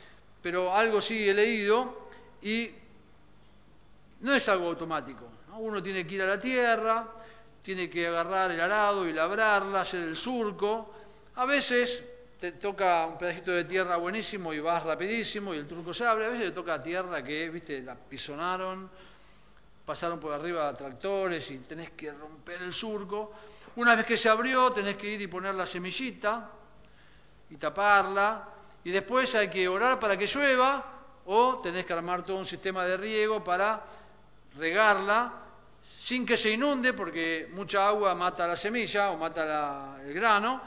pero 0.43 0.75
algo 0.75 0.99
sí 0.99 1.27
he 1.27 1.33
leído 1.33 2.09
y 2.41 2.69
no 4.19 4.33
es 4.33 4.49
algo 4.49 4.67
automático. 4.67 5.25
Uno 5.57 5.81
tiene 5.81 6.05
que 6.05 6.15
ir 6.15 6.21
a 6.21 6.25
la 6.25 6.39
tierra, 6.39 7.07
tiene 7.63 7.89
que 7.89 8.07
agarrar 8.07 8.51
el 8.51 8.59
arado 8.59 9.07
y 9.07 9.13
labrarla, 9.13 9.81
hacer 9.81 10.01
el 10.01 10.17
surco. 10.17 10.93
A 11.35 11.45
veces 11.45 12.03
te 12.39 12.51
toca 12.53 13.05
un 13.05 13.17
pedacito 13.17 13.51
de 13.51 13.63
tierra 13.63 13.95
buenísimo 13.95 14.53
y 14.53 14.59
vas 14.59 14.83
rapidísimo 14.83 15.53
y 15.53 15.59
el 15.59 15.67
turco 15.67 15.93
se 15.93 16.05
abre. 16.05 16.25
A 16.25 16.29
veces 16.29 16.47
te 16.47 16.51
toca 16.51 16.83
tierra 16.83 17.23
que, 17.23 17.49
viste, 17.49 17.81
la 17.81 17.95
pisonaron, 17.95 18.89
pasaron 19.85 20.19
por 20.19 20.33
arriba 20.33 20.73
tractores 20.73 21.49
y 21.51 21.59
tenés 21.59 21.91
que 21.91 22.11
romper 22.11 22.61
el 22.61 22.73
surco. 22.73 23.31
Una 23.77 23.95
vez 23.95 24.05
que 24.05 24.17
se 24.17 24.27
abrió, 24.27 24.71
tenés 24.73 24.97
que 24.97 25.07
ir 25.07 25.21
y 25.21 25.27
poner 25.27 25.55
la 25.55 25.65
semillita 25.65 26.49
y 27.49 27.55
taparla 27.55 28.52
y 28.83 28.91
después 28.91 29.33
hay 29.35 29.49
que 29.49 29.67
orar 29.67 29.99
para 29.99 30.17
que 30.17 30.27
llueva 30.27 30.83
o 31.25 31.59
tenés 31.59 31.85
que 31.85 31.93
armar 31.93 32.23
todo 32.23 32.37
un 32.37 32.45
sistema 32.45 32.85
de 32.85 32.97
riego 32.97 33.43
para 33.43 33.81
regarla 34.57 35.33
sin 35.81 36.25
que 36.25 36.37
se 36.37 36.51
inunde 36.51 36.93
porque 36.93 37.49
mucha 37.53 37.87
agua 37.87 38.13
mata 38.13 38.45
la 38.47 38.55
semilla 38.55 39.11
o 39.11 39.17
mata 39.17 39.97
el 40.03 40.13
grano. 40.13 40.61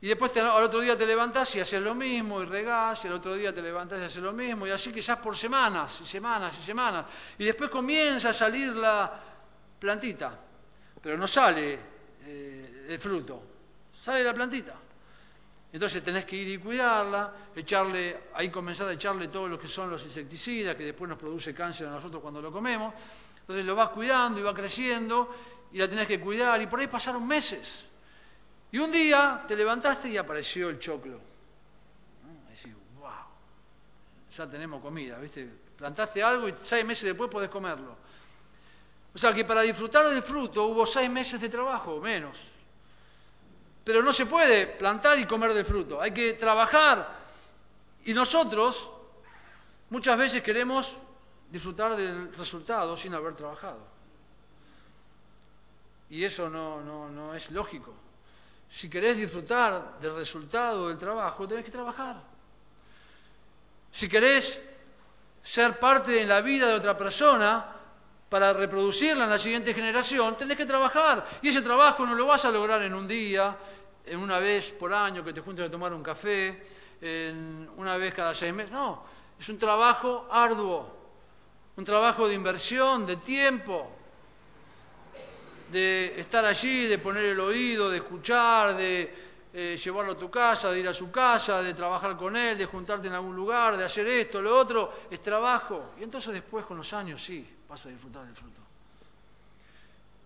Y 0.00 0.08
después 0.08 0.36
al 0.36 0.62
otro 0.62 0.80
día 0.80 0.96
te 0.96 1.06
levantás 1.06 1.54
y 1.56 1.60
haces 1.60 1.80
lo 1.80 1.94
mismo 1.94 2.42
y 2.42 2.46
regás 2.46 3.04
y 3.04 3.08
al 3.08 3.14
otro 3.14 3.34
día 3.34 3.52
te 3.52 3.62
levantás 3.62 4.00
y 4.00 4.04
haces 4.04 4.22
lo 4.22 4.32
mismo 4.32 4.66
y 4.66 4.70
así 4.70 4.92
quizás 4.92 5.18
por 5.18 5.36
semanas 5.36 6.00
y 6.02 6.06
semanas 6.06 6.58
y 6.58 6.62
semanas. 6.62 7.06
Y 7.38 7.44
después 7.44 7.70
comienza 7.70 8.30
a 8.30 8.32
salir 8.32 8.76
la 8.76 9.12
plantita 9.78 10.38
pero 11.04 11.18
no 11.18 11.26
sale 11.26 11.78
eh, 12.24 12.86
el 12.88 12.98
fruto 12.98 13.42
sale 13.92 14.24
la 14.24 14.32
plantita 14.32 14.74
entonces 15.74 16.04
tenés 16.04 16.24
que 16.24 16.36
ir 16.36 16.46
y 16.46 16.58
cuidarla, 16.58 17.32
echarle, 17.56 18.28
ahí 18.34 18.48
comenzar 18.48 18.86
a 18.86 18.92
echarle 18.92 19.26
todo 19.26 19.48
lo 19.48 19.58
que 19.58 19.66
son 19.66 19.90
los 19.90 20.04
insecticidas, 20.04 20.76
que 20.76 20.84
después 20.84 21.08
nos 21.08 21.18
produce 21.18 21.52
cáncer 21.52 21.88
a 21.88 21.90
nosotros 21.90 22.22
cuando 22.22 22.40
lo 22.40 22.52
comemos. 22.52 22.94
Entonces 23.40 23.64
lo 23.64 23.74
vas 23.74 23.88
cuidando 23.88 24.38
y 24.38 24.44
va 24.44 24.54
creciendo 24.54 25.34
y 25.72 25.78
la 25.78 25.88
tenés 25.88 26.06
que 26.06 26.20
cuidar 26.20 26.62
y 26.62 26.68
por 26.68 26.78
ahí 26.78 26.86
pasaron 26.86 27.26
meses. 27.26 27.88
Y 28.70 28.78
un 28.78 28.92
día 28.92 29.42
te 29.48 29.56
levantaste 29.56 30.10
y 30.10 30.16
apareció 30.16 30.68
el 30.68 30.78
choclo. 30.78 31.18
Y 32.22 32.52
decís, 32.52 32.72
wow, 33.00 33.10
ya 34.30 34.46
tenemos 34.46 34.80
comida, 34.80 35.18
¿viste? 35.18 35.50
Plantaste 35.76 36.22
algo 36.22 36.48
y 36.48 36.54
seis 36.56 36.84
meses 36.84 37.02
después 37.02 37.28
podés 37.28 37.50
comerlo. 37.50 37.96
O 39.12 39.18
sea 39.18 39.32
que 39.32 39.44
para 39.44 39.62
disfrutar 39.62 40.06
del 40.08 40.22
fruto 40.22 40.66
hubo 40.66 40.86
seis 40.86 41.10
meses 41.10 41.40
de 41.40 41.48
trabajo, 41.48 42.00
menos. 42.00 42.53
Pero 43.84 44.02
no 44.02 44.12
se 44.12 44.26
puede 44.26 44.66
plantar 44.66 45.18
y 45.18 45.26
comer 45.26 45.52
de 45.52 45.64
fruto, 45.64 46.00
hay 46.00 46.12
que 46.12 46.32
trabajar. 46.32 47.06
Y 48.06 48.14
nosotros 48.14 48.90
muchas 49.90 50.18
veces 50.18 50.42
queremos 50.42 50.96
disfrutar 51.50 51.94
del 51.94 52.34
resultado 52.34 52.96
sin 52.96 53.14
haber 53.14 53.34
trabajado. 53.34 53.78
Y 56.10 56.24
eso 56.24 56.48
no, 56.48 57.34
es 57.34 57.50
lógico. 57.50 57.94
Si 58.70 58.88
querés 58.88 59.16
disfrutar 59.16 60.00
del 60.00 60.14
resultado 60.14 60.88
del 60.88 60.98
trabajo, 60.98 61.46
tenés 61.46 61.64
que 61.64 61.70
trabajar. 61.70 62.16
Si 63.92 64.08
querés 64.08 64.60
ser 65.42 65.78
parte 65.78 66.20
en 66.20 66.28
la 66.28 66.40
vida 66.40 66.68
de 66.68 66.74
otra 66.74 66.96
persona 66.96 67.73
para 68.34 68.52
reproducirla 68.52 69.22
en 69.22 69.30
la 69.30 69.38
siguiente 69.38 69.72
generación, 69.72 70.36
tenés 70.36 70.56
que 70.56 70.66
trabajar. 70.66 71.24
Y 71.40 71.50
ese 71.50 71.62
trabajo 71.62 72.04
no 72.04 72.16
lo 72.16 72.26
vas 72.26 72.44
a 72.44 72.50
lograr 72.50 72.82
en 72.82 72.92
un 72.92 73.06
día, 73.06 73.56
en 74.04 74.18
una 74.18 74.40
vez 74.40 74.72
por 74.72 74.92
año 74.92 75.24
que 75.24 75.32
te 75.32 75.40
juntes 75.40 75.64
a 75.64 75.70
tomar 75.70 75.92
un 75.92 76.02
café, 76.02 76.66
en 77.00 77.70
una 77.76 77.96
vez 77.96 78.12
cada 78.12 78.34
seis 78.34 78.52
meses. 78.52 78.72
No, 78.72 79.04
es 79.38 79.48
un 79.48 79.56
trabajo 79.56 80.26
arduo, 80.28 80.84
un 81.76 81.84
trabajo 81.84 82.26
de 82.26 82.34
inversión, 82.34 83.06
de 83.06 83.18
tiempo, 83.18 83.88
de 85.70 86.18
estar 86.18 86.44
allí, 86.44 86.88
de 86.88 86.98
poner 86.98 87.26
el 87.26 87.38
oído, 87.38 87.88
de 87.88 87.98
escuchar, 87.98 88.76
de 88.76 89.14
eh, 89.52 89.76
llevarlo 89.76 90.14
a 90.14 90.18
tu 90.18 90.28
casa, 90.28 90.72
de 90.72 90.80
ir 90.80 90.88
a 90.88 90.92
su 90.92 91.08
casa, 91.12 91.62
de 91.62 91.72
trabajar 91.72 92.16
con 92.16 92.36
él, 92.36 92.58
de 92.58 92.66
juntarte 92.66 93.06
en 93.06 93.14
algún 93.14 93.36
lugar, 93.36 93.76
de 93.76 93.84
hacer 93.84 94.08
esto, 94.08 94.42
lo 94.42 94.58
otro, 94.58 94.92
es 95.08 95.20
trabajo. 95.20 95.94
Y 96.00 96.02
entonces 96.02 96.34
después 96.34 96.66
con 96.66 96.78
los 96.78 96.92
años 96.92 97.22
sí, 97.22 97.53
vas 97.68 97.84
a 97.86 97.88
disfrutar 97.88 98.24
del 98.24 98.34
fruto. 98.34 98.60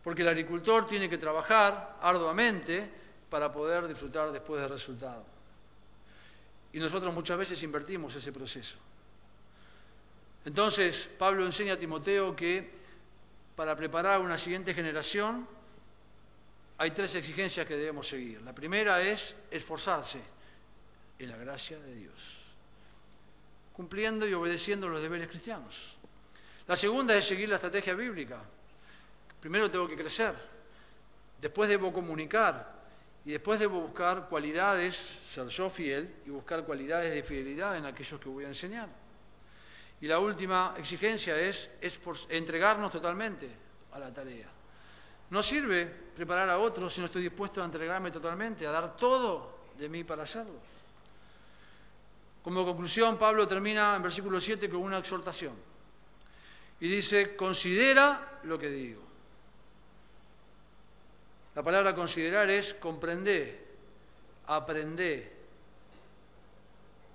Porque 0.03 0.23
el 0.23 0.29
agricultor 0.29 0.87
tiene 0.87 1.09
que 1.09 1.19
trabajar 1.19 1.99
arduamente 2.01 2.89
para 3.29 3.53
poder 3.53 3.87
disfrutar 3.87 4.33
después 4.33 4.61
del 4.61 4.71
resultado. 4.71 5.25
Y 6.73 6.79
nosotros 6.79 7.13
muchas 7.13 7.39
veces 7.39 7.63
invertimos 7.63 8.15
ese 8.15 8.33
proceso. 8.33 8.77
Entonces, 10.45 11.11
Pablo 11.19 11.45
enseña 11.45 11.75
a 11.75 11.79
Timoteo 11.79 12.35
que 12.35 12.71
para 13.55 13.77
preparar 13.77 14.21
una 14.21 14.39
siguiente 14.39 14.73
generación 14.73 15.47
hay 16.79 16.93
tres 16.93 17.17
exigencias 17.17 17.67
que 17.67 17.77
debemos 17.77 18.09
seguir. 18.09 18.41
La 18.43 18.55
primera 18.55 19.03
es 19.03 19.35
esforzarse 19.51 20.21
en 21.19 21.29
la 21.29 21.37
gracia 21.37 21.79
de 21.79 21.95
Dios, 21.95 22.55
cumpliendo 23.75 24.27
y 24.27 24.33
obedeciendo 24.33 24.89
los 24.89 25.03
deberes 25.03 25.29
cristianos. 25.29 25.98
La 26.69 26.77
segunda 26.77 27.17
es 27.17 27.27
seguir 27.27 27.49
la 27.49 27.55
estrategia 27.55 27.95
bíblica. 27.95 28.39
Primero 29.41 29.71
tengo 29.71 29.89
que 29.89 29.97
crecer, 29.97 30.35
después 31.41 31.69
debo 31.69 31.93
comunicar 31.93 32.77
y 33.25 33.33
después 33.33 33.59
debo 33.59 33.81
buscar 33.81 34.29
cualidades, 34.29 34.95
ser 34.97 35.49
yo 35.49 35.71
fiel 35.71 36.15
y 36.27 36.31
buscar 36.31 36.65
cualidades 36.65 37.15
de 37.15 37.23
fidelidad 37.23 37.77
en 37.77 37.87
aquellos 37.87 38.21
que 38.21 38.29
voy 38.29 38.45
a 38.45 38.49
enseñar. 38.49 38.89
Y 40.01 40.07
la 40.07 40.19
última 40.19 40.75
exigencia 40.77 41.39
es, 41.41 41.71
entregarnos 42.29 42.93
totalmente 42.93 43.51
a 43.93 43.99
la 43.99 44.13
tarea. 44.13 44.49
No 45.31 45.43
sirve 45.43 45.87
preparar 45.87 46.51
a 46.51 46.59
otros 46.59 46.93
si 46.93 47.01
no 47.01 47.07
estoy 47.07 47.23
dispuesto 47.23 47.63
a 47.63 47.65
entregarme 47.65 48.11
totalmente, 48.11 48.67
a 48.67 48.71
dar 48.71 48.95
todo 48.97 49.69
de 49.79 49.89
mí 49.89 50.05
para 50.05 50.25
hacerlo. 50.25 50.61
Como 52.43 52.65
conclusión, 52.65 53.19
Pablo 53.19 53.49
termina 53.49 53.97
en 53.97 54.03
versículo 54.03 54.39
7 54.39 54.69
con 54.69 54.81
una 54.81 54.99
exhortación. 54.99 55.68
Y 56.81 56.89
dice, 56.89 57.35
considera 57.35 58.41
lo 58.45 58.59
que 58.59 58.71
digo. 58.71 59.03
La 61.55 61.63
palabra 61.63 61.95
considerar 61.95 62.49
es 62.51 62.75
comprender, 62.75 63.59
aprender. 64.47 65.33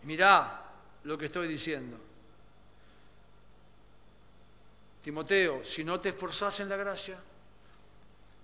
Mirá 0.04 0.62
lo 1.04 1.18
que 1.18 1.28
estoy 1.28 1.48
diciendo. 1.48 1.98
Timoteo, 5.02 5.64
si 5.64 5.84
no 5.84 6.00
te 6.00 6.10
esforzás 6.10 6.60
en 6.60 6.70
la 6.70 6.76
gracia, 6.76 7.18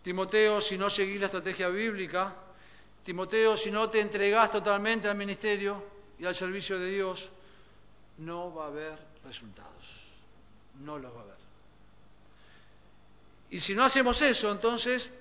Timoteo, 0.03 0.61
si 0.61 0.77
no 0.77 0.89
seguís 0.89 1.19
la 1.19 1.25
estrategia 1.25 1.67
bíblica, 1.67 2.33
Timoteo, 3.03 3.57
si 3.57 3.71
no 3.71 3.89
te 3.89 3.99
entregás 3.99 4.51
totalmente 4.51 5.07
al 5.07 5.17
ministerio 5.17 5.83
y 6.17 6.25
al 6.25 6.35
servicio 6.35 6.79
de 6.79 6.91
Dios, 6.91 7.29
no 8.19 8.53
va 8.53 8.65
a 8.65 8.67
haber 8.67 8.97
resultados. 9.25 10.08
No 10.79 10.97
los 10.97 11.13
va 11.13 11.19
a 11.19 11.23
haber. 11.23 11.35
Y 13.51 13.59
si 13.59 13.73
no 13.73 13.83
hacemos 13.83 14.21
eso, 14.21 14.51
entonces 14.51 15.11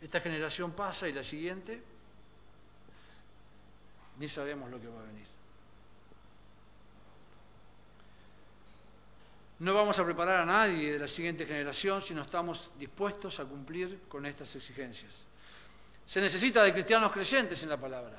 esta 0.00 0.20
generación 0.20 0.72
pasa 0.72 1.08
y 1.08 1.12
la 1.12 1.22
siguiente, 1.22 1.80
ni 4.18 4.28
sabemos 4.28 4.70
lo 4.70 4.80
que 4.80 4.88
va 4.88 5.00
a 5.00 5.04
venir. 5.04 5.26
No 9.60 9.72
vamos 9.72 9.98
a 9.98 10.04
preparar 10.04 10.40
a 10.40 10.44
nadie 10.44 10.92
de 10.92 10.98
la 10.98 11.08
siguiente 11.08 11.46
generación 11.46 12.02
si 12.02 12.12
no 12.12 12.22
estamos 12.22 12.72
dispuestos 12.78 13.38
a 13.38 13.44
cumplir 13.44 14.00
con 14.08 14.26
estas 14.26 14.54
exigencias. 14.56 15.26
Se 16.06 16.20
necesita 16.20 16.62
de 16.62 16.72
cristianos 16.72 17.12
creyentes 17.12 17.62
en 17.62 17.70
la 17.70 17.80
palabra, 17.80 18.18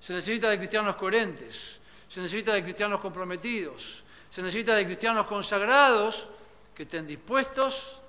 se 0.00 0.14
necesita 0.14 0.48
de 0.48 0.56
cristianos 0.56 0.96
coherentes, 0.96 1.80
se 2.08 2.20
necesita 2.20 2.54
de 2.54 2.62
cristianos 2.62 3.00
comprometidos, 3.00 4.04
se 4.30 4.42
necesita 4.42 4.74
de 4.74 4.84
cristianos 4.84 5.26
consagrados 5.26 6.28
que 6.74 6.82
estén 6.84 7.06
dispuestos 7.06 8.00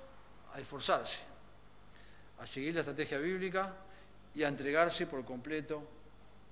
a 0.54 0.60
esforzarse, 0.60 1.20
a 2.40 2.46
seguir 2.46 2.74
la 2.74 2.80
estrategia 2.80 3.18
bíblica 3.18 3.74
y 4.34 4.42
a 4.42 4.48
entregarse 4.48 5.06
por 5.06 5.24
completo 5.24 5.82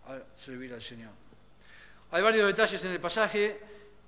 a 0.06 0.18
servir 0.36 0.72
al 0.72 0.82
Señor. 0.82 1.12
Hay 2.10 2.22
varios 2.22 2.46
detalles 2.46 2.84
en 2.84 2.92
el 2.92 3.00
pasaje 3.00 3.60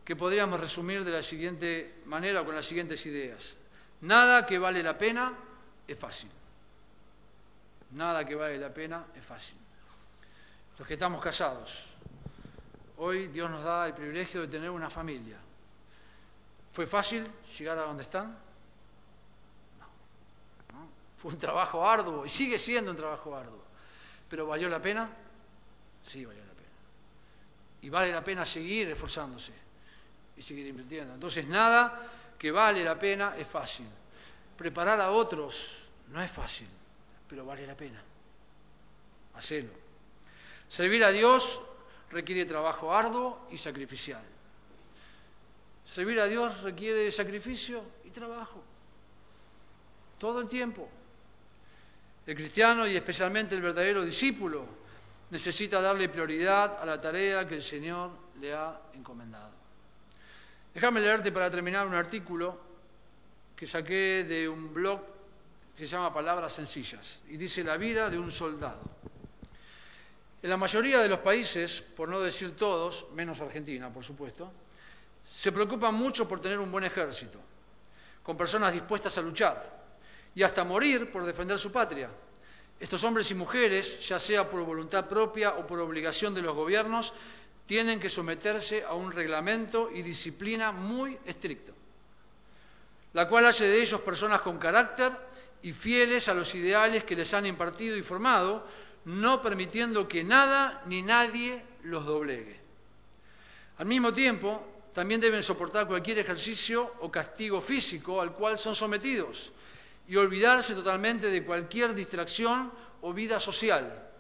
que 0.05 0.17
podríamos 0.17 0.59
resumir 0.59 1.05
de 1.05 1.13
la 1.13 1.23
siguiente 1.23 2.01
manera 2.07 2.41
o 2.41 2.45
con 2.45 2.55
las 2.55 2.67
siguientes 2.67 3.05
ideas. 3.07 3.57
Nada 4.01 4.47
que 4.47 4.59
vale 4.59 4.83
la 4.83 4.97
pena 4.97 5.33
es 5.87 5.99
fácil. 5.99 6.31
Nada 7.93 8.25
que 8.25 8.35
vale 8.35 8.57
la 8.59 8.73
pena 8.73 9.05
es 9.15 9.25
fácil. 9.25 9.59
Los 10.79 10.89
que 10.89 10.95
estamos 10.95 11.23
casados, 11.23 11.95
hoy 12.97 13.29
Dios 13.29 13.51
nos 13.51 13.63
da 13.63 13.87
el 13.87 13.95
privilegio 13.95 14.41
de 14.41 14.49
tener 14.49 14.71
una 14.71 14.89
familia. 14.89 15.37
¿Fue 16.73 16.87
fácil 16.87 17.27
llegar 17.59 17.79
a 17.79 17.83
donde 17.83 18.03
están? 18.03 18.37
No. 20.73 20.89
Fue 21.17 21.33
un 21.33 21.39
trabajo 21.39 21.89
arduo 21.89 22.25
y 22.25 22.29
sigue 22.29 22.59
siendo 22.59 22.91
un 22.91 22.97
trabajo 22.97 23.37
arduo. 23.37 23.63
¿Pero 24.29 24.47
valió 24.47 24.69
la 24.69 24.81
pena? 24.81 25.11
Sí, 26.07 26.25
valió 26.25 26.45
la 26.45 26.53
pena. 26.53 26.69
Y 27.83 27.91
vale 27.91 28.13
la 28.13 28.23
pena 28.23 28.45
seguir 28.45 28.89
esforzándose 28.91 29.53
y 30.37 30.43
seguir 30.43 30.67
invirtiendo. 30.69 31.15
Entonces, 31.15 31.47
nada 31.49 32.07
que 32.39 32.51
vale 32.51 32.85
la 32.85 32.99
pena 32.99 33.35
es 33.37 33.49
fácil. 33.49 33.87
Preparar 34.57 35.01
a 35.01 35.11
otros 35.11 35.89
no 36.09 36.23
es 36.23 36.31
fácil, 36.31 36.69
pero 37.29 37.45
vale 37.45 37.67
la 37.67 37.75
pena. 37.75 38.01
Hacelo. 39.35 39.73
Servir 40.69 41.03
a 41.05 41.11
Dios 41.11 41.61
requiere 42.11 42.45
trabajo 42.45 42.95
arduo 42.95 43.49
y 43.51 43.59
sacrificial. 43.59 44.23
Servir 45.91 46.21
a 46.21 46.27
Dios 46.27 46.63
requiere 46.63 47.11
sacrificio 47.11 47.83
y 48.05 48.11
trabajo. 48.11 48.63
Todo 50.21 50.41
el 50.41 50.49
tiempo. 50.49 50.89
El 52.25 52.37
cristiano 52.37 52.87
y 52.87 52.95
especialmente 52.95 53.57
el 53.57 53.61
verdadero 53.61 54.05
discípulo 54.05 54.65
necesita 55.31 55.81
darle 55.81 56.09
prioridad 56.09 56.81
a 56.81 56.87
la 56.87 57.01
tarea 57.01 57.49
que 57.49 57.57
el 57.57 57.63
Señor 57.63 58.13
le 58.41 58.55
ha 58.55 58.81
encomendado. 58.95 59.51
Déjame 60.73 61.01
leerte 61.01 61.33
para 61.33 61.51
terminar 61.51 61.89
un 61.89 61.95
artículo 61.95 62.57
que 63.57 63.67
saqué 63.67 64.23
de 64.23 64.49
un 64.49 64.73
blog 64.73 65.01
que 65.77 65.89
se 65.89 65.97
llama 65.97 66.15
Palabras 66.15 66.53
Sencillas 66.53 67.25
y 67.29 67.37
dice 67.37 67.65
la 67.65 67.77
vida 67.77 68.09
de 68.09 68.17
un 68.17 68.31
soldado. 68.31 68.89
En 70.41 70.51
la 70.51 70.57
mayoría 70.57 71.01
de 71.01 71.09
los 71.09 71.19
países, 71.19 71.81
por 71.81 72.09
no 72.09 72.21
decir 72.21 72.57
todos, 72.57 73.07
menos 73.13 73.41
Argentina, 73.41 73.93
por 73.93 74.05
supuesto, 74.05 74.53
se 75.41 75.53
preocupan 75.53 75.95
mucho 75.95 76.29
por 76.29 76.39
tener 76.39 76.59
un 76.59 76.71
buen 76.71 76.85
ejército, 76.85 77.41
con 78.23 78.37
personas 78.37 78.75
dispuestas 78.75 79.17
a 79.17 79.23
luchar 79.23 79.57
y 80.35 80.43
hasta 80.43 80.65
morir 80.65 81.11
por 81.11 81.25
defender 81.25 81.59
su 81.59 81.73
patria. 81.73 82.11
Estos 82.79 83.03
hombres 83.05 83.31
y 83.31 83.35
mujeres, 83.35 84.07
ya 84.07 84.19
sea 84.19 84.47
por 84.47 84.63
voluntad 84.67 85.09
propia 85.09 85.53
o 85.55 85.67
por 85.67 85.81
obligación 85.81 86.35
de 86.35 86.43
los 86.43 86.55
gobiernos, 86.55 87.15
tienen 87.65 87.99
que 87.99 88.11
someterse 88.11 88.85
a 88.85 88.93
un 88.93 89.13
reglamento 89.13 89.91
y 89.91 90.03
disciplina 90.03 90.73
muy 90.73 91.17
estricto, 91.25 91.73
la 93.15 93.27
cual 93.27 93.47
hace 93.47 93.65
de 93.65 93.81
ellos 93.81 94.03
personas 94.03 94.43
con 94.43 94.59
carácter 94.59 95.11
y 95.63 95.73
fieles 95.73 96.29
a 96.29 96.35
los 96.35 96.55
ideales 96.55 97.05
que 97.05 97.17
les 97.17 97.33
han 97.33 97.47
impartido 97.47 97.97
y 97.97 98.03
formado, 98.03 98.67
no 99.07 99.41
permitiendo 99.41 100.07
que 100.07 100.23
nada 100.23 100.83
ni 100.85 101.01
nadie 101.01 101.65
los 101.85 102.05
doblegue. 102.05 102.61
Al 103.79 103.87
mismo 103.87 104.13
tiempo, 104.13 104.67
también 104.93 105.21
deben 105.21 105.43
soportar 105.43 105.87
cualquier 105.87 106.19
ejercicio 106.19 106.95
o 107.01 107.11
castigo 107.11 107.61
físico 107.61 108.21
al 108.21 108.33
cual 108.33 108.59
son 108.59 108.75
sometidos 108.75 109.53
y 110.09 110.17
olvidarse 110.17 110.75
totalmente 110.75 111.29
de 111.29 111.45
cualquier 111.45 111.95
distracción 111.95 112.73
o 113.03 113.13
vida 113.13 113.39
social 113.39 114.11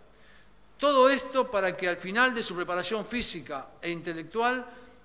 todo 0.81 1.11
esto 1.11 1.51
para 1.51 1.77
que 1.77 1.87
al 1.87 1.99
final 1.99 2.35
de 2.35 2.43
su 2.43 2.57
preparación 2.57 3.05
física 3.05 3.69
e 3.83 3.91
intelectual 3.91 4.65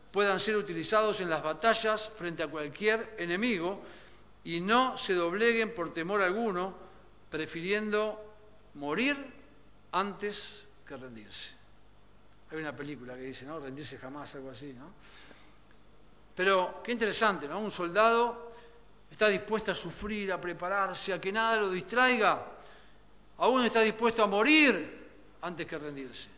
puedan 0.09 0.39
ser 0.39 0.55
utilizados 0.55 1.19
en 1.19 1.29
las 1.29 1.43
batallas 1.43 2.09
frente 2.15 2.41
a 2.41 2.47
cualquier 2.47 3.13
enemigo 3.19 3.83
y 4.45 4.61
no 4.61 4.95
se 4.95 5.13
dobleguen 5.13 5.75
por 5.75 5.93
temor 5.93 6.21
alguno, 6.21 6.73
prefiriendo 7.29 8.15
morir 8.75 9.17
antes 9.91 10.65
que 10.87 10.95
rendirse. 10.95 11.51
Hay 12.51 12.59
una 12.59 12.73
película 12.73 13.15
que 13.15 13.23
dice, 13.23 13.45
¿no? 13.45 13.59
Rendirse 13.59 13.97
jamás, 13.97 14.33
algo 14.35 14.51
así, 14.51 14.71
¿no? 14.71 14.93
Pero 16.35 16.81
qué 16.83 16.91
interesante, 16.91 17.47
¿no? 17.47 17.59
Un 17.59 17.71
soldado 17.71 18.51
está 19.09 19.29
dispuesto 19.29 19.71
a 19.71 19.75
sufrir, 19.75 20.31
a 20.31 20.41
prepararse, 20.41 21.13
a 21.13 21.21
que 21.21 21.31
nada 21.31 21.61
lo 21.61 21.71
distraiga. 21.71 22.45
Aún 23.37 23.63
está 23.63 23.81
dispuesto 23.81 24.23
a 24.23 24.27
morir 24.27 25.07
antes 25.41 25.65
que 25.65 25.77
rendirse. 25.77 26.29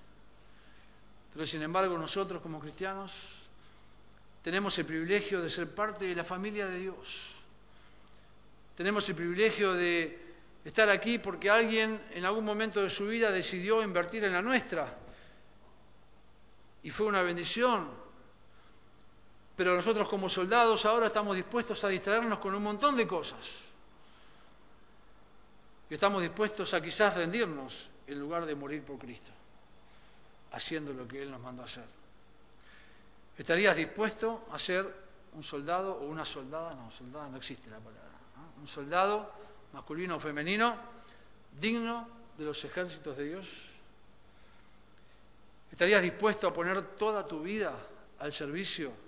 Pero 1.34 1.46
sin 1.46 1.62
embargo 1.62 1.98
nosotros 1.98 2.42
como 2.42 2.60
cristianos 2.60 3.48
tenemos 4.44 4.78
el 4.78 4.86
privilegio 4.86 5.42
de 5.42 5.50
ser 5.50 5.74
parte 5.74 6.06
de 6.06 6.16
la 6.16 6.24
familia 6.24 6.68
de 6.68 6.80
Dios. 6.80 7.36
Tenemos 8.76 9.10
el 9.10 9.16
privilegio 9.16 9.74
de 9.74 10.28
estar 10.64 10.90
aquí 10.90 11.18
porque 11.18 11.50
alguien 11.50 12.02
en 12.12 12.26
algún 12.26 12.46
momento 12.46 12.82
de 12.82 12.90
su 12.90 13.08
vida 13.08 13.32
decidió 13.32 13.82
invertir 13.82 14.24
en 14.24 14.34
la 14.34 14.42
nuestra. 14.42 14.96
Y 16.84 16.90
fue 16.92 17.08
una 17.08 17.24
bendición. 17.24 18.07
Pero 19.58 19.76
nosotros 19.76 20.08
como 20.08 20.30
soldados 20.30 20.86
ahora 20.86 21.08
estamos 21.08 21.36
dispuestos 21.36 21.84
a 21.84 21.88
distraernos 21.88 22.38
con 22.38 22.54
un 22.54 22.62
montón 22.62 22.96
de 22.96 23.08
cosas. 23.08 23.66
Y 25.90 25.96
estamos 25.96 26.22
dispuestos 26.22 26.76
a 26.76 26.82
quizás 26.82 27.16
rendirnos 27.16 27.90
en 28.06 28.20
lugar 28.20 28.46
de 28.46 28.54
morir 28.54 28.84
por 28.84 29.00
Cristo, 29.00 29.32
haciendo 30.52 30.94
lo 30.94 31.08
que 31.08 31.24
Él 31.24 31.32
nos 31.32 31.42
mandó 31.42 31.64
a 31.64 31.66
hacer. 31.66 31.86
¿Estarías 33.36 33.76
dispuesto 33.76 34.46
a 34.52 34.60
ser 34.60 34.94
un 35.34 35.42
soldado 35.42 35.96
o 35.96 36.06
una 36.06 36.24
soldada? 36.24 36.76
No, 36.76 36.92
soldada 36.92 37.28
no 37.28 37.38
existe 37.38 37.68
la 37.72 37.80
palabra. 37.80 38.04
Un 38.62 38.68
soldado 38.68 39.32
masculino 39.74 40.18
o 40.18 40.20
femenino 40.20 40.78
digno 41.60 42.08
de 42.38 42.46
los 42.46 42.64
ejércitos 42.64 43.18
de 43.18 43.24
Dios. 43.24 43.70
¿Estarías 45.72 46.04
dispuesto 46.04 46.48
a 46.48 46.54
poner 46.54 46.96
toda 46.96 47.26
tu 47.28 47.42
vida 47.42 47.74
al 48.20 48.32
servicio 48.32 49.07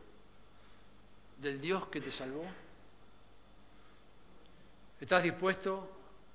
del 1.41 1.59
Dios 1.59 1.87
que 1.87 2.01
te 2.01 2.11
salvó? 2.11 2.45
¿Estás 4.99 5.23
dispuesto 5.23 5.89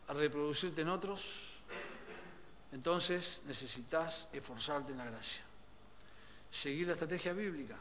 a 0.09 0.15
reproducirte 0.15 0.83
en 0.83 0.89
otros? 0.89 1.61
Entonces 2.73 3.43
necesitas 3.47 4.29
esforzarte 4.33 4.93
en 4.93 4.99
la 4.99 5.05
gracia, 5.05 5.43
seguir 6.51 6.87
la 6.87 6.95
estrategia 6.95 7.33
bíblica 7.33 7.77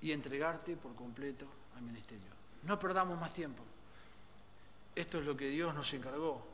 y 0.00 0.12
entregarte 0.12 0.76
por 0.76 0.94
completo 0.94 1.46
al 1.76 1.82
ministerio. 1.82 2.30
No 2.62 2.78
perdamos 2.78 3.20
más 3.20 3.32
tiempo. 3.32 3.62
Esto 4.94 5.18
es 5.18 5.26
lo 5.26 5.36
que 5.36 5.48
Dios 5.50 5.74
nos 5.74 5.92
encargó 5.92 6.46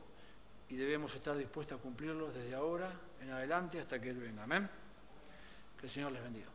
y 0.69 0.75
debemos 0.75 1.15
estar 1.15 1.37
dispuestos 1.37 1.79
a 1.79 1.81
cumplirlo 1.81 2.31
desde 2.31 2.55
ahora 2.55 2.91
en 3.21 3.31
adelante 3.31 3.79
hasta 3.79 4.01
que 4.01 4.09
Él 4.09 4.17
venga. 4.17 4.43
Amén. 4.43 4.69
Que 5.79 5.85
el 5.85 5.91
Señor 5.91 6.11
les 6.11 6.23
bendiga. 6.23 6.47